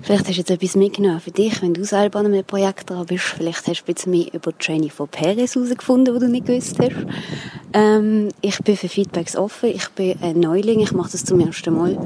Vielleicht 0.00 0.28
hast 0.28 0.36
du 0.36 0.40
jetzt 0.40 0.50
etwas 0.50 0.76
mitgenommen 0.76 1.20
für 1.20 1.32
dich, 1.32 1.60
wenn 1.60 1.74
du 1.74 1.84
selber 1.84 2.20
an 2.20 2.26
einem 2.26 2.44
Projekt 2.44 2.88
dran 2.88 3.06
bist. 3.06 3.24
Vielleicht 3.24 3.66
hast 3.66 3.80
du 3.80 3.92
bisschen 3.92 4.12
mehr 4.12 4.32
über 4.32 4.52
Jennifer 4.60 5.06
Perez 5.06 5.56
herausgefunden, 5.56 6.14
was 6.14 6.22
du 6.22 6.28
nicht 6.28 6.46
gewusst 6.46 6.78
hast. 6.78 6.92
Ähm, 7.72 8.28
ich 8.40 8.58
bin 8.60 8.76
für 8.76 8.88
Feedbacks 8.88 9.36
offen. 9.36 9.70
Ich 9.70 9.88
bin 9.90 10.16
ein 10.22 10.38
Neuling. 10.38 10.80
Ich 10.80 10.92
mache 10.92 11.10
das 11.12 11.24
zum 11.24 11.40
ersten 11.40 11.74
Mal. 11.74 11.98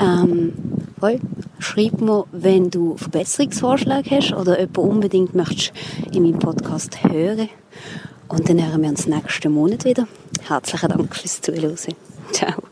Ähm, 0.00 0.52
voll. 1.00 1.18
Schreib 1.58 2.00
mir, 2.00 2.24
wenn 2.32 2.70
du 2.70 2.96
Verbesserungsvorschläge 2.96 4.10
hast 4.10 4.32
oder 4.32 4.60
jemand 4.60 4.78
unbedingt 4.78 5.34
möchtest 5.34 5.72
in 6.12 6.22
meinem 6.22 6.38
Podcast 6.38 7.02
hören. 7.02 7.48
Und 8.28 8.48
dann 8.48 8.64
hören 8.64 8.82
wir 8.82 8.90
uns 8.90 9.06
nächsten 9.06 9.52
Monat 9.52 9.84
wieder. 9.84 10.06
Herzlichen 10.46 10.88
Dank 10.88 11.16
fürs 11.16 11.40
Zuhören. 11.40 11.76
Ciao. 12.32 12.62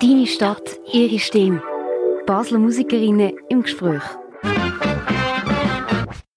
Deine 0.00 0.26
Stadt, 0.26 0.78
ihre 0.92 1.18
Stimme. 1.18 1.62
Basler 2.26 2.58
Musikerinnen 2.58 3.32
im 3.48 3.62
Gespräch. 3.62 4.02